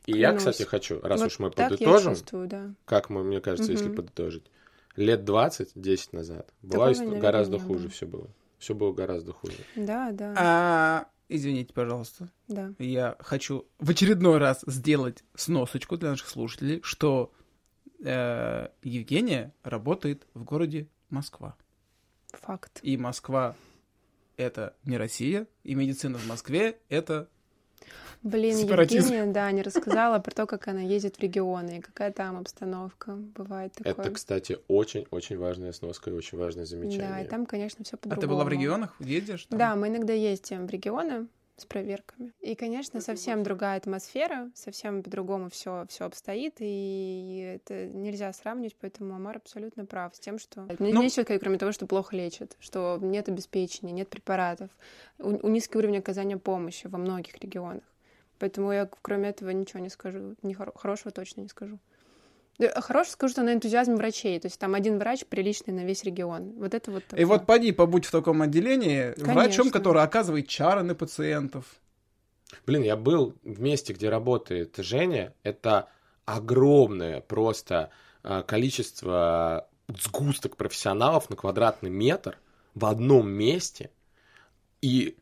И 0.06 0.18
я, 0.18 0.34
кстати, 0.34 0.64
хочу, 0.64 1.00
раз 1.02 1.20
Вот 1.20 1.28
уж 1.28 1.38
мы 1.40 1.52
подытожим, 1.52 2.14
чувствую, 2.16 2.48
да. 2.48 2.74
как 2.86 3.12
мы, 3.12 3.24
мне 3.24 3.42
кажется, 3.42 3.72
если 3.72 3.90
подытожить, 3.94 4.44
лет 4.96 5.22
20-10 5.22 6.10
назад 6.14 6.50
была 6.64 6.92
Такого, 6.94 7.20
гораздо 7.20 7.60
хуже 7.60 7.82
было. 7.84 7.90
все 7.90 8.06
было. 8.08 8.28
Все 8.60 8.76
было 8.76 8.92
гораздо 8.94 9.34
хуже. 9.34 9.56
Да, 9.76 10.12
да, 10.12 10.34
А, 10.38 11.08
извините, 11.30 11.74
пожалуйста. 11.74 12.30
да. 12.48 12.74
Я 12.78 13.16
хочу 13.20 13.66
в 13.80 13.90
очередной 13.90 14.38
раз 14.38 14.64
сделать 14.68 15.24
сносочку 15.36 15.98
для 15.98 16.10
наших 16.12 16.28
слушателей, 16.30 16.82
что 16.84 17.32
э, 18.04 18.68
Евгения 18.84 19.54
работает 19.64 20.28
в 20.34 20.44
городе 20.44 20.88
Москва. 21.10 21.56
Факт. 22.34 22.80
И 22.84 22.96
Москва 22.98 23.56
это 24.38 24.76
не 24.86 24.98
Россия, 24.98 25.48
и 25.64 25.76
медицина 25.76 26.18
в 26.18 26.28
Москве 26.28 26.80
это 26.90 27.30
Блин, 28.22 28.56
Сепаратизм. 28.58 29.14
Евгения, 29.14 29.32
да, 29.32 29.50
не 29.52 29.62
рассказала 29.62 30.20
про 30.20 30.32
то, 30.32 30.46
как 30.46 30.68
она 30.68 30.82
ездит 30.82 31.16
в 31.18 31.20
регионы 31.22 31.78
и 31.78 31.82
какая 31.82 32.12
там 32.12 32.38
обстановка 32.38 33.14
бывает 33.16 33.74
такое. 33.74 33.94
Это, 33.94 34.12
кстати, 34.12 34.58
очень-очень 34.68 35.38
важная 35.38 35.72
сноска 35.72 36.10
и 36.10 36.14
очень 36.14 36.38
важное 36.38 36.64
Да, 36.66 36.70
замечание. 36.70 37.26
и 37.26 37.28
там, 37.30 37.46
конечно, 37.46 37.86
все 37.86 37.96
А 37.96 37.98
по-другому. 37.98 38.22
ты 38.22 38.28
была 38.28 38.44
в 38.44 38.50
регионах? 38.50 38.96
Едешь? 39.00 39.46
там? 39.46 39.58
Да, 39.58 39.76
мы 39.76 39.88
иногда 39.88 40.12
ездим 40.14 40.68
в 40.68 40.70
регионы 40.70 41.28
с 41.56 41.66
проверками. 41.66 42.32
И, 42.42 42.56
конечно, 42.56 43.00
совсем 43.02 43.44
другая 43.44 43.78
атмосфера, 43.78 44.50
совсем 44.54 45.02
по-другому 45.04 45.50
все 45.50 45.86
все 45.90 46.06
обстоит, 46.06 46.56
и 46.60 47.54
это 47.56 47.86
нельзя 47.88 48.32
сравнивать, 48.34 48.76
поэтому 48.80 49.14
Амар 49.16 49.38
абсолютно 49.38 49.86
прав 49.86 50.16
с 50.16 50.20
тем, 50.20 50.40
что... 50.40 50.62
Мне 50.80 50.94
Ну- 50.94 51.04
нечего 51.04 51.24
сказать, 51.24 51.42
кроме 51.42 51.58
того, 51.58 51.72
что 51.74 51.86
плохо 51.86 52.16
лечат, 52.16 52.56
что 52.60 52.98
нет 53.02 53.28
обеспечения, 53.30 53.92
нет 53.92 54.10
препаратов, 54.10 54.70
у, 55.20 55.30
у 55.48 55.50
низкий 55.50 55.78
уровень 55.78 55.98
оказания 56.00 56.38
помощи 56.38 56.88
во 56.88 56.98
многих 56.98 57.38
регионах. 57.40 57.84
Поэтому 58.40 58.72
я, 58.72 58.90
кроме 59.02 59.30
этого, 59.30 59.50
ничего 59.50 59.80
не 59.80 59.90
скажу. 59.90 60.36
Не 60.42 60.54
хоро- 60.56 60.72
хорошего 60.78 61.12
точно 61.12 61.42
не 61.42 61.50
скажу. 61.50 61.80
А 62.62 62.82
Хорошего 62.82 63.14
скажу, 63.14 63.32
что 63.34 63.44
на 63.44 63.54
энтузиазме 63.54 63.96
врачей. 63.96 64.38
То 64.40 64.48
есть 64.48 64.60
там 64.60 64.74
один 64.76 64.98
врач 65.00 65.26
приличный 65.26 65.74
на 65.74 65.86
весь 65.86 66.04
регион. 66.04 66.54
Вот 66.58 66.74
это 66.74 66.92
вот 66.92 67.04
И 67.04 67.08
такое. 67.08 67.26
вот 67.26 67.46
поди, 67.46 67.72
побудь 67.72 68.06
в 68.06 68.12
таком 68.12 68.42
отделении 68.42 69.14
Конечно. 69.14 69.34
врачом, 69.34 69.72
который 69.72 70.04
оказывает 70.04 70.48
чары 70.48 70.84
на 70.84 70.96
пациентов. 70.96 71.66
Блин, 72.66 72.82
я 72.84 72.98
был 72.98 73.36
в 73.44 73.62
месте, 73.62 73.94
где 73.94 74.10
работает 74.10 74.76
Женя. 74.78 75.34
Это 75.44 75.88
огромное 76.26 77.22
просто 77.22 77.92
а, 78.24 78.44
количество 78.44 79.70
сгусток 79.88 80.58
профессионалов 80.58 81.30
на 81.30 81.36
квадратный 81.36 81.90
метр 81.90 82.38
в 82.76 82.86
одном 82.86 83.30
месте. 83.30 83.92
И 84.82 85.18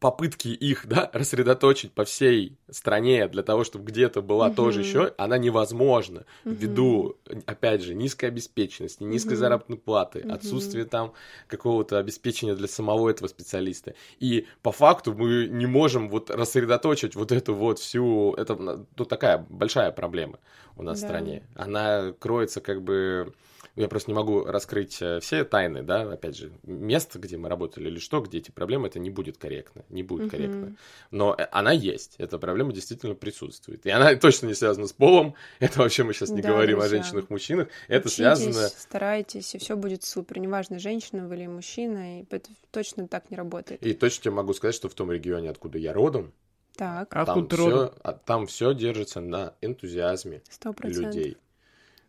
попытки 0.00 0.48
их, 0.48 0.86
да, 0.86 1.10
рассредоточить 1.14 1.92
по 1.92 2.04
всей 2.04 2.56
стране 2.70 3.28
для 3.28 3.42
того, 3.42 3.64
чтобы 3.64 3.86
где-то 3.86 4.22
была 4.22 4.46
Мгм. 4.46 4.54
тоже 4.54 4.80
еще, 4.80 5.14
она 5.18 5.38
невозможна 5.38 6.24
Мгм. 6.44 6.56
ввиду, 6.56 7.16
опять 7.46 7.82
же, 7.82 7.94
низкой 7.94 8.26
обеспеченности, 8.26 9.02
низкой 9.02 9.34
Мгм. 9.34 9.38
заработной 9.40 9.76
платы, 9.78 10.20
Мгм. 10.20 10.34
отсутствие 10.34 10.84
там 10.84 11.12
какого-то 11.46 11.98
обеспечения 11.98 12.54
для 12.54 12.68
самого 12.68 13.08
этого 13.08 13.28
специалиста. 13.28 13.94
И 14.20 14.46
по 14.62 14.72
факту 14.72 15.14
мы 15.14 15.46
не 15.48 15.66
можем 15.66 16.08
вот 16.08 16.30
рассредоточить 16.30 17.14
вот 17.16 17.32
эту 17.32 17.54
вот 17.54 17.78
всю, 17.78 18.34
это 18.34 18.54
ну, 18.56 19.04
такая 19.04 19.46
большая 19.48 19.90
проблема 19.92 20.38
у 20.76 20.82
нас 20.82 20.98
в 20.98 21.00
Да. 21.00 21.08
стране. 21.08 21.42
Она 21.54 22.12
кроется 22.18 22.60
как 22.60 22.82
бы 22.82 23.32
я 23.78 23.88
просто 23.88 24.10
не 24.10 24.14
могу 24.14 24.44
раскрыть 24.44 24.98
э, 25.00 25.20
все 25.20 25.44
тайны, 25.44 25.82
да, 25.82 26.02
опять 26.12 26.36
же, 26.36 26.50
место, 26.64 27.18
где 27.18 27.36
мы 27.36 27.48
работали 27.48 27.88
или 27.88 27.98
что, 27.98 28.20
где 28.20 28.38
эти 28.38 28.50
проблемы, 28.50 28.88
это 28.88 28.98
не 28.98 29.08
будет 29.10 29.38
корректно, 29.38 29.84
не 29.88 30.02
будет 30.02 30.22
Мгм. 30.22 30.30
корректно. 30.30 30.76
Но 31.10 31.34
э, 31.38 31.46
она 31.52 31.70
есть, 31.72 32.16
эта 32.18 32.38
проблема 32.38 32.72
действительно 32.72 33.14
присутствует. 33.14 33.86
И 33.86 33.90
она 33.90 34.14
точно 34.16 34.48
не 34.48 34.54
связана 34.54 34.86
с 34.88 34.92
полом, 34.92 35.34
это 35.60 35.78
вообще 35.78 36.02
мы 36.02 36.12
сейчас 36.12 36.30
не 36.30 36.42
Да, 36.42 36.48
говорим 36.48 36.78
о 36.78 36.80
друзья. 36.82 37.02
женщинах-мужчинах, 37.02 37.68
это 37.86 38.08
Учитесь, 38.08 38.16
связано... 38.16 38.68
старайтесь, 38.68 39.54
и 39.54 39.58
все 39.58 39.76
будет 39.76 40.02
супер. 40.02 40.38
Неважно, 40.40 40.78
женщина 40.78 41.28
вы 41.28 41.36
или 41.36 41.46
мужчина, 41.46 42.20
и 42.20 42.26
это 42.30 42.50
точно 42.72 43.06
так 43.08 43.30
не 43.30 43.36
работает. 43.36 43.84
И 43.86 43.94
точно 43.94 44.24
тебе 44.24 44.34
могу 44.34 44.54
сказать, 44.54 44.74
что 44.74 44.88
в 44.88 44.94
том 44.94 45.12
регионе, 45.12 45.50
откуда 45.50 45.78
я 45.78 45.92
родом, 45.92 46.32
Так, 46.76 47.08
А 47.14 47.24
там 47.26 47.48
все, 47.48 47.94
там 48.26 48.46
все 48.46 48.74
держится 48.74 49.20
на 49.20 49.54
энтузиазме 49.60 50.42
сто 50.50 50.72
процентов. 50.72 51.14
людей. 51.14 51.36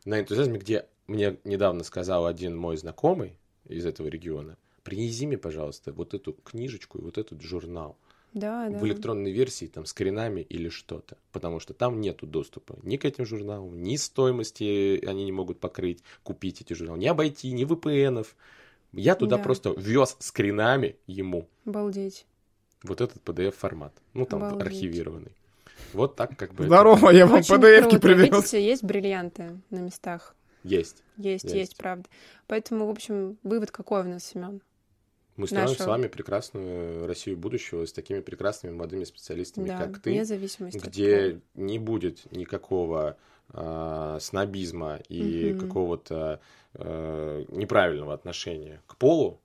На 0.06 0.20
энтузиазме, 0.20 0.58
где 0.60 0.86
мне 1.10 1.38
недавно 1.44 1.84
сказал 1.84 2.26
один 2.26 2.56
мой 2.58 2.78
знакомый 2.78 3.34
из 3.68 3.86
этого 3.86 4.08
региона, 4.08 4.58
принеси 4.84 5.28
мне, 5.28 5.38
пожалуйста, 5.38 5.92
вот 5.92 6.14
эту 6.14 6.34
книжечку 6.34 6.98
и 6.98 7.02
вот 7.02 7.18
этот 7.18 7.42
журнал 7.42 7.98
Да, 8.34 8.70
да. 8.70 8.78
в 8.78 8.86
электронной 8.86 9.32
версии, 9.32 9.66
там, 9.68 9.86
скринами 9.86 10.42
или 10.42 10.70
что-то. 10.70 11.18
Потому 11.32 11.60
что 11.60 11.74
там 11.74 12.00
нету 12.02 12.26
доступа 12.26 12.78
ни 12.84 12.98
к 12.98 13.06
этим 13.06 13.26
журналам, 13.26 13.82
ни 13.84 13.96
стоимости 13.98 15.04
они 15.06 15.26
не 15.26 15.32
могут 15.32 15.60
покрыть, 15.60 16.04
купить 16.24 16.62
эти 16.62 16.74
журналы, 16.74 17.00
ни 17.00 17.08
обойти, 17.08 17.52
ни 17.52 17.66
VPN-ов. 17.66 18.36
Я 18.94 19.16
туда 19.16 19.38
Да. 19.38 19.44
просто 19.44 19.70
вез 19.78 20.16
скринами 20.20 20.96
ему 21.06 21.48
Обалдеть. 21.66 22.26
вот 22.84 23.02
этот 23.02 23.22
PDF-формат. 23.24 23.94
Ну, 24.14 24.26
там, 24.26 24.44
Обалдеть. 24.44 24.68
архивированный. 24.68 25.32
Вот 25.94 26.16
так 26.16 26.36
как 26.38 26.54
бы... 26.54 26.66
это 26.66 26.74
Здорово, 26.74 27.10
я 27.12 27.26
вам 27.28 27.40
Очень 27.40 27.56
PDF-ки 27.56 27.98
привез. 28.00 28.30
Видите, 28.36 28.64
есть 28.66 28.84
бриллианты 28.84 29.60
на 29.70 29.80
местах. 29.80 30.36
Есть. 30.70 31.04
Есть, 31.18 31.44
есть, 31.46 31.56
Есть. 31.56 31.78
правда. 31.78 32.08
Поэтому, 32.48 32.86
в 32.86 32.90
общем, 32.90 33.38
вывод 33.44 33.72
какой 33.72 34.02
у 34.02 34.04
нас, 34.06 34.24
Семен? 34.24 34.62
Мы 35.36 35.48
строим 35.48 35.66
Наша- 35.70 35.84
с 35.84 35.86
вами 35.86 36.08
прекрасную 36.08 37.08
Россию 37.08 37.38
будущего 37.38 37.86
с 37.86 37.94
такими 37.94 38.20
прекрасными 38.20 38.74
молодыми 38.74 39.06
специалистами, 39.06 39.68
Да, 39.68 39.78
как 39.78 40.00
ты, 40.02 40.20
где 40.84 41.40
не 41.56 41.80
будет 41.80 42.32
никакого 42.32 43.18
а, 43.52 44.20
снобизма 44.20 44.98
и 45.10 45.54
Мгм. 45.54 45.60
какого-то 45.60 46.40
а, 46.76 47.44
неправильного 47.48 48.14
отношения 48.14 48.84
к 48.86 48.96
полу, 48.96 49.42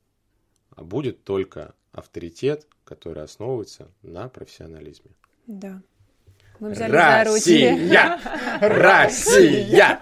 а 0.76 0.84
будет 0.84 1.24
только 1.24 1.74
авторитет, 1.92 2.66
который 2.84 3.22
основывается 3.22 3.88
на 4.02 4.28
профессионализме. 4.28 5.12
Да. 5.46 5.80
Мы 6.64 6.70
взяли. 6.70 6.92
Россия! 6.92 8.18
Россия! 8.58 10.00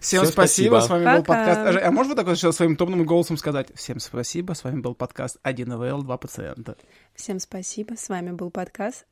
Всем 0.00 0.24
спасибо. 0.24 0.80
спасибо. 0.80 0.80
с 0.80 0.88
вами 0.88 1.16
был 1.16 1.24
подкаст. 1.24 1.60
А, 1.60 1.72
Жень, 1.72 1.82
А 1.82 1.90
можно 1.92 2.10
вот 2.10 2.16
так 2.16 2.26
вот 2.26 2.36
сейчас 2.36 2.56
своим 2.56 2.74
томным 2.74 3.04
голосом 3.04 3.36
сказать? 3.36 3.68
Всем 3.76 4.00
спасибо, 4.00 4.54
с 4.54 4.64
вами 4.64 4.80
был 4.80 4.96
подкаст 4.96 5.38
1 5.44 5.78
ВЛ, 5.78 6.02
2 6.02 6.16
пациента. 6.16 6.76
Всем 7.14 7.38
спасибо. 7.38 7.94
С 7.96 8.08
вами 8.08 8.32
был 8.32 8.50
подкаст. 8.50 9.06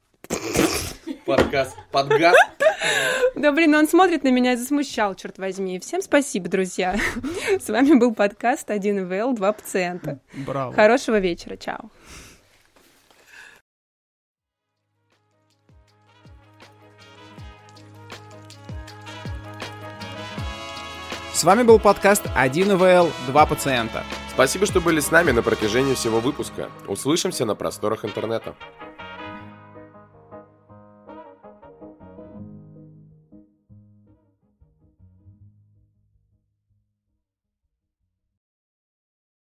Подкаст, 1.24 1.76
подгаз. 1.92 2.34
Да, 3.36 3.52
блин, 3.52 3.72
он 3.76 3.86
смотрит 3.86 4.24
на 4.24 4.32
меня 4.32 4.54
и 4.54 4.56
засмущал, 4.56 5.14
черт 5.14 5.38
возьми. 5.38 5.78
Всем 5.78 6.02
спасибо, 6.02 6.48
друзья. 6.48 6.96
С 7.60 7.68
вами 7.68 7.94
был 7.94 8.12
подкаст 8.12 8.72
1 8.72 9.06
ВЛ, 9.06 9.34
2 9.34 9.52
пациента. 9.52 10.18
Браво. 10.34 10.72
Хорошего 10.72 11.20
вечера. 11.20 11.56
Чао. 11.56 11.90
С 21.44 21.46
вами 21.46 21.62
был 21.62 21.78
подкаст 21.78 22.22
1 22.34 22.74
ВЛ, 22.78 23.12
2 23.26 23.44
пациента. 23.44 24.02
Спасибо, 24.30 24.64
что 24.64 24.80
были 24.80 25.00
с 25.00 25.10
нами 25.10 25.30
на 25.30 25.42
протяжении 25.42 25.92
всего 25.92 26.18
выпуска. 26.18 26.70
Услышимся 26.88 27.44
на 27.44 27.54
просторах 27.54 28.06
интернета. 28.06 28.54